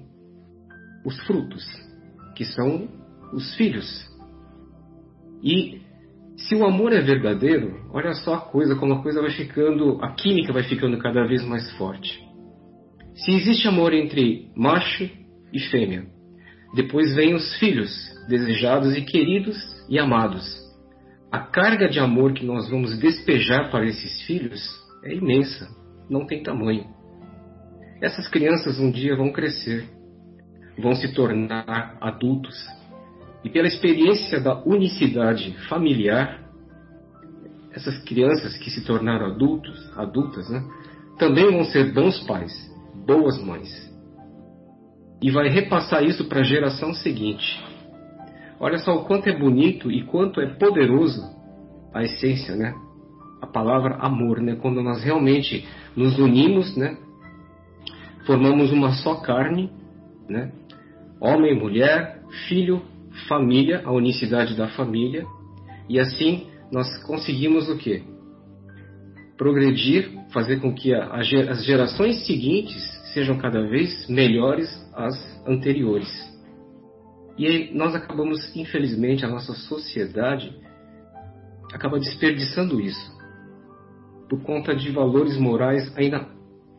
os 1.05 1.19
frutos, 1.25 1.63
que 2.35 2.45
são 2.45 2.87
os 3.33 3.53
filhos. 3.55 4.05
E 5.43 5.83
Se 6.37 6.53
o 6.53 6.65
amor 6.65 6.91
é 6.91 7.01
verdadeiro, 7.01 7.87
olha 7.91 8.13
só 8.13 8.33
a 8.35 8.41
coisa, 8.41 8.75
como 8.75 8.93
a 8.93 9.01
coisa 9.01 9.21
vai 9.21 9.31
ficando, 9.31 10.03
a 10.03 10.11
química 10.13 10.51
vai 10.51 10.63
ficando 10.63 10.97
cada 10.97 11.25
vez 11.25 11.43
mais 11.45 11.71
forte. 11.77 12.21
Se 13.13 13.31
existe 13.31 13.67
amor 13.69 13.93
entre 13.93 14.51
macho 14.53 15.09
e 15.53 15.59
fêmea, 15.71 16.05
depois 16.75 17.15
vêm 17.15 17.33
os 17.33 17.55
filhos, 17.57 17.89
desejados 18.27 18.97
e 18.97 19.01
queridos 19.01 19.55
e 19.89 19.97
amados. 19.97 20.64
A 21.35 21.39
carga 21.39 21.89
de 21.89 21.99
amor 21.99 22.31
que 22.31 22.45
nós 22.45 22.69
vamos 22.69 22.97
despejar 22.97 23.69
para 23.69 23.85
esses 23.85 24.21
filhos 24.21 24.61
é 25.03 25.13
imensa, 25.13 25.67
não 26.09 26.25
tem 26.25 26.41
tamanho. 26.41 26.85
Essas 28.01 28.29
crianças 28.29 28.79
um 28.79 28.89
dia 28.89 29.17
vão 29.17 29.33
crescer, 29.33 29.83
vão 30.79 30.95
se 30.95 31.13
tornar 31.13 31.97
adultos, 31.99 32.55
e 33.43 33.49
pela 33.49 33.67
experiência 33.67 34.39
da 34.39 34.63
unicidade 34.63 35.53
familiar, 35.67 36.39
essas 37.73 38.01
crianças 38.05 38.55
que 38.57 38.71
se 38.71 38.85
tornaram 38.85 39.25
adultos, 39.25 39.91
adultas, 39.97 40.49
né, 40.49 40.63
também 41.19 41.51
vão 41.51 41.65
ser 41.65 41.91
bons 41.91 42.17
pais, 42.25 42.53
boas 43.05 43.43
mães. 43.43 43.69
E 45.21 45.29
vai 45.31 45.49
repassar 45.49 46.01
isso 46.01 46.29
para 46.29 46.39
a 46.39 46.45
geração 46.45 46.93
seguinte. 46.93 47.61
Olha 48.59 48.77
só 48.77 48.95
o 48.95 49.05
quanto 49.05 49.27
é 49.27 49.37
bonito 49.37 49.91
e 49.91 50.03
quanto 50.03 50.39
é 50.39 50.47
poderoso 50.47 51.21
a 51.93 52.03
essência, 52.03 52.55
né? 52.55 52.73
A 53.41 53.47
palavra 53.47 53.95
amor, 53.95 54.41
né? 54.41 54.55
Quando 54.55 54.81
nós 54.81 55.03
realmente 55.03 55.65
nos 55.95 56.17
unimos, 56.17 56.75
né? 56.75 56.97
Formamos 58.25 58.71
uma 58.71 58.91
só 58.91 59.15
carne, 59.15 59.71
né? 60.29 60.51
Homem, 61.19 61.57
mulher, 61.57 62.21
filho, 62.47 62.81
família, 63.27 63.81
a 63.85 63.91
unicidade 63.91 64.55
da 64.55 64.67
família, 64.69 65.25
e 65.87 65.99
assim 65.99 66.47
nós 66.71 66.87
conseguimos 67.03 67.69
o 67.69 67.77
quê? 67.77 68.03
Progredir, 69.37 70.11
fazer 70.31 70.59
com 70.59 70.73
que 70.73 70.93
a, 70.93 71.05
a, 71.05 71.19
as 71.19 71.65
gerações 71.65 72.25
seguintes 72.25 72.81
sejam 73.13 73.37
cada 73.37 73.61
vez 73.67 74.07
melhores 74.09 74.69
às 74.93 75.15
anteriores. 75.47 76.09
E 77.37 77.71
nós 77.73 77.93
acabamos, 77.93 78.55
infelizmente, 78.55 79.25
a 79.25 79.27
nossa 79.27 79.53
sociedade 79.53 80.57
acaba 81.73 81.99
desperdiçando 81.99 82.79
isso 82.79 83.15
por 84.29 84.41
conta 84.41 84.75
de 84.75 84.91
valores 84.91 85.37
morais 85.37 85.95
ainda 85.97 86.27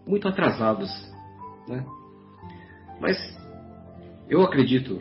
muito 0.07 0.27
atrasados, 0.27 0.91
né? 1.69 1.85
Mas 3.01 3.17
eu 4.29 4.43
acredito 4.43 5.01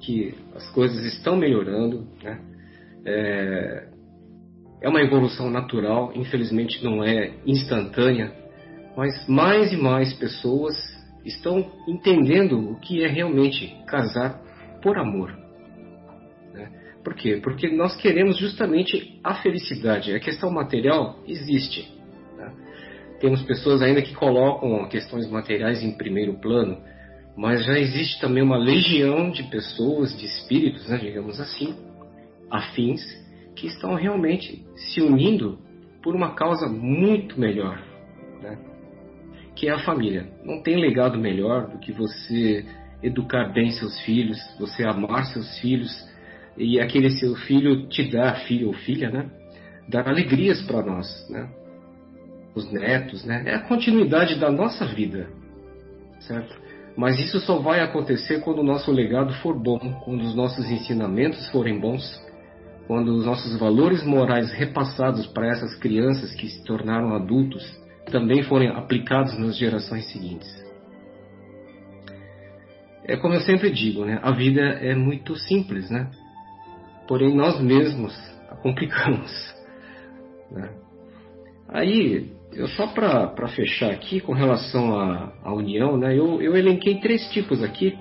que 0.00 0.34
as 0.54 0.70
coisas 0.70 1.04
estão 1.04 1.36
melhorando, 1.36 2.06
né? 2.22 2.40
É, 3.04 3.88
é 4.80 4.88
uma 4.88 5.02
evolução 5.02 5.50
natural, 5.50 6.12
infelizmente 6.14 6.84
não 6.84 7.02
é 7.02 7.34
instantânea, 7.44 8.32
mas 8.96 9.26
mais 9.28 9.72
e 9.72 9.76
mais 9.76 10.12
pessoas 10.14 10.74
estão 11.24 11.70
entendendo 11.86 12.70
o 12.70 12.76
que 12.76 13.02
é 13.02 13.08
realmente 13.08 13.74
casar 13.86 14.40
por 14.82 14.98
amor. 14.98 15.32
Né? 16.52 16.70
Por 17.04 17.14
quê? 17.14 17.40
Porque 17.42 17.68
nós 17.68 17.96
queremos 17.96 18.38
justamente 18.38 19.18
a 19.22 19.34
felicidade. 19.36 20.14
A 20.14 20.20
questão 20.20 20.50
material 20.50 21.18
existe. 21.26 21.92
Né? 22.36 22.52
Temos 23.20 23.42
pessoas 23.42 23.82
ainda 23.82 24.02
que 24.02 24.14
colocam 24.14 24.88
questões 24.88 25.28
materiais 25.30 25.82
em 25.82 25.96
primeiro 25.96 26.34
plano, 26.34 26.78
mas 27.36 27.64
já 27.64 27.78
existe 27.78 28.20
também 28.20 28.42
uma 28.42 28.56
legião 28.56 29.30
de 29.30 29.44
pessoas, 29.44 30.16
de 30.18 30.26
espíritos, 30.26 30.88
né, 30.88 30.98
digamos 30.98 31.40
assim, 31.40 31.72
afins, 32.50 33.00
que 33.54 33.68
estão 33.68 33.94
realmente 33.94 34.66
se 34.74 35.00
unindo 35.00 35.58
por 36.02 36.16
uma 36.16 36.34
causa 36.34 36.68
muito 36.68 37.38
melhor, 37.38 37.80
né, 38.42 38.58
que 39.54 39.68
é 39.68 39.72
a 39.72 39.78
família. 39.78 40.28
Não 40.44 40.62
tem 40.62 40.80
legado 40.80 41.16
melhor 41.16 41.68
do 41.68 41.78
que 41.78 41.92
você 41.92 42.64
educar 43.02 43.52
bem 43.52 43.70
seus 43.70 44.00
filhos, 44.00 44.38
você 44.58 44.84
amar 44.84 45.26
seus 45.26 45.58
filhos 45.58 46.08
e 46.56 46.80
aquele 46.80 47.10
seu 47.10 47.34
filho 47.36 47.88
te 47.88 48.10
dar, 48.10 48.40
filho 48.40 48.68
ou 48.68 48.74
filha, 48.74 49.10
né, 49.10 49.30
dar 49.88 50.08
alegrias 50.08 50.60
para 50.62 50.82
nós, 50.82 51.06
né, 51.30 51.48
os 52.54 52.70
netos, 52.72 53.24
né, 53.24 53.44
é 53.46 53.54
a 53.54 53.60
continuidade 53.60 54.34
da 54.34 54.50
nossa 54.50 54.84
vida, 54.86 55.28
certo? 56.20 56.56
Mas 56.96 57.18
isso 57.20 57.38
só 57.40 57.60
vai 57.60 57.80
acontecer 57.80 58.40
quando 58.40 58.58
o 58.58 58.64
nosso 58.64 58.90
legado 58.90 59.32
for 59.34 59.56
bom, 59.56 59.78
quando 60.04 60.22
os 60.22 60.34
nossos 60.34 60.68
ensinamentos 60.68 61.48
forem 61.50 61.78
bons, 61.78 62.20
quando 62.88 63.14
os 63.14 63.24
nossos 63.24 63.56
valores 63.56 64.02
morais 64.02 64.50
repassados 64.50 65.26
para 65.28 65.46
essas 65.46 65.76
crianças 65.76 66.34
que 66.34 66.48
se 66.48 66.64
tornaram 66.64 67.14
adultos 67.14 67.64
também 68.10 68.42
forem 68.42 68.70
aplicados 68.70 69.38
nas 69.38 69.56
gerações 69.56 70.10
seguintes. 70.10 70.67
É 73.08 73.16
como 73.16 73.32
eu 73.32 73.40
sempre 73.40 73.70
digo, 73.70 74.04
né? 74.04 74.20
A 74.22 74.32
vida 74.32 74.60
é 74.60 74.94
muito 74.94 75.34
simples, 75.34 75.90
né? 75.90 76.10
Porém 77.08 77.34
nós 77.34 77.58
mesmos 77.60 78.14
a 78.50 78.54
complicamos. 78.56 79.30
Né? 80.50 80.70
Aí 81.68 82.32
eu 82.54 82.66
só 82.68 82.86
para 82.86 83.48
fechar 83.48 83.90
aqui 83.90 84.18
com 84.18 84.32
relação 84.32 84.98
à, 84.98 85.32
à 85.44 85.52
união, 85.52 85.98
né, 85.98 86.18
eu, 86.18 86.40
eu 86.40 86.56
elenquei 86.56 87.00
três 87.00 87.28
tipos 87.28 87.62
aqui, 87.62 87.94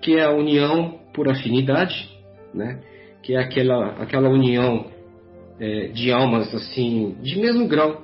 que 0.00 0.16
é 0.16 0.24
a 0.24 0.30
união 0.30 0.98
por 1.12 1.28
afinidade, 1.28 2.08
né, 2.54 2.80
que 3.22 3.34
é 3.34 3.38
aquela, 3.38 3.90
aquela 4.02 4.30
união 4.30 4.86
é, 5.60 5.88
de 5.88 6.10
almas 6.10 6.54
assim 6.54 7.16
de 7.20 7.38
mesmo 7.38 7.68
grau 7.68 8.00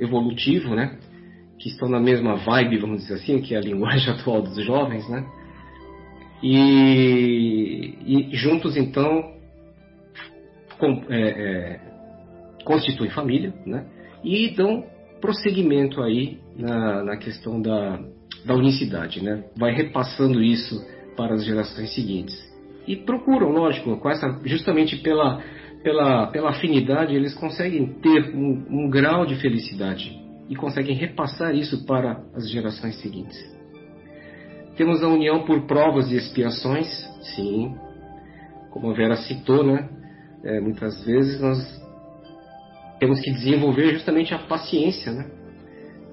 evolutivo, 0.00 0.74
né, 0.74 0.98
que 1.58 1.68
estão 1.68 1.88
na 1.88 2.00
mesma 2.00 2.36
vibe, 2.36 2.78
vamos 2.78 3.02
dizer 3.02 3.14
assim, 3.14 3.40
que 3.40 3.54
é 3.54 3.58
a 3.58 3.60
linguagem 3.60 4.12
atual 4.14 4.42
dos 4.42 4.62
jovens, 4.64 5.08
né, 5.08 5.26
e, 6.42 7.96
e 8.06 8.36
juntos 8.36 8.76
então 8.76 9.32
com, 10.78 11.04
é, 11.08 11.20
é, 11.20 11.80
constituem 12.64 13.10
família, 13.10 13.54
né, 13.64 13.86
e 14.22 14.50
dão 14.50 14.84
prosseguimento 15.20 16.02
aí 16.02 16.38
na, 16.56 17.02
na 17.02 17.16
questão 17.16 17.60
da, 17.60 17.98
da 18.44 18.54
unicidade, 18.54 19.22
né? 19.22 19.44
Vai 19.56 19.72
repassando 19.72 20.42
isso 20.42 20.84
para 21.16 21.34
as 21.34 21.44
gerações 21.44 21.94
seguintes. 21.94 22.34
E 22.86 22.96
procuram, 22.96 23.50
lógico, 23.50 23.96
com 23.96 24.10
essa, 24.10 24.40
justamente 24.44 24.96
pela, 24.96 25.42
pela, 25.82 26.26
pela 26.26 26.50
afinidade, 26.50 27.14
eles 27.14 27.34
conseguem 27.34 27.86
ter 28.02 28.34
um, 28.34 28.66
um 28.68 28.90
grau 28.90 29.24
de 29.24 29.36
felicidade 29.36 30.23
e 30.48 30.56
conseguem 30.56 30.94
repassar 30.94 31.54
isso 31.54 31.84
para 31.86 32.22
as 32.34 32.48
gerações 32.50 32.96
seguintes. 33.00 33.38
Temos 34.76 35.02
a 35.02 35.08
união 35.08 35.44
por 35.44 35.66
provas 35.66 36.10
e 36.10 36.16
expiações, 36.16 36.88
sim, 37.34 37.74
como 38.70 38.90
a 38.90 38.94
Vera 38.94 39.16
citou, 39.16 39.64
né? 39.64 39.88
É, 40.42 40.60
muitas 40.60 41.04
vezes 41.04 41.40
nós 41.40 41.58
temos 42.98 43.20
que 43.20 43.30
desenvolver 43.30 43.92
justamente 43.94 44.34
a 44.34 44.38
paciência, 44.38 45.12
né? 45.12 45.30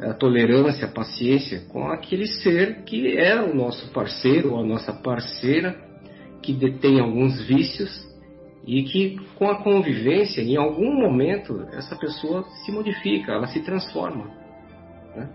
a 0.01 0.13
tolerância, 0.13 0.87
a 0.87 0.91
paciência 0.91 1.61
com 1.69 1.87
aquele 1.89 2.25
ser 2.25 2.83
que 2.83 3.17
é 3.17 3.39
o 3.41 3.53
nosso 3.53 3.91
parceiro 3.91 4.53
ou 4.53 4.59
a 4.59 4.65
nossa 4.65 4.91
parceira, 4.93 5.75
que 6.41 6.53
detém 6.53 6.99
alguns 6.99 7.39
vícios 7.45 8.10
e 8.65 8.83
que 8.83 9.19
com 9.37 9.49
a 9.49 9.55
convivência, 9.63 10.41
em 10.41 10.55
algum 10.55 10.93
momento, 10.93 11.65
essa 11.73 11.95
pessoa 11.95 12.43
se 12.63 12.71
modifica, 12.71 13.33
ela 13.33 13.47
se 13.47 13.59
transforma. 13.61 14.29
Né? 15.15 15.29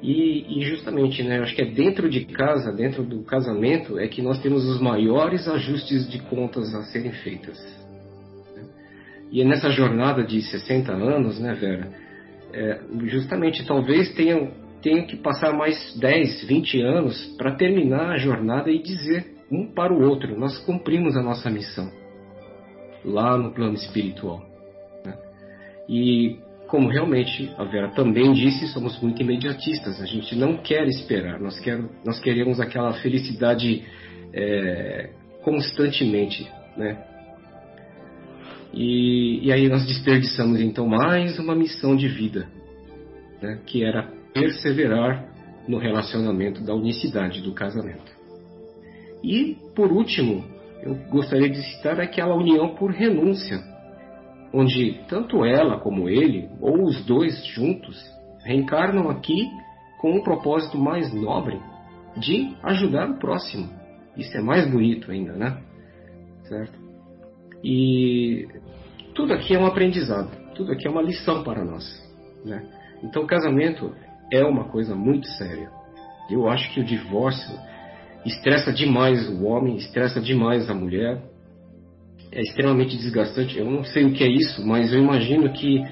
E, 0.00 0.58
e, 0.58 0.62
justamente, 0.62 1.22
né, 1.24 1.40
acho 1.40 1.54
que 1.56 1.62
é 1.62 1.70
dentro 1.70 2.08
de 2.08 2.24
casa, 2.26 2.72
dentro 2.72 3.02
do 3.02 3.22
casamento, 3.24 3.98
é 3.98 4.06
que 4.06 4.22
nós 4.22 4.40
temos 4.40 4.64
os 4.64 4.80
maiores 4.80 5.48
ajustes 5.48 6.08
de 6.08 6.20
contas 6.20 6.72
a 6.74 6.82
serem 6.84 7.10
feitas. 7.10 7.58
E 9.32 9.44
nessa 9.44 9.70
jornada 9.70 10.22
de 10.22 10.40
60 10.40 10.92
anos, 10.92 11.40
né, 11.40 11.52
Vera, 11.54 11.92
é, 12.52 12.80
justamente 13.06 13.66
talvez 13.66 14.14
tenham, 14.14 14.52
tenham 14.80 15.04
que 15.04 15.16
passar 15.16 15.52
mais 15.52 15.98
10, 15.98 16.44
20 16.44 16.80
anos 16.80 17.26
para 17.36 17.56
terminar 17.56 18.12
a 18.12 18.16
jornada 18.16 18.70
e 18.70 18.80
dizer 18.80 19.34
um 19.50 19.66
para 19.66 19.92
o 19.92 20.00
outro: 20.00 20.38
nós 20.38 20.56
cumprimos 20.64 21.16
a 21.16 21.22
nossa 21.22 21.50
missão 21.50 21.90
lá 23.08 23.36
no 23.36 23.52
plano 23.52 23.74
espiritual. 23.74 24.44
Né? 25.04 25.16
E 25.88 26.38
como 26.68 26.88
realmente 26.88 27.50
a 27.56 27.64
Vera 27.64 27.88
também 27.88 28.32
disse, 28.32 28.68
somos 28.68 29.00
muito 29.00 29.22
imediatistas, 29.22 30.00
a 30.00 30.06
gente 30.06 30.36
não 30.36 30.58
quer 30.58 30.86
esperar, 30.86 31.40
nós, 31.40 31.58
quer, 31.58 31.82
nós 32.04 32.20
queremos 32.20 32.60
aquela 32.60 32.92
felicidade 32.94 33.84
é, 34.32 35.10
constantemente, 35.42 36.46
né? 36.76 37.04
E, 38.72 39.46
e 39.46 39.50
aí 39.50 39.66
nós 39.66 39.86
desperdiçamos 39.86 40.60
então 40.60 40.86
mais 40.86 41.38
uma 41.38 41.54
missão 41.54 41.96
de 41.96 42.06
vida, 42.06 42.46
né, 43.40 43.60
que 43.64 43.82
era 43.82 44.12
perseverar 44.34 45.26
no 45.66 45.78
relacionamento 45.78 46.62
da 46.62 46.74
unicidade 46.74 47.40
do 47.40 47.52
casamento. 47.54 48.12
E 49.24 49.56
por 49.74 49.90
último, 49.90 50.44
eu 50.88 50.94
gostaria 51.10 51.50
de 51.50 51.60
citar 51.62 52.00
aquela 52.00 52.34
união 52.34 52.74
por 52.74 52.90
renúncia, 52.90 53.58
onde 54.54 55.04
tanto 55.06 55.44
ela 55.44 55.78
como 55.78 56.08
ele, 56.08 56.48
ou 56.62 56.84
os 56.84 57.04
dois 57.04 57.44
juntos, 57.48 58.02
reencarnam 58.42 59.10
aqui 59.10 59.50
com 60.00 60.12
um 60.12 60.22
propósito 60.22 60.78
mais 60.78 61.12
nobre 61.12 61.60
de 62.16 62.56
ajudar 62.62 63.10
o 63.10 63.18
próximo. 63.18 63.68
Isso 64.16 64.34
é 64.36 64.40
mais 64.40 64.68
bonito 64.70 65.10
ainda, 65.10 65.34
né? 65.34 65.58
Certo? 66.44 66.78
E 67.62 68.48
tudo 69.14 69.34
aqui 69.34 69.54
é 69.54 69.58
um 69.58 69.66
aprendizado, 69.66 70.30
tudo 70.54 70.72
aqui 70.72 70.88
é 70.88 70.90
uma 70.90 71.02
lição 71.02 71.44
para 71.44 71.62
nós, 71.62 71.84
né? 72.46 72.64
Então, 73.02 73.26
casamento 73.26 73.94
é 74.32 74.42
uma 74.42 74.64
coisa 74.64 74.94
muito 74.94 75.26
séria. 75.28 75.70
Eu 76.30 76.48
acho 76.48 76.72
que 76.72 76.80
o 76.80 76.84
divórcio 76.84 77.54
estressa 78.24 78.72
demais 78.72 79.28
o 79.28 79.44
homem, 79.44 79.76
estressa 79.76 80.20
demais 80.20 80.68
a 80.68 80.74
mulher. 80.74 81.22
É 82.30 82.40
extremamente 82.40 82.96
desgastante. 82.96 83.58
Eu 83.58 83.70
não 83.70 83.84
sei 83.84 84.04
o 84.04 84.12
que 84.12 84.22
é 84.22 84.28
isso, 84.28 84.66
mas 84.66 84.92
eu 84.92 85.00
imagino 85.00 85.50
que, 85.52 85.82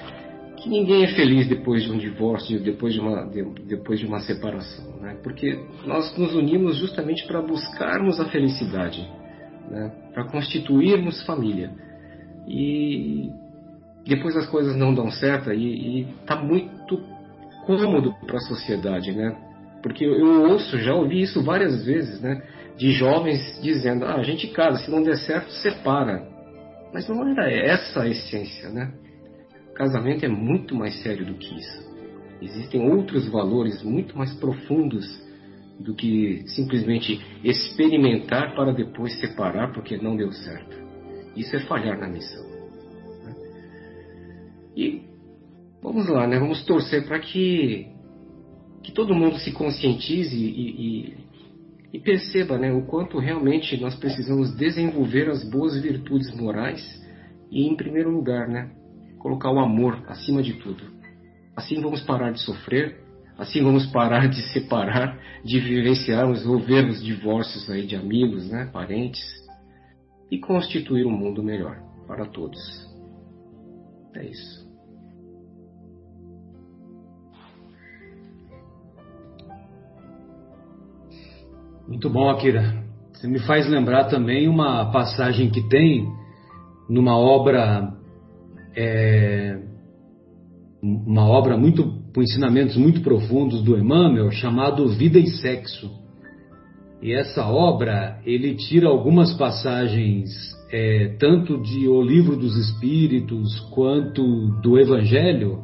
que 0.58 0.68
ninguém 0.68 1.04
é 1.04 1.08
feliz 1.08 1.48
depois 1.48 1.82
de 1.84 1.92
um 1.92 1.96
divórcio, 1.96 2.62
depois 2.62 2.92
de 2.92 3.00
uma, 3.00 3.24
de, 3.26 3.42
depois 3.66 3.98
de 3.98 4.06
uma 4.06 4.20
separação. 4.20 5.00
Né? 5.00 5.16
Porque 5.22 5.58
nós 5.86 6.16
nos 6.18 6.34
unimos 6.34 6.76
justamente 6.76 7.26
para 7.26 7.40
buscarmos 7.40 8.20
a 8.20 8.26
felicidade, 8.26 9.00
né? 9.70 9.92
para 10.12 10.24
constituirmos 10.24 11.24
família. 11.24 11.70
E 12.46 13.30
depois 14.06 14.36
as 14.36 14.46
coisas 14.46 14.76
não 14.76 14.94
dão 14.94 15.10
certo 15.10 15.52
e 15.52 16.06
está 16.20 16.36
muito 16.36 17.00
cômodo 17.66 18.14
para 18.24 18.36
a 18.36 18.40
sociedade, 18.40 19.12
né? 19.12 19.36
Porque 19.86 20.04
eu 20.04 20.50
ouço, 20.50 20.78
já 20.78 20.92
ouvi 20.96 21.22
isso 21.22 21.44
várias 21.44 21.84
vezes, 21.84 22.20
né? 22.20 22.42
De 22.76 22.90
jovens 22.90 23.60
dizendo, 23.62 24.04
ah, 24.04 24.16
a 24.16 24.22
gente 24.24 24.48
casa, 24.48 24.82
se 24.82 24.90
não 24.90 25.00
der 25.00 25.16
certo, 25.18 25.48
separa. 25.62 26.26
Mas 26.92 27.08
não 27.08 27.24
era 27.28 27.48
essa 27.48 28.02
a 28.02 28.08
essência, 28.08 28.68
né? 28.70 28.92
Casamento 29.76 30.24
é 30.24 30.28
muito 30.28 30.74
mais 30.74 31.00
sério 31.04 31.24
do 31.24 31.34
que 31.34 31.56
isso. 31.56 31.86
Existem 32.42 32.90
outros 32.90 33.28
valores 33.28 33.80
muito 33.84 34.18
mais 34.18 34.34
profundos 34.34 35.06
do 35.78 35.94
que 35.94 36.42
simplesmente 36.48 37.24
experimentar 37.44 38.56
para 38.56 38.72
depois 38.72 39.16
separar 39.20 39.72
porque 39.72 39.96
não 39.98 40.16
deu 40.16 40.32
certo. 40.32 40.76
Isso 41.36 41.54
é 41.54 41.60
falhar 41.60 41.96
na 41.96 42.08
missão. 42.08 42.44
Né? 43.24 43.34
E 44.76 45.02
vamos 45.80 46.08
lá, 46.08 46.26
né? 46.26 46.40
Vamos 46.40 46.64
torcer 46.64 47.06
para 47.06 47.20
que 47.20 47.94
que 48.86 48.92
todo 48.92 49.12
mundo 49.12 49.36
se 49.40 49.50
conscientize 49.50 50.36
e, 50.36 51.10
e, 51.10 51.16
e 51.92 51.98
perceba 51.98 52.56
né, 52.56 52.72
o 52.72 52.86
quanto 52.86 53.18
realmente 53.18 53.76
nós 53.80 53.96
precisamos 53.96 54.54
desenvolver 54.54 55.28
as 55.28 55.42
boas 55.42 55.82
virtudes 55.82 56.32
morais 56.36 56.80
e, 57.50 57.66
em 57.66 57.74
primeiro 57.74 58.10
lugar, 58.10 58.48
né, 58.48 58.70
colocar 59.18 59.50
o 59.50 59.58
amor 59.58 60.04
acima 60.06 60.40
de 60.40 60.52
tudo. 60.52 60.84
Assim 61.56 61.80
vamos 61.80 62.00
parar 62.02 62.30
de 62.30 62.40
sofrer, 62.40 63.00
assim 63.36 63.60
vamos 63.60 63.86
parar 63.86 64.28
de 64.28 64.40
separar, 64.52 65.18
de 65.44 65.58
vivenciarmos 65.58 66.46
ou 66.46 66.60
vermos 66.60 67.02
divórcios 67.02 67.68
aí 67.68 67.84
de 67.84 67.96
amigos, 67.96 68.48
né, 68.48 68.70
parentes, 68.72 69.20
e 70.30 70.38
constituir 70.38 71.04
um 71.04 71.10
mundo 71.10 71.42
melhor 71.42 71.76
para 72.06 72.24
todos. 72.24 72.60
É 74.14 74.24
isso. 74.24 74.65
Muito 81.88 82.10
bom, 82.10 82.28
Akira. 82.28 82.84
Você 83.12 83.28
me 83.28 83.38
faz 83.38 83.68
lembrar 83.68 84.06
também 84.06 84.48
uma 84.48 84.90
passagem 84.90 85.48
que 85.50 85.62
tem 85.68 86.04
numa 86.90 87.16
obra, 87.16 87.92
é, 88.76 89.56
uma 90.82 91.24
obra 91.28 91.56
muito 91.56 92.02
com 92.12 92.20
ensinamentos 92.20 92.76
muito 92.76 93.02
profundos 93.02 93.62
do 93.62 93.78
Emmanuel, 93.78 94.32
chamado 94.32 94.88
Vida 94.88 95.16
e 95.16 95.28
Sexo. 95.28 95.88
E 97.00 97.12
essa 97.12 97.46
obra 97.46 98.20
ele 98.26 98.56
tira 98.56 98.88
algumas 98.88 99.32
passagens 99.34 100.28
é, 100.72 101.14
tanto 101.20 101.62
de 101.62 101.86
O 101.86 102.02
Livro 102.02 102.36
dos 102.36 102.56
Espíritos 102.56 103.60
quanto 103.72 104.48
do 104.60 104.76
Evangelho 104.76 105.62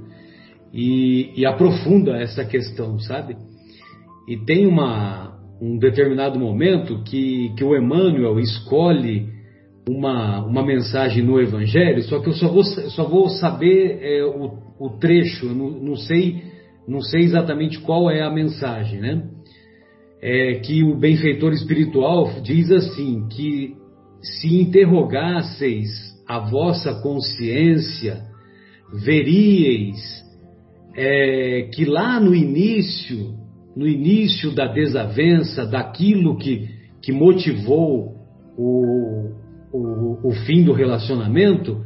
e, 0.73 1.33
e 1.37 1.45
aprofunda 1.45 2.17
essa 2.17 2.45
questão, 2.45 3.01
sabe? 3.01 3.37
E 4.29 4.37
tem 4.37 4.69
uma 4.69 5.32
um 5.63 5.79
determinado 5.79 6.41
momento 6.41 7.05
que, 7.05 7.55
que 7.57 7.63
o 7.63 7.77
Emmanuel 7.77 8.41
escolhe 8.41 9.29
uma, 9.89 10.45
uma 10.45 10.67
mensagem 10.67 11.23
no 11.23 11.41
Evangelho, 11.41 12.03
só 12.03 12.19
que 12.19 12.31
eu 12.31 12.33
só 12.33 12.49
vou, 12.49 12.65
só 12.65 13.05
vou 13.05 13.29
saber 13.29 14.01
é, 14.03 14.25
o, 14.25 14.59
o 14.81 14.91
trecho, 14.99 15.47
eu 15.47 15.55
não, 15.55 15.71
não, 15.71 15.97
sei, 15.97 16.43
não 16.89 17.01
sei 17.01 17.21
exatamente 17.21 17.79
qual 17.79 18.11
é 18.11 18.23
a 18.23 18.31
mensagem, 18.31 19.01
né? 19.01 19.23
É 20.21 20.55
que 20.57 20.83
o 20.83 20.97
benfeitor 20.97 21.53
espiritual 21.53 22.41
diz 22.43 22.71
assim: 22.71 23.29
que 23.29 23.75
se 24.21 24.61
interrogasseis 24.61 25.89
a 26.29 26.39
vossa 26.39 26.95
consciência, 27.03 28.23
veríeis 28.93 29.99
é, 30.97 31.69
que 31.73 31.85
lá 31.85 32.21
no 32.21 32.35
início 32.35 33.42
no 33.77 33.87
início 33.87 34.55
da 34.55 34.67
desavença, 34.67 35.67
daquilo 35.67 36.37
que, 36.37 36.69
que 37.03 37.13
motivou 37.13 38.17
o, 38.57 39.31
o, 39.73 40.29
o 40.29 40.33
fim 40.47 40.63
do 40.63 40.73
relacionamento, 40.73 41.85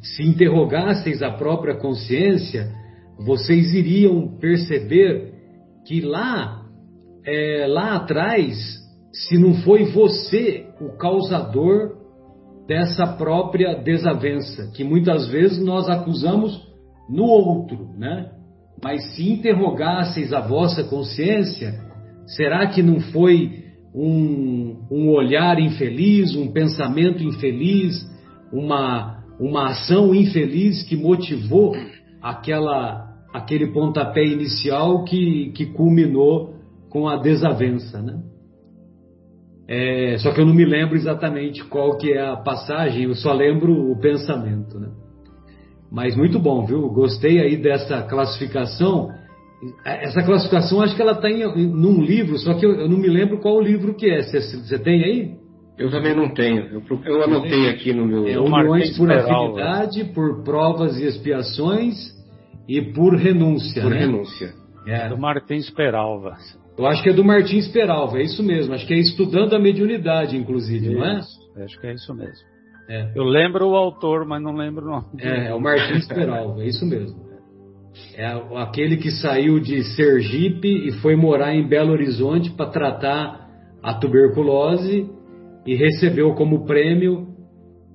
se 0.00 0.22
interrogasseis 0.22 1.22
a 1.22 1.30
própria 1.30 1.76
consciência, 1.76 2.72
vocês 3.18 3.74
iriam 3.74 4.36
perceber 4.38 5.32
que 5.86 6.00
lá, 6.00 6.62
é, 7.24 7.66
lá 7.68 7.96
atrás, 7.96 8.56
se 9.12 9.38
não 9.38 9.54
foi 9.62 9.84
você 9.92 10.66
o 10.80 10.96
causador 10.96 11.96
dessa 12.66 13.06
própria 13.06 13.74
desavença, 13.74 14.70
que 14.74 14.82
muitas 14.82 15.28
vezes 15.28 15.62
nós 15.62 15.88
acusamos 15.88 16.68
no 17.08 17.24
outro, 17.24 17.90
né? 17.98 18.30
Mas 18.82 19.14
se 19.14 19.28
interrogasseis 19.28 20.32
a 20.32 20.40
vossa 20.40 20.84
consciência, 20.84 21.80
será 22.26 22.66
que 22.66 22.82
não 22.82 23.00
foi 23.00 23.62
um, 23.94 24.86
um 24.90 25.10
olhar 25.10 25.58
infeliz, 25.58 26.34
um 26.34 26.52
pensamento 26.52 27.22
infeliz, 27.22 28.08
uma, 28.52 29.24
uma 29.38 29.70
ação 29.70 30.14
infeliz 30.14 30.82
que 30.82 30.96
motivou 30.96 31.74
aquela, 32.20 33.08
aquele 33.32 33.72
pontapé 33.72 34.24
inicial 34.24 35.04
que, 35.04 35.52
que 35.54 35.66
culminou 35.66 36.54
com 36.88 37.08
a 37.08 37.16
desavença, 37.16 38.00
né? 38.00 38.20
É, 39.68 40.18
só 40.18 40.32
que 40.32 40.40
eu 40.40 40.44
não 40.44 40.52
me 40.52 40.64
lembro 40.64 40.96
exatamente 40.96 41.64
qual 41.64 41.96
que 41.96 42.12
é 42.12 42.20
a 42.20 42.36
passagem, 42.36 43.04
eu 43.04 43.14
só 43.14 43.32
lembro 43.32 43.90
o 43.90 43.98
pensamento, 43.98 44.78
né? 44.78 44.88
Mas 45.92 46.16
muito 46.16 46.38
bom, 46.38 46.64
viu? 46.64 46.88
Gostei 46.88 47.38
aí 47.38 47.56
dessa 47.56 48.02
classificação. 48.02 49.10
Essa 49.84 50.22
classificação 50.22 50.80
acho 50.80 50.96
que 50.96 51.02
ela 51.02 51.12
está 51.12 51.30
em 51.30 51.44
num 51.68 52.00
livro, 52.00 52.38
só 52.38 52.54
que 52.54 52.64
eu, 52.64 52.72
eu, 52.72 52.88
não 52.88 52.96
me 52.96 53.08
lembro 53.08 53.38
qual 53.38 53.60
livro 53.60 53.94
que 53.94 54.10
é. 54.10 54.22
Você 54.22 54.78
tem 54.78 55.04
aí? 55.04 55.36
Eu 55.78 55.90
também 55.90 56.16
não 56.16 56.32
tenho. 56.32 56.64
Eu, 56.64 57.00
eu 57.04 57.22
anotei 57.22 57.68
aqui 57.68 57.92
no 57.92 58.06
meu. 58.06 58.26
É 58.26 58.38
Uniões 58.38 58.96
por 58.96 59.12
afinidade, 59.12 60.04
por 60.14 60.42
provas 60.42 60.98
e 60.98 61.04
expiações 61.04 61.94
e 62.66 62.80
por 62.80 63.14
renúncia. 63.14 63.82
Por 63.82 63.90
né? 63.90 63.98
renúncia. 64.00 64.54
É. 64.86 65.08
Do 65.10 65.18
Martins 65.18 65.68
Peralva. 65.70 66.36
Eu 66.76 66.86
acho 66.86 67.02
que 67.02 67.10
é 67.10 67.12
do 67.12 67.22
Martins 67.22 67.68
Peralva, 67.68 68.18
é 68.18 68.22
isso 68.22 68.42
mesmo. 68.42 68.72
Acho 68.72 68.86
que 68.86 68.94
é 68.94 68.98
estudando 68.98 69.54
a 69.54 69.58
mediunidade, 69.58 70.36
inclusive, 70.36 70.86
isso. 70.86 70.94
não 70.94 71.04
é? 71.04 71.20
Acho 71.64 71.78
que 71.78 71.86
é 71.86 71.92
isso 71.92 72.14
mesmo. 72.14 72.52
É. 72.92 73.10
Eu 73.14 73.24
lembro 73.24 73.66
o 73.70 73.74
autor, 73.74 74.26
mas 74.26 74.42
não 74.42 74.54
lembro 74.54 74.84
o 74.84 74.90
nome. 74.90 75.06
É, 75.18 75.48
é 75.48 75.54
o 75.54 75.58
Martins 75.58 76.06
Peralva, 76.06 76.62
é 76.62 76.66
isso 76.66 76.84
mesmo. 76.84 77.18
É 78.14 78.26
aquele 78.56 78.98
que 78.98 79.10
saiu 79.10 79.58
de 79.58 79.82
Sergipe 79.96 80.68
e 80.88 80.92
foi 81.00 81.16
morar 81.16 81.54
em 81.54 81.66
Belo 81.66 81.92
Horizonte 81.92 82.50
para 82.50 82.68
tratar 82.68 83.48
a 83.82 83.94
tuberculose 83.94 85.10
e 85.66 85.74
recebeu 85.74 86.34
como 86.34 86.66
prêmio 86.66 87.28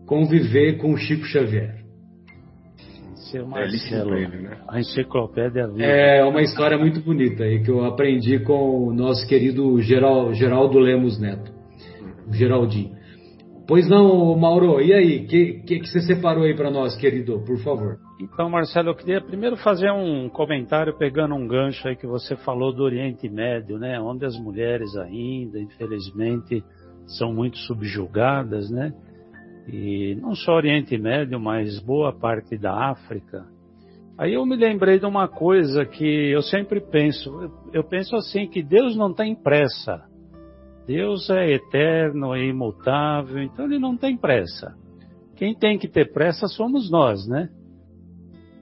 conviver 0.07 0.77
com 0.77 0.97
Chico 0.97 1.25
Xavier. 1.25 1.77
Seu 3.29 3.45
Marcelo, 3.45 4.15
é, 4.15 4.27
né? 4.27 4.57
a 4.67 4.79
enciclopédia 4.79 5.67
viva. 5.67 5.83
É 5.83 6.23
uma 6.23 6.41
história 6.41 6.77
muito 6.77 7.01
bonita 7.01 7.43
aí 7.43 7.61
que 7.61 7.69
eu 7.69 7.85
aprendi 7.85 8.39
com 8.39 8.87
o 8.87 8.93
nosso 8.93 9.27
querido 9.27 9.79
Geral, 9.81 10.33
Geraldo 10.33 10.79
Lemos 10.79 11.19
Neto, 11.19 11.51
o 12.27 12.33
Geraldinho. 12.33 12.96
Pois 13.67 13.89
não, 13.89 14.33
Mauro, 14.37 14.79
e 14.79 14.93
aí? 14.93 15.25
O 15.25 15.27
que, 15.27 15.53
que, 15.65 15.79
que, 15.81 15.87
você 15.87 15.99
separou 15.99 16.45
aí 16.45 16.55
para 16.55 16.71
nós, 16.71 16.95
querido, 16.95 17.43
por 17.45 17.57
favor? 17.59 17.97
Então, 18.17 18.49
Marcelo, 18.49 18.91
eu 18.91 18.95
queria 18.95 19.19
primeiro 19.19 19.57
fazer 19.57 19.91
um 19.91 20.29
comentário 20.29 20.97
pegando 20.97 21.35
um 21.35 21.45
gancho 21.45 21.85
aí 21.85 21.97
que 21.97 22.07
você 22.07 22.37
falou 22.37 22.73
do 22.73 22.81
Oriente 22.81 23.27
Médio, 23.27 23.77
né? 23.77 23.99
Onde 23.99 24.25
as 24.25 24.39
mulheres 24.39 24.95
ainda, 24.95 25.59
infelizmente, 25.59 26.63
são 27.17 27.33
muito 27.33 27.57
subjugadas, 27.57 28.71
né? 28.71 28.93
E 29.67 30.15
não 30.21 30.33
só 30.33 30.53
Oriente 30.53 30.97
Médio, 30.97 31.37
mas 31.37 31.77
boa 31.81 32.17
parte 32.17 32.57
da 32.57 32.89
África. 32.91 33.45
Aí 34.17 34.33
eu 34.33 34.45
me 34.45 34.55
lembrei 34.55 34.97
de 34.97 35.05
uma 35.05 35.27
coisa 35.27 35.85
que 35.85 36.31
eu 36.31 36.41
sempre 36.41 36.79
penso. 36.79 37.51
Eu 37.73 37.83
penso 37.83 38.15
assim 38.15 38.47
que 38.47 38.63
Deus 38.63 38.95
não 38.95 39.13
tem 39.13 39.35
pressa. 39.35 40.06
Deus 40.87 41.29
é 41.29 41.51
eterno, 41.51 42.33
é 42.33 42.45
imutável, 42.45 43.43
então 43.43 43.65
ele 43.65 43.77
não 43.77 43.97
tem 43.97 44.15
pressa. 44.15 44.73
Quem 45.35 45.53
tem 45.53 45.77
que 45.77 45.87
ter 45.87 46.13
pressa 46.13 46.47
somos 46.47 46.89
nós, 46.89 47.27
né? 47.27 47.49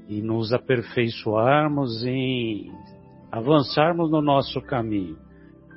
E 0.10 0.24
nos 0.24 0.52
aperfeiçoarmos 0.52 2.04
em 2.04 2.72
avançarmos 3.32 4.10
no 4.10 4.24
nosso 4.24 4.60
caminho. 4.60 5.18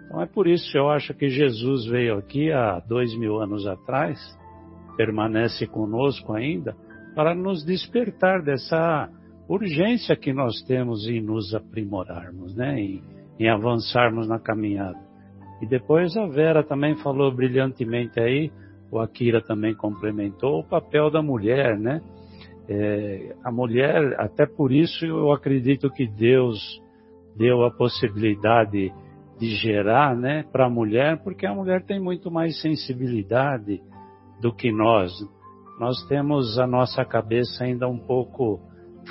Então 0.06 0.22
é 0.22 0.26
por 0.26 0.46
isso 0.46 0.72
que 0.72 0.78
eu 0.78 0.88
acho 0.88 1.12
que 1.12 1.28
Jesus 1.28 1.84
veio 1.86 2.16
aqui 2.16 2.50
há 2.50 2.80
dois 2.80 3.14
mil 3.18 3.40
anos 3.40 3.66
atrás, 3.66 4.18
permanece 4.96 5.66
conosco 5.66 6.32
ainda, 6.32 6.74
para 7.14 7.34
nos 7.34 7.62
despertar 7.62 8.42
dessa 8.42 9.10
urgência 9.46 10.16
que 10.16 10.32
nós 10.32 10.62
temos 10.62 11.06
em 11.06 11.20
nos 11.20 11.54
aprimorarmos, 11.54 12.54
né? 12.54 12.80
em, 12.80 13.02
em 13.38 13.48
avançarmos 13.50 14.26
na 14.26 14.38
caminhada. 14.38 15.07
E 15.60 15.66
depois 15.66 16.16
a 16.16 16.26
Vera 16.26 16.62
também 16.62 16.94
falou 16.96 17.34
brilhantemente 17.34 18.20
aí, 18.20 18.50
o 18.90 18.98
Akira 18.98 19.42
também 19.42 19.74
complementou 19.74 20.60
o 20.60 20.64
papel 20.64 21.10
da 21.10 21.22
mulher, 21.22 21.78
né? 21.78 22.00
É, 22.68 23.34
a 23.42 23.50
mulher, 23.50 24.14
até 24.18 24.46
por 24.46 24.72
isso 24.72 25.04
eu 25.04 25.32
acredito 25.32 25.90
que 25.90 26.06
Deus 26.06 26.58
deu 27.36 27.64
a 27.64 27.70
possibilidade 27.70 28.92
de 29.38 29.50
gerar, 29.54 30.16
né, 30.16 30.44
para 30.52 30.66
a 30.66 30.70
mulher, 30.70 31.22
porque 31.22 31.46
a 31.46 31.54
mulher 31.54 31.84
tem 31.84 32.00
muito 32.00 32.30
mais 32.30 32.60
sensibilidade 32.60 33.80
do 34.40 34.52
que 34.52 34.72
nós. 34.72 35.12
Nós 35.78 35.96
temos 36.08 36.58
a 36.58 36.66
nossa 36.66 37.04
cabeça 37.04 37.64
ainda 37.64 37.88
um 37.88 37.98
pouco 37.98 38.60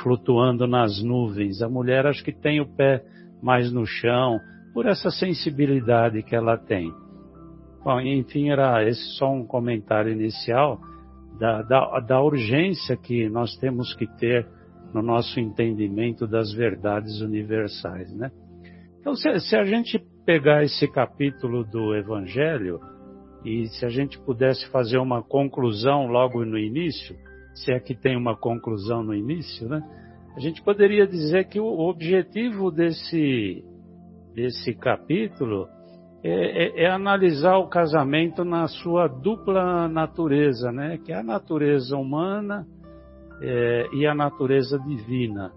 flutuando 0.04 0.68
nas 0.68 1.02
nuvens. 1.02 1.62
A 1.62 1.70
mulher 1.70 2.06
acho 2.06 2.24
que 2.24 2.34
tem 2.34 2.60
o 2.60 2.68
pé 2.68 3.04
mais 3.42 3.72
no 3.72 3.86
chão, 3.86 4.40
por 4.78 4.86
essa 4.86 5.10
sensibilidade 5.10 6.22
que 6.22 6.36
ela 6.36 6.56
tem. 6.56 6.94
Bom, 7.84 8.00
enfim, 8.00 8.52
era 8.52 8.88
esse 8.88 9.02
só 9.18 9.34
um 9.34 9.44
comentário 9.44 10.12
inicial 10.12 10.80
da, 11.40 11.64
da, 11.64 12.00
da 12.00 12.22
urgência 12.22 12.96
que 12.96 13.28
nós 13.28 13.58
temos 13.58 13.96
que 13.96 14.06
ter 14.20 14.48
no 14.94 15.02
nosso 15.02 15.40
entendimento 15.40 16.28
das 16.28 16.54
verdades 16.54 17.22
universais, 17.22 18.16
né? 18.16 18.30
Então, 19.00 19.16
se, 19.16 19.40
se 19.40 19.56
a 19.56 19.66
gente 19.66 20.00
pegar 20.24 20.64
esse 20.64 20.88
capítulo 20.88 21.64
do 21.64 21.96
Evangelho 21.96 22.80
e 23.44 23.66
se 23.70 23.84
a 23.84 23.90
gente 23.90 24.20
pudesse 24.20 24.70
fazer 24.70 25.00
uma 25.00 25.24
conclusão 25.24 26.06
logo 26.06 26.46
no 26.46 26.56
início, 26.56 27.16
se 27.56 27.72
é 27.72 27.80
que 27.80 27.96
tem 27.96 28.16
uma 28.16 28.38
conclusão 28.38 29.02
no 29.02 29.16
início, 29.16 29.68
né? 29.68 29.82
A 30.36 30.40
gente 30.40 30.62
poderia 30.62 31.08
dizer 31.08 31.48
que 31.48 31.60
o 31.60 31.66
objetivo 31.66 32.70
desse 32.70 33.66
desse 34.38 34.76
capítulo 34.76 35.68
é, 36.24 36.30
é, 36.30 36.84
é, 36.84 36.92
analisar 36.92 37.58
o 37.58 37.68
casamento 37.68 38.46
na 38.46 38.68
sua 38.68 39.08
dupla 39.08 39.88
natureza, 39.88 40.72
né? 40.72 41.00
Que 41.04 41.12
é 41.12 41.16
a 41.16 41.24
natureza 41.24 41.98
humana 41.98 42.68
é, 43.42 43.88
e 43.94 44.06
a 44.06 44.14
natureza 44.14 44.78
divina. 44.78 45.52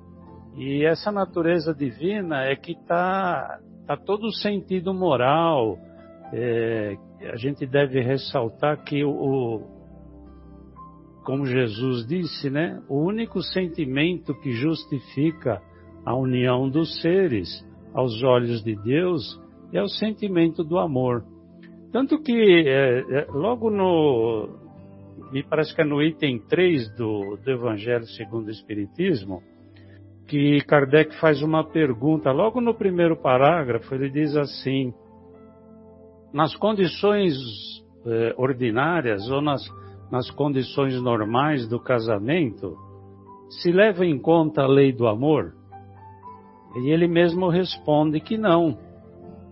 E 0.57 0.83
essa 0.83 1.13
natureza 1.13 1.75
divina 1.75 2.45
é 2.45 2.57
que 2.57 2.73
está 2.73 3.59
tá 3.87 3.99
todo 3.99 4.25
o 4.29 4.33
sentido 4.33 4.95
moral. 4.95 5.77
É, 6.33 6.97
a 7.31 7.37
gente 7.37 7.67
deve 7.67 8.01
ressaltar 8.01 8.83
que 8.83 9.05
o, 9.05 9.61
como 11.23 11.45
Jesus 11.45 12.07
disse, 12.07 12.49
né? 12.49 12.83
O 12.89 13.05
único 13.05 13.43
sentimento 13.43 14.35
que 14.41 14.53
justifica 14.53 15.61
a 16.03 16.15
união 16.15 16.67
dos 16.71 16.99
seres 17.03 17.69
aos 17.95 18.23
olhos 18.23 18.63
de 18.63 18.75
Deus 18.77 19.41
é 19.73 19.83
o 19.83 19.89
sentimento 19.89 20.65
do 20.65 20.79
amor. 20.79 21.25
Tanto 21.93 22.21
que 22.21 22.33
é, 22.33 23.01
é, 23.01 23.27
logo 23.31 23.71
no, 23.71 24.49
me 25.33 25.43
parece 25.43 25.75
que 25.75 25.83
é 25.83 25.85
no 25.85 26.03
item 26.03 26.39
3 26.39 26.95
do, 26.97 27.37
do 27.37 27.51
Evangelho 27.51 28.07
segundo 28.07 28.49
o 28.49 28.51
Espiritismo, 28.51 29.43
que 30.27 30.61
Kardec 30.61 31.19
faz 31.21 31.43
uma 31.43 31.65
pergunta, 31.65 32.31
logo 32.31 32.61
no 32.61 32.75
primeiro 32.75 33.17
parágrafo, 33.17 33.93
ele 33.95 34.09
diz 34.09 34.37
assim: 34.37 34.95
nas 36.33 36.55
condições 36.55 37.35
eh, 38.07 38.35
ordinárias 38.37 39.29
ou 39.29 39.41
nas, 39.41 39.63
nas 40.11 40.31
condições 40.31 41.01
normais 41.03 41.69
do 41.69 41.81
casamento, 41.81 42.77
se 43.61 43.73
leva 43.73 44.07
em 44.07 44.19
conta 44.19 44.63
a 44.63 44.69
lei 44.69 44.93
do 44.93 45.09
amor? 45.09 45.55
E 46.77 46.91
ele 46.91 47.09
mesmo 47.09 47.49
responde 47.49 48.21
que 48.21 48.39
não. 48.39 48.79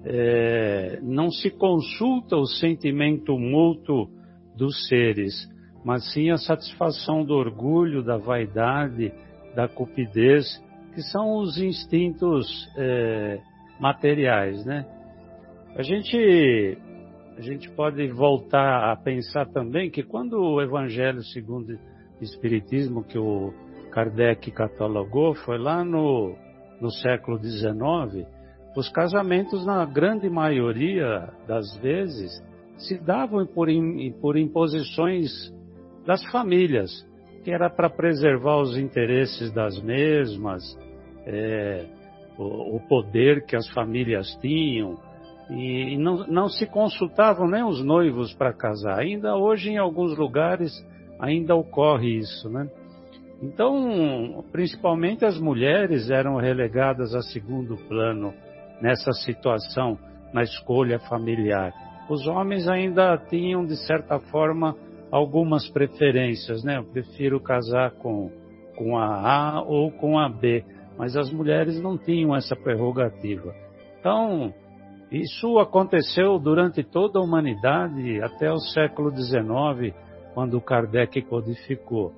É, 0.05 1.01
não 1.03 1.31
se 1.31 1.51
consulta 1.51 2.37
o 2.37 2.47
sentimento 2.47 3.37
mútuo 3.39 4.09
dos 4.57 4.89
seres, 4.89 5.35
mas 5.85 6.13
sim 6.13 6.31
a 6.31 6.37
satisfação 6.37 7.25
do 7.25 7.35
orgulho, 7.35 8.03
da 8.03 8.17
vaidade, 8.17 9.13
da 9.55 9.69
cupidez, 9.69 10.47
que 10.95 11.03
são 11.03 11.39
os 11.39 11.59
instintos 11.59 12.47
é, 12.77 13.41
materiais, 13.81 14.65
né? 14.65 14.87
A 15.77 15.83
gente, 15.83 16.79
a 17.37 17.41
gente 17.41 17.71
pode 17.71 18.07
voltar 18.09 18.91
a 18.91 18.97
pensar 18.97 19.47
também 19.47 19.91
que 19.91 20.03
quando 20.03 20.41
o 20.41 20.61
Evangelho 20.61 21.23
segundo 21.23 21.79
o 22.21 22.25
Espiritismo, 22.25 23.05
que 23.05 23.19
o 23.19 23.53
Kardec 23.91 24.51
catalogou, 24.51 25.35
foi 25.35 25.59
lá 25.59 25.85
no 25.85 26.35
no 26.81 26.91
século 26.91 27.39
XIX, 27.39 28.27
os 28.77 28.89
casamentos, 28.91 29.67
na 29.67 29.85
grande 29.85 30.31
maioria 30.31 31.29
das 31.47 31.77
vezes, 31.79 32.31
se 32.77 32.97
davam 32.99 33.45
por, 33.47 33.69
por 34.21 34.37
imposições 34.37 35.53
das 36.07 36.25
famílias, 36.27 36.91
que 37.43 37.51
era 37.51 37.69
para 37.69 37.91
preservar 37.91 38.61
os 38.61 38.77
interesses 38.79 39.51
das 39.53 39.81
mesmas, 39.83 40.63
é, 41.27 41.87
o, 42.39 42.77
o, 42.77 42.81
poder 42.89 43.45
que 43.47 43.57
as 43.57 43.69
famílias 43.71 44.29
tinham, 44.41 44.97
e, 45.51 45.95
e 45.95 45.99
não, 45.99 46.27
não 46.27 46.49
se 46.49 46.67
consultavam 46.67 47.49
nem 47.49 47.65
os 47.65 47.83
noivos 47.83 48.33
para 48.35 48.53
casar. 48.53 49.01
Ainda 49.01 49.37
hoje, 49.37 49.71
em 49.71 49.79
alguns 49.79 50.17
lugares, 50.17 50.73
ainda 51.19 51.57
ocorre 51.57 52.19
isso, 52.19 52.49
né? 52.49 52.69
Então, 53.41 54.45
principalmente 54.51 55.25
as 55.25 55.39
mulheres 55.39 56.11
eram 56.11 56.37
relegadas 56.37 57.15
a 57.15 57.23
segundo 57.23 57.77
plano 57.89 58.35
nessa 58.81 59.13
situação, 59.13 59.97
na 60.33 60.43
escolha 60.43 60.99
familiar. 60.99 61.73
Os 62.09 62.27
homens 62.27 62.67
ainda 62.67 63.17
tinham, 63.17 63.65
de 63.65 63.77
certa 63.87 64.19
forma, 64.19 64.75
algumas 65.11 65.69
preferências, 65.69 66.65
né? 66.65 66.79
Eu 66.79 66.85
prefiro 66.85 67.41
casar 67.41 67.93
com, 67.93 68.31
com 68.77 68.97
a 68.97 69.57
A 69.57 69.63
ou 69.63 69.91
com 69.93 70.19
a 70.19 70.29
B, 70.29 70.65
mas 70.97 71.17
as 71.17 71.31
mulheres 71.31 71.81
não 71.81 71.97
tinham 71.97 72.35
essa 72.35 72.57
prerrogativa. 72.57 73.55
Então, 74.01 74.53
isso 75.13 75.59
aconteceu 75.59 76.39
durante 76.39 76.83
toda 76.83 77.19
a 77.19 77.23
humanidade 77.23 78.21
até 78.21 78.51
o 78.53 78.59
século 78.59 79.11
XIX, 79.15 79.95
quando 80.35 80.61
Kardec 80.61 81.23
codificou. 81.23 82.13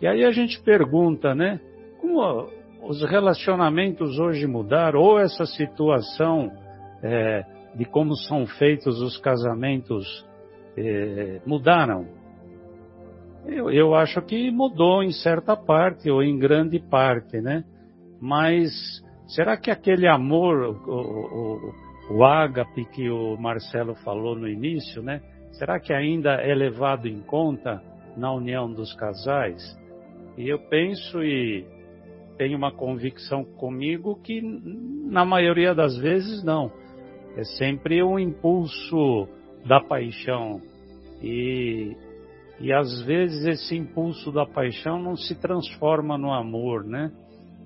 E 0.00 0.06
aí 0.06 0.24
a 0.24 0.30
gente 0.30 0.60
pergunta, 0.62 1.34
né? 1.34 1.60
Como 2.00 2.48
os 2.82 3.02
relacionamentos 3.02 4.18
hoje 4.18 4.46
mudaram, 4.46 5.00
ou 5.00 5.18
essa 5.18 5.46
situação 5.46 6.50
é, 7.02 7.44
de 7.74 7.84
como 7.84 8.14
são 8.14 8.46
feitos 8.46 9.00
os 9.00 9.18
casamentos 9.18 10.26
é, 10.76 11.40
mudaram? 11.46 12.06
Eu, 13.46 13.70
eu 13.70 13.94
acho 13.94 14.20
que 14.22 14.50
mudou 14.50 15.02
em 15.02 15.12
certa 15.12 15.56
parte, 15.56 16.10
ou 16.10 16.22
em 16.22 16.38
grande 16.38 16.78
parte, 16.78 17.40
né? 17.40 17.64
Mas 18.20 18.70
será 19.28 19.56
que 19.56 19.70
aquele 19.70 20.08
amor, 20.08 20.76
o, 20.86 21.72
o, 22.10 22.16
o 22.16 22.24
ágape 22.24 22.84
que 22.86 23.08
o 23.08 23.36
Marcelo 23.36 23.94
falou 23.96 24.36
no 24.36 24.48
início, 24.48 25.02
né? 25.02 25.20
Será 25.52 25.80
que 25.80 25.92
ainda 25.92 26.34
é 26.34 26.54
levado 26.54 27.08
em 27.08 27.20
conta 27.20 27.82
na 28.16 28.32
união 28.32 28.70
dos 28.70 28.92
casais? 28.94 29.62
E 30.36 30.48
eu 30.48 30.58
penso 30.58 31.22
e 31.22 31.64
tenho 32.36 32.56
uma 32.56 32.72
convicção 32.72 33.44
comigo 33.44 34.20
que, 34.22 34.40
na 34.42 35.24
maioria 35.24 35.74
das 35.74 35.96
vezes, 35.96 36.44
não. 36.44 36.70
É 37.36 37.44
sempre 37.44 38.02
um 38.02 38.18
impulso 38.18 39.28
da 39.64 39.80
paixão. 39.80 40.60
E, 41.22 41.96
e 42.60 42.72
às 42.72 43.02
vezes 43.02 43.46
esse 43.46 43.76
impulso 43.76 44.30
da 44.30 44.46
paixão 44.46 45.02
não 45.02 45.16
se 45.16 45.34
transforma 45.40 46.18
no 46.18 46.32
amor, 46.32 46.84
né? 46.84 47.10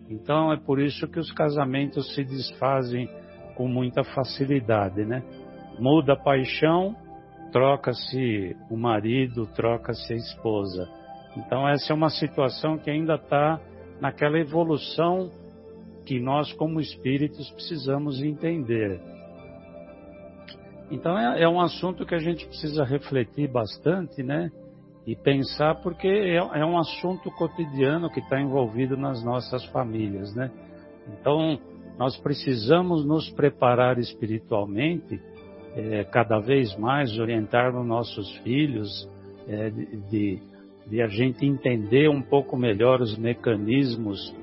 Então 0.09 0.53
é 0.53 0.57
por 0.57 0.81
isso 0.81 1.07
que 1.09 1.18
os 1.18 1.31
casamentos 1.33 2.14
se 2.14 2.25
desfazem 2.25 3.09
com 3.57 3.68
muita 3.68 4.03
facilidade, 4.03 5.05
né? 5.05 5.23
Muda 5.79 6.14
a 6.14 6.16
paixão 6.16 6.97
troca-se 7.53 8.57
o 8.71 8.77
marido, 8.77 9.47
troca-se 9.55 10.12
a 10.12 10.16
esposa. 10.16 10.89
Então, 11.37 11.68
essa 11.68 11.93
é 11.93 11.95
uma 11.95 12.11
situação 12.11 12.78
que 12.78 12.91
ainda 12.91 13.14
está 13.14 13.61
naquela 14.01 14.39
evolução 14.39 15.31
que 16.05 16.18
nós, 16.18 16.53
como 16.55 16.81
espíritos, 16.81 17.51
precisamos 17.51 18.22
entender. 18.22 19.01
Então, 20.91 21.16
é, 21.16 21.43
é 21.43 21.49
um 21.49 21.61
assunto 21.61 22.05
que 22.05 22.14
a 22.14 22.18
gente 22.18 22.47
precisa 22.47 22.85
refletir 22.85 23.49
bastante, 23.49 24.22
né? 24.22 24.51
E 25.07 25.14
pensar, 25.14 25.76
porque 25.76 26.09
é, 26.09 26.37
é 26.37 26.64
um 26.64 26.76
assunto 26.76 27.31
cotidiano 27.31 28.11
que 28.11 28.20
está 28.20 28.41
envolvido 28.41 28.97
nas 28.97 29.22
nossas 29.22 29.64
famílias, 29.66 30.35
né? 30.35 30.51
Então, 31.09 31.59
nós 31.97 32.16
precisamos 32.16 33.05
nos 33.05 33.31
preparar 33.31 33.99
espiritualmente, 33.99 35.20
é, 35.76 36.03
cada 36.05 36.41
vez 36.41 36.76
mais 36.76 37.16
orientar 37.18 37.76
os 37.76 37.87
nossos 37.87 38.37
filhos, 38.39 39.09
é, 39.47 39.70
de, 39.70 39.97
de 40.09 40.49
de 40.91 41.01
a 41.01 41.07
gente 41.07 41.47
entender 41.47 42.11
um 42.11 42.20
pouco 42.20 42.57
melhor 42.57 43.01
os 43.01 43.16
mecanismos 43.16 44.34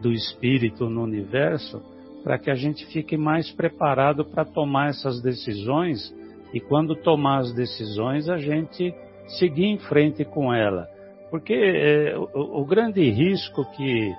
do 0.00 0.12
espírito 0.12 0.88
no 0.88 1.02
universo, 1.02 1.82
para 2.22 2.38
que 2.38 2.50
a 2.50 2.54
gente 2.54 2.86
fique 2.86 3.16
mais 3.16 3.50
preparado 3.50 4.24
para 4.24 4.44
tomar 4.44 4.90
essas 4.90 5.20
decisões 5.20 6.14
e 6.54 6.60
quando 6.60 6.94
tomar 6.94 7.38
as 7.38 7.52
decisões 7.52 8.28
a 8.28 8.38
gente 8.38 8.94
seguir 9.38 9.66
em 9.66 9.78
frente 9.78 10.24
com 10.24 10.54
ela. 10.54 10.86
Porque 11.30 11.54
é, 11.54 12.16
o, 12.16 12.60
o, 12.60 12.64
grande 12.64 13.02
risco 13.10 13.64
que, 13.72 14.12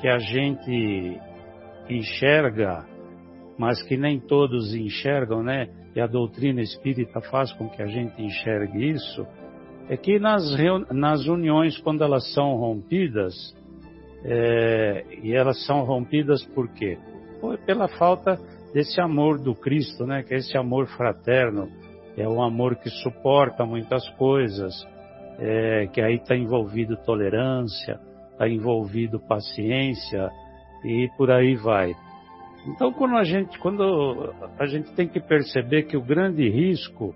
que 0.00 0.08
a 0.08 0.18
gente 0.18 1.18
enxerga, 1.88 2.84
mas 3.58 3.82
que 3.82 3.96
nem 3.96 4.20
todos 4.20 4.74
enxergam, 4.74 5.42
né? 5.42 5.68
E 5.96 6.00
a 6.00 6.06
doutrina 6.06 6.60
espírita 6.60 7.20
faz 7.22 7.50
com 7.54 7.68
que 7.68 7.82
a 7.82 7.86
gente 7.86 8.22
enxergue 8.22 8.90
isso, 8.90 9.26
é 9.90 9.96
que 9.96 10.20
nas, 10.20 10.44
nas 10.92 11.26
uniões, 11.26 11.76
quando 11.78 12.04
elas 12.04 12.32
são 12.32 12.54
rompidas, 12.54 13.34
é, 14.24 15.04
e 15.20 15.34
elas 15.34 15.66
são 15.66 15.82
rompidas 15.82 16.46
por 16.54 16.68
quê? 16.68 16.96
Pela 17.66 17.88
falta 17.88 18.38
desse 18.72 19.00
amor 19.00 19.40
do 19.40 19.52
Cristo, 19.52 20.06
né? 20.06 20.22
Que 20.22 20.34
é 20.34 20.36
esse 20.36 20.56
amor 20.56 20.86
fraterno, 20.86 21.68
é 22.16 22.28
um 22.28 22.40
amor 22.40 22.76
que 22.76 22.88
suporta 22.88 23.66
muitas 23.66 24.08
coisas, 24.10 24.72
é, 25.40 25.88
que 25.92 26.00
aí 26.00 26.14
está 26.14 26.36
envolvido 26.36 26.96
tolerância, 26.98 27.98
está 28.30 28.48
envolvido 28.48 29.18
paciência 29.18 30.30
e 30.84 31.08
por 31.16 31.32
aí 31.32 31.56
vai. 31.56 31.92
Então, 32.68 32.92
quando 32.92 33.16
a 33.16 33.24
gente, 33.24 33.58
quando 33.58 34.32
a 34.56 34.66
gente 34.66 34.92
tem 34.92 35.08
que 35.08 35.18
perceber 35.18 35.82
que 35.84 35.96
o 35.96 36.02
grande 36.02 36.48
risco 36.48 37.12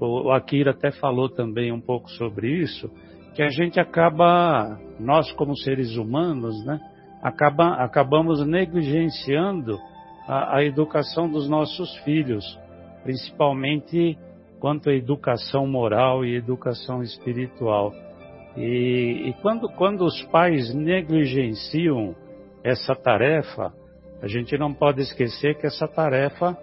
o 0.00 0.30
Akira 0.30 0.72
até 0.72 0.90
falou 0.90 1.28
também 1.28 1.72
um 1.72 1.80
pouco 1.80 2.10
sobre 2.10 2.50
isso, 2.50 2.90
que 3.34 3.42
a 3.42 3.48
gente 3.48 3.80
acaba, 3.80 4.78
nós 4.98 5.30
como 5.32 5.56
seres 5.56 5.96
humanos, 5.96 6.64
né, 6.64 6.80
acaba, 7.22 7.74
acabamos 7.76 8.46
negligenciando 8.46 9.78
a, 10.28 10.58
a 10.58 10.64
educação 10.64 11.28
dos 11.28 11.48
nossos 11.48 11.94
filhos, 11.98 12.44
principalmente 13.02 14.18
quanto 14.60 14.88
à 14.88 14.94
educação 14.94 15.66
moral 15.66 16.24
e 16.24 16.36
educação 16.36 17.02
espiritual. 17.02 17.92
E, 18.56 19.28
e 19.28 19.34
quando, 19.42 19.68
quando 19.70 20.04
os 20.04 20.22
pais 20.26 20.72
negligenciam 20.74 22.14
essa 22.62 22.94
tarefa, 22.94 23.72
a 24.22 24.28
gente 24.28 24.56
não 24.56 24.72
pode 24.72 25.02
esquecer 25.02 25.58
que 25.58 25.66
essa 25.66 25.86
tarefa, 25.88 26.56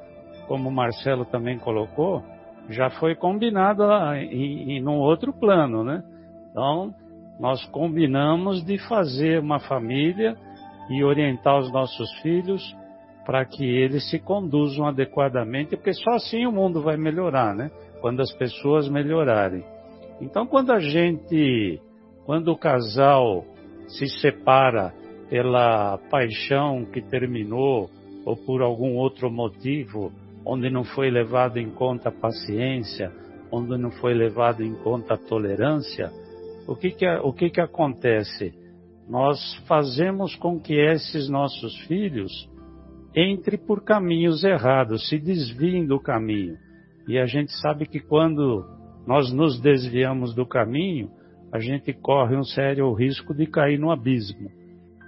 como 0.47 0.69
o 0.69 0.71
Marcelo 0.71 1.25
também 1.25 1.59
colocou, 1.59 2.23
já 2.71 2.89
foi 2.89 3.15
combinado 3.15 3.83
em, 4.15 4.77
em 4.77 4.87
um 4.87 4.99
outro 4.99 5.33
plano, 5.33 5.83
né? 5.83 6.03
Então, 6.49 6.93
nós 7.39 7.65
combinamos 7.67 8.63
de 8.63 8.77
fazer 8.87 9.39
uma 9.39 9.59
família 9.59 10.35
e 10.89 11.03
orientar 11.03 11.57
os 11.59 11.71
nossos 11.71 12.11
filhos 12.21 12.75
para 13.25 13.45
que 13.45 13.63
eles 13.63 14.09
se 14.09 14.19
conduzam 14.19 14.85
adequadamente, 14.85 15.75
porque 15.75 15.93
só 15.93 16.11
assim 16.11 16.45
o 16.45 16.51
mundo 16.51 16.81
vai 16.81 16.97
melhorar, 16.97 17.55
né? 17.55 17.71
Quando 18.01 18.21
as 18.21 18.31
pessoas 18.33 18.89
melhorarem. 18.89 19.63
Então, 20.19 20.45
quando 20.45 20.71
a 20.71 20.79
gente, 20.79 21.79
quando 22.25 22.49
o 22.49 22.57
casal 22.57 23.45
se 23.87 24.07
separa 24.07 24.93
pela 25.29 25.97
paixão 26.09 26.85
que 26.85 27.01
terminou 27.01 27.89
ou 28.25 28.35
por 28.35 28.61
algum 28.61 28.97
outro 28.97 29.31
motivo, 29.31 30.11
onde 30.45 30.69
não 30.69 30.83
foi 30.83 31.09
levado 31.09 31.57
em 31.57 31.69
conta 31.69 32.09
a 32.09 32.11
paciência, 32.11 33.11
onde 33.51 33.77
não 33.77 33.91
foi 33.91 34.13
levado 34.13 34.63
em 34.63 34.73
conta 34.75 35.13
a 35.13 35.17
tolerância, 35.17 36.11
o 36.67 36.75
que 36.75 36.91
que, 36.91 37.07
o 37.07 37.33
que, 37.33 37.49
que 37.49 37.61
acontece? 37.61 38.53
Nós 39.09 39.55
fazemos 39.67 40.35
com 40.35 40.59
que 40.59 40.73
esses 40.73 41.27
nossos 41.27 41.75
filhos 41.85 42.31
entrem 43.15 43.59
por 43.59 43.83
caminhos 43.83 44.43
errados, 44.43 45.09
se 45.09 45.19
desviem 45.19 45.85
do 45.85 45.99
caminho. 45.99 46.55
E 47.07 47.17
a 47.17 47.25
gente 47.25 47.51
sabe 47.59 47.85
que 47.85 47.99
quando 47.99 48.65
nós 49.05 49.33
nos 49.33 49.59
desviamos 49.59 50.33
do 50.33 50.45
caminho, 50.45 51.09
a 51.51 51.59
gente 51.59 51.91
corre 51.93 52.37
um 52.37 52.43
sério 52.43 52.91
risco 52.93 53.33
de 53.33 53.45
cair 53.45 53.77
no 53.77 53.91
abismo. 53.91 54.49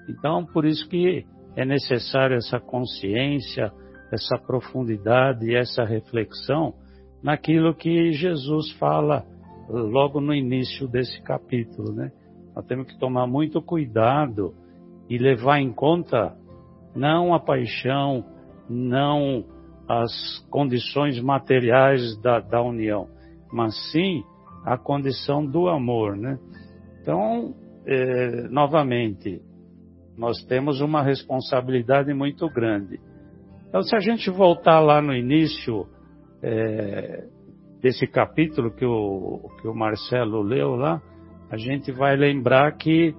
Então, 0.10 0.46
por 0.46 0.66
isso 0.66 0.88
que 0.90 1.26
é 1.56 1.64
necessário 1.64 2.36
essa 2.36 2.60
consciência, 2.60 3.72
essa 4.14 4.38
profundidade 4.38 5.55
essa 5.55 5.84
reflexão 5.84 6.74
naquilo 7.22 7.74
que 7.74 8.11
Jesus 8.11 8.72
fala 8.74 9.26
logo 9.70 10.20
no 10.20 10.34
início 10.34 10.88
desse 10.88 11.22
capítulo, 11.24 11.93
né? 11.93 12.11
Nós 12.53 12.66
temos 12.66 12.88
que 12.88 12.99
tomar 12.99 13.26
muito 13.26 13.61
cuidado 13.61 14.53
e 15.09 15.18
levar 15.18 15.59
em 15.59 15.72
conta 15.72 16.36
não 16.93 17.34
a 17.34 17.39
paixão, 17.39 18.26
não 18.70 19.45
as 19.88 20.11
condições 20.51 21.20
materiais 21.20 22.16
da, 22.22 22.39
da 22.39 22.61
união, 22.61 23.07
mas 23.51 23.74
sim 23.91 24.24
a 24.66 24.78
condição 24.78 25.45
do 25.45 25.68
amor, 25.70 26.16
né? 26.16 26.38
Então, 27.01 27.55
é, 27.86 28.47
novamente, 28.49 29.41
nós 30.18 30.43
temos 30.45 30.82
uma 30.82 31.01
responsabilidade 31.01 32.14
muito 32.14 32.47
grande 32.49 32.99
então, 33.74 33.82
se 33.82 33.95
a 33.95 33.99
gente 33.99 34.30
voltar 34.30 34.80
lá 34.82 35.01
no 35.01 35.15
início 35.15 35.88
é, 36.43 37.26
desse 37.82 38.05
capítulo 38.05 38.69
que 38.69 38.86
o, 38.86 39.49
que 39.59 39.67
o 39.67 39.74
Marcelo 39.74 40.43
leu 40.43 40.76
lá, 40.76 41.01
a 41.49 41.57
gente 41.57 41.91
vai 41.91 42.15
lembrar 42.15 42.71
que 42.78 43.15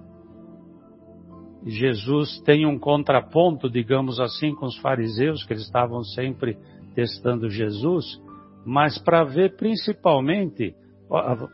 Jesus 1.66 2.40
tem 2.42 2.64
um 2.64 2.78
contraponto, 2.78 3.68
digamos 3.68 4.20
assim, 4.20 4.54
com 4.54 4.66
os 4.66 4.76
fariseus, 4.78 5.42
que 5.42 5.54
eles 5.54 5.64
estavam 5.64 6.04
sempre 6.04 6.56
testando 6.94 7.50
Jesus, 7.50 8.04
mas 8.64 8.96
para 8.96 9.24
ver 9.24 9.56
principalmente, 9.56 10.72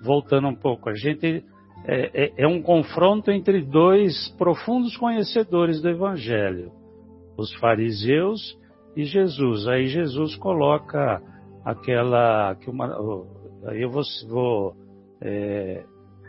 voltando 0.05 0.47
um 0.47 0.55
pouco, 0.55 0.91
a 0.91 0.95
gente 0.95 1.43
é, 1.87 2.25
é, 2.25 2.33
é 2.43 2.47
um 2.47 2.61
confronto 2.61 3.31
entre 3.31 3.63
dois 3.63 4.29
profundos 4.37 4.95
conhecedores 4.95 5.81
do 5.81 5.89
Evangelho, 5.89 6.71
os 7.39 7.51
fariseus 7.55 8.60
e 8.97 9.05
Jesus. 9.05 9.67
Aí 9.69 9.87
Jesus 9.87 10.37
coloca 10.37 11.23
aquela. 11.65 12.55
Que 12.57 12.71
uma, 12.71 12.87
aí 13.67 13.83
eu 13.83 13.91
vou, 13.91 14.03
vou 14.29 14.77
é, 15.21 15.85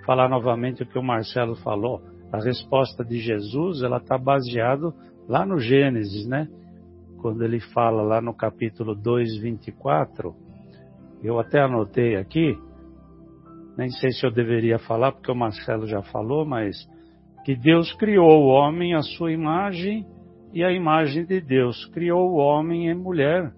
falar 0.06 0.30
novamente 0.30 0.84
o 0.84 0.86
que 0.86 1.00
o 1.00 1.04
Marcelo 1.04 1.56
falou. 1.58 2.02
A 2.32 2.40
resposta 2.40 3.04
de 3.04 3.20
Jesus 3.20 3.84
ela 3.84 3.98
está 3.98 4.18
baseada 4.18 4.94
lá 5.28 5.46
no 5.46 5.60
Gênesis, 5.60 6.28
né? 6.28 6.48
Quando 7.22 7.44
ele 7.44 7.60
fala 7.60 8.02
lá 8.02 8.22
no 8.22 8.34
capítulo 8.34 8.96
2, 8.96 9.38
24, 9.38 10.34
eu 11.22 11.40
até 11.40 11.62
anotei 11.62 12.16
aqui, 12.16 12.58
nem 13.78 13.90
sei 13.90 14.12
se 14.12 14.26
eu 14.26 14.32
deveria 14.32 14.80
falar, 14.80 15.12
porque 15.12 15.32
o 15.32 15.36
Marcelo 15.36 15.86
já 15.86 16.02
falou, 16.02 16.46
mas 16.46 16.76
que 17.46 17.56
Deus 17.56 17.94
criou 17.94 18.44
o 18.44 18.48
homem 18.48 18.96
à 18.96 19.02
sua 19.02 19.32
imagem 19.32 20.06
e 20.54 20.64
a 20.64 20.72
imagem 20.72 21.26
de 21.26 21.40
Deus 21.40 21.86
criou 21.94 22.32
o 22.32 22.36
homem 22.36 22.90
e 22.90 22.94
mulher 22.94 23.52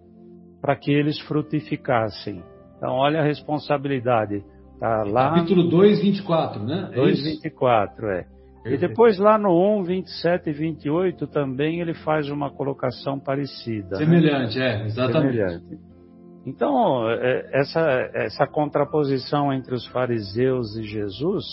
para 0.62 0.76
que 0.76 0.92
eles 0.92 1.20
frutificassem. 1.22 2.44
Então, 2.78 2.92
olha 2.94 3.22
a 3.22 3.24
responsabilidade. 3.24 4.44
Tá 4.80 5.04
lá 5.04 5.36
Capítulo 5.36 5.70
2, 5.70 6.02
24, 6.02 6.64
né? 6.64 6.92
2, 6.94 7.20
é 7.20 7.30
24, 7.32 8.08
é. 8.10 8.26
E 8.66 8.78
depois 8.78 9.20
lá 9.20 9.38
no 9.38 9.50
1, 9.80 9.84
27 9.84 10.50
e 10.50 10.54
28 10.54 11.28
também 11.28 11.82
ele 11.82 11.94
faz 11.94 12.30
uma 12.30 12.50
colocação 12.50 13.20
parecida. 13.20 13.98
Né? 13.98 14.06
Semelhante, 14.06 14.58
né? 14.58 14.84
é, 14.84 14.86
exatamente. 14.86 15.36
Semelhante. 15.36 15.80
Então, 16.46 17.10
é, 17.10 17.50
essa, 17.54 17.82
essa 18.14 18.48
contraposição 18.48 19.52
entre 19.52 19.74
os 19.74 19.86
fariseus 19.88 20.78
e 20.78 20.84
Jesus 20.84 21.44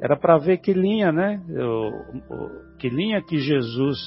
era 0.00 0.16
para 0.16 0.38
ver 0.38 0.58
que 0.58 0.72
linha, 0.72 1.10
né? 1.10 1.40
que 2.78 2.88
linha 2.88 3.20
que 3.22 3.38
Jesus 3.38 3.98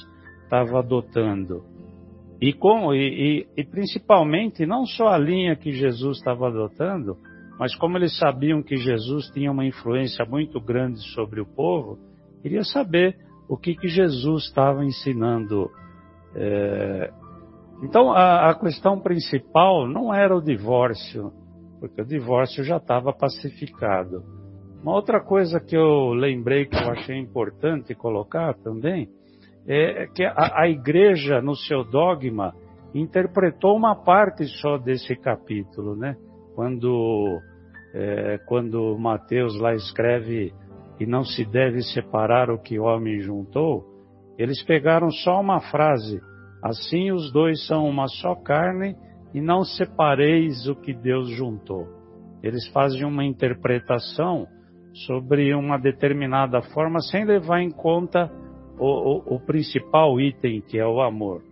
estava 0.51 0.79
adotando. 0.79 1.63
E, 2.41 2.51
com, 2.51 2.93
e, 2.93 3.45
e, 3.55 3.61
e 3.61 3.63
principalmente, 3.63 4.65
não 4.65 4.85
só 4.85 5.07
a 5.07 5.17
linha 5.17 5.55
que 5.55 5.71
Jesus 5.71 6.17
estava 6.17 6.47
adotando, 6.47 7.17
mas 7.57 7.73
como 7.75 7.97
eles 7.97 8.17
sabiam 8.17 8.61
que 8.61 8.75
Jesus 8.75 9.29
tinha 9.29 9.51
uma 9.51 9.65
influência 9.65 10.25
muito 10.25 10.59
grande 10.59 10.99
sobre 11.13 11.39
o 11.39 11.45
povo, 11.45 11.97
queria 12.41 12.63
saber 12.63 13.15
o 13.47 13.55
que, 13.55 13.75
que 13.75 13.87
Jesus 13.87 14.45
estava 14.45 14.83
ensinando. 14.83 15.69
É... 16.35 17.11
Então, 17.83 18.11
a, 18.11 18.49
a 18.49 18.55
questão 18.59 18.99
principal 18.99 19.87
não 19.87 20.13
era 20.13 20.35
o 20.35 20.41
divórcio, 20.41 21.31
porque 21.79 22.01
o 22.01 22.05
divórcio 22.05 22.63
já 22.63 22.77
estava 22.77 23.13
pacificado. 23.13 24.23
Uma 24.81 24.95
outra 24.95 25.23
coisa 25.23 25.59
que 25.59 25.77
eu 25.77 26.13
lembrei 26.13 26.65
que 26.65 26.75
eu 26.75 26.89
achei 26.89 27.17
importante 27.17 27.93
colocar 27.93 28.55
também 28.55 29.07
é 29.67 30.07
que 30.07 30.23
a, 30.23 30.61
a 30.61 30.69
igreja, 30.69 31.41
no 31.41 31.55
seu 31.55 31.83
dogma, 31.83 32.53
interpretou 32.93 33.75
uma 33.75 33.95
parte 33.95 34.45
só 34.61 34.77
desse 34.77 35.15
capítulo, 35.15 35.95
né? 35.95 36.15
Quando 36.55 37.39
é, 37.93 38.39
quando 38.47 38.97
Mateus 38.97 39.57
lá 39.59 39.73
escreve 39.73 40.53
que 40.97 41.05
não 41.05 41.23
se 41.23 41.45
deve 41.45 41.81
separar 41.81 42.49
o 42.49 42.61
que 42.61 42.79
o 42.79 42.83
homem 42.83 43.19
juntou, 43.19 43.85
eles 44.37 44.63
pegaram 44.63 45.09
só 45.09 45.39
uma 45.39 45.59
frase: 45.59 46.19
assim 46.63 47.11
os 47.11 47.31
dois 47.31 47.65
são 47.67 47.87
uma 47.87 48.07
só 48.07 48.35
carne 48.35 48.95
e 49.33 49.41
não 49.41 49.63
separeis 49.63 50.67
o 50.67 50.75
que 50.75 50.93
Deus 50.93 51.29
juntou. 51.29 51.87
Eles 52.43 52.67
fazem 52.69 53.05
uma 53.05 53.23
interpretação 53.23 54.47
sobre 55.05 55.53
uma 55.53 55.77
determinada 55.77 56.61
forma 56.73 56.99
sem 56.99 57.23
levar 57.23 57.61
em 57.61 57.71
conta 57.71 58.29
o, 58.81 58.87
o, 58.87 59.35
o 59.35 59.39
principal 59.39 60.19
item 60.19 60.59
que 60.59 60.79
é 60.79 60.85
o 60.85 61.01
amor. 61.01 61.43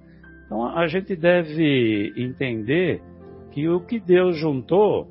Então 0.46 0.66
a 0.66 0.88
gente 0.88 1.16
deve 1.16 2.12
entender 2.18 3.02
que 3.52 3.70
o 3.70 3.80
que 3.80 4.00
Deus 4.00 4.36
juntou 4.38 5.08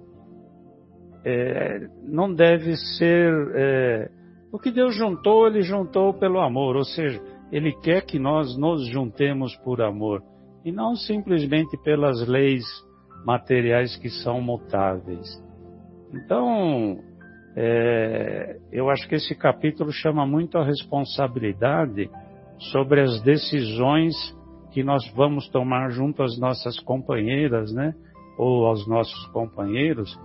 é, 1.24 1.86
não 2.02 2.34
deve 2.34 2.76
ser. 2.76 3.32
É, 3.54 4.10
o 4.50 4.58
que 4.58 4.72
Deus 4.72 4.96
juntou, 4.96 5.46
Ele 5.46 5.62
juntou 5.62 6.12
pelo 6.12 6.40
amor, 6.40 6.74
ou 6.74 6.84
seja, 6.84 7.22
Ele 7.52 7.72
quer 7.72 8.04
que 8.04 8.18
nós 8.18 8.56
nos 8.58 8.86
juntemos 8.88 9.54
por 9.58 9.80
amor 9.80 10.22
e 10.64 10.72
não 10.72 10.96
simplesmente 10.96 11.76
pelas 11.84 12.26
leis 12.26 12.64
materiais 13.24 13.96
que 13.96 14.08
são 14.08 14.40
mutáveis. 14.40 15.40
Então, 16.12 16.98
é, 17.60 18.56
eu 18.70 18.88
acho 18.88 19.08
que 19.08 19.16
esse 19.16 19.34
capítulo 19.34 19.90
chama 19.90 20.24
muito 20.24 20.56
a 20.56 20.64
responsabilidade 20.64 22.08
sobre 22.70 23.00
as 23.00 23.20
decisões 23.22 24.14
que 24.70 24.84
nós 24.84 25.02
vamos 25.16 25.48
tomar 25.48 25.90
junto 25.90 26.22
às 26.22 26.38
nossas 26.38 26.78
companheiras, 26.78 27.72
né? 27.72 27.96
Ou 28.38 28.64
aos 28.64 28.86
nossos 28.86 29.26
companheiros, 29.32 30.16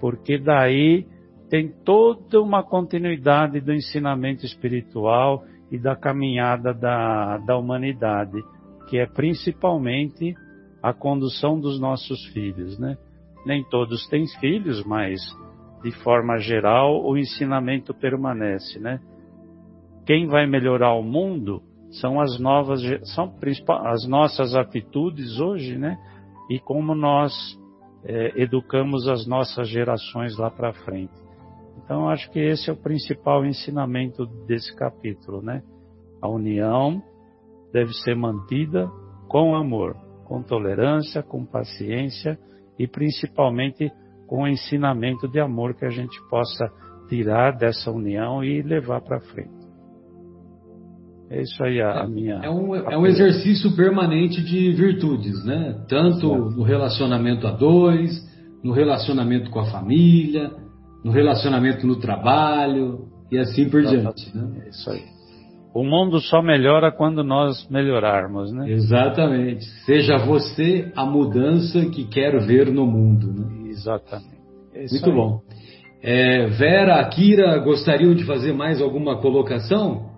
porque 0.00 0.38
daí 0.38 1.06
tem 1.50 1.68
toda 1.84 2.40
uma 2.40 2.62
continuidade 2.62 3.60
do 3.60 3.74
ensinamento 3.74 4.46
espiritual 4.46 5.44
e 5.70 5.78
da 5.78 5.94
caminhada 5.94 6.72
da, 6.72 7.36
da 7.38 7.58
humanidade, 7.58 8.42
que 8.88 8.96
é 8.96 9.04
principalmente 9.04 10.34
a 10.82 10.94
condução 10.94 11.60
dos 11.60 11.78
nossos 11.78 12.24
filhos, 12.28 12.78
né? 12.78 12.96
Nem 13.44 13.62
todos 13.64 14.08
têm 14.08 14.26
filhos, 14.40 14.82
mas 14.84 15.20
de 15.82 15.92
forma 16.02 16.38
geral 16.38 17.04
o 17.04 17.16
ensinamento 17.16 17.94
permanece, 17.94 18.78
né? 18.78 19.00
Quem 20.06 20.26
vai 20.26 20.46
melhorar 20.46 20.94
o 20.94 21.02
mundo 21.02 21.62
são 22.00 22.20
as 22.20 22.38
novas, 22.38 22.80
são 23.14 23.34
as 23.84 24.06
nossas 24.06 24.54
atitudes 24.54 25.40
hoje, 25.40 25.76
né? 25.76 25.98
E 26.48 26.58
como 26.58 26.94
nós 26.94 27.32
é, 28.04 28.40
educamos 28.40 29.08
as 29.08 29.26
nossas 29.26 29.68
gerações 29.68 30.36
lá 30.36 30.50
para 30.50 30.72
frente. 30.72 31.12
Então, 31.84 32.08
acho 32.08 32.30
que 32.30 32.38
esse 32.38 32.70
é 32.70 32.72
o 32.72 32.76
principal 32.76 33.44
ensinamento 33.44 34.26
desse 34.46 34.74
capítulo, 34.76 35.42
né? 35.42 35.62
A 36.20 36.28
união 36.28 37.02
deve 37.72 37.92
ser 37.94 38.14
mantida 38.14 38.90
com 39.28 39.54
amor, 39.54 39.96
com 40.24 40.42
tolerância, 40.42 41.22
com 41.22 41.44
paciência 41.44 42.38
e 42.78 42.86
principalmente 42.86 43.90
com 44.30 44.44
o 44.44 44.46
ensinamento 44.46 45.26
de 45.26 45.40
amor 45.40 45.74
que 45.74 45.84
a 45.84 45.90
gente 45.90 46.16
possa 46.30 46.70
tirar 47.08 47.58
dessa 47.58 47.90
união 47.90 48.44
e 48.44 48.62
levar 48.62 49.00
para 49.00 49.18
frente. 49.18 49.58
É 51.28 51.42
isso 51.42 51.60
aí 51.64 51.82
a, 51.82 52.06
minha. 52.06 52.36
É 52.36 52.48
um, 52.48 52.76
é 52.76 52.96
um 52.96 53.06
exercício 53.06 53.74
permanente 53.74 54.40
de 54.40 54.70
virtudes, 54.70 55.44
né? 55.44 55.84
Tanto 55.88 56.28
no 56.28 56.62
relacionamento 56.62 57.44
a 57.48 57.50
dois, 57.50 58.24
no 58.62 58.72
relacionamento 58.72 59.50
com 59.50 59.58
a 59.58 59.64
família, 59.64 60.52
no 61.04 61.10
relacionamento 61.10 61.84
no 61.84 61.96
trabalho 61.96 63.08
e 63.32 63.38
assim 63.38 63.68
por 63.68 63.82
diante. 63.82 64.36
Né? 64.36 64.62
É 64.64 64.68
isso 64.68 64.90
aí. 64.90 65.02
O 65.74 65.82
mundo 65.82 66.20
só 66.20 66.40
melhora 66.40 66.92
quando 66.92 67.24
nós 67.24 67.68
melhorarmos, 67.68 68.52
né? 68.52 68.70
Exatamente. 68.70 69.64
Seja 69.84 70.18
você 70.18 70.92
a 70.94 71.04
mudança 71.04 71.84
que 71.86 72.04
quer 72.04 72.38
ver 72.46 72.72
no 72.72 72.86
mundo. 72.86 73.32
Né? 73.32 73.59
Exatamente. 73.70 74.40
É 74.74 74.86
Muito 74.90 75.10
aí. 75.10 75.14
bom. 75.14 75.40
É, 76.02 76.46
Vera, 76.46 77.00
Akira, 77.00 77.58
gostariam 77.58 78.14
de 78.14 78.24
fazer 78.24 78.52
mais 78.52 78.80
alguma 78.80 79.20
colocação? 79.20 80.10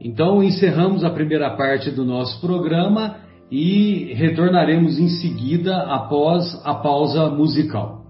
Então, 0.00 0.42
encerramos 0.42 1.04
a 1.04 1.10
primeira 1.10 1.50
parte 1.56 1.90
do 1.90 2.04
nosso 2.04 2.40
programa 2.40 3.16
e 3.50 4.12
retornaremos 4.14 4.98
em 4.98 5.08
seguida 5.08 5.76
após 5.84 6.60
a 6.64 6.74
pausa 6.74 7.30
musical. 7.30 8.01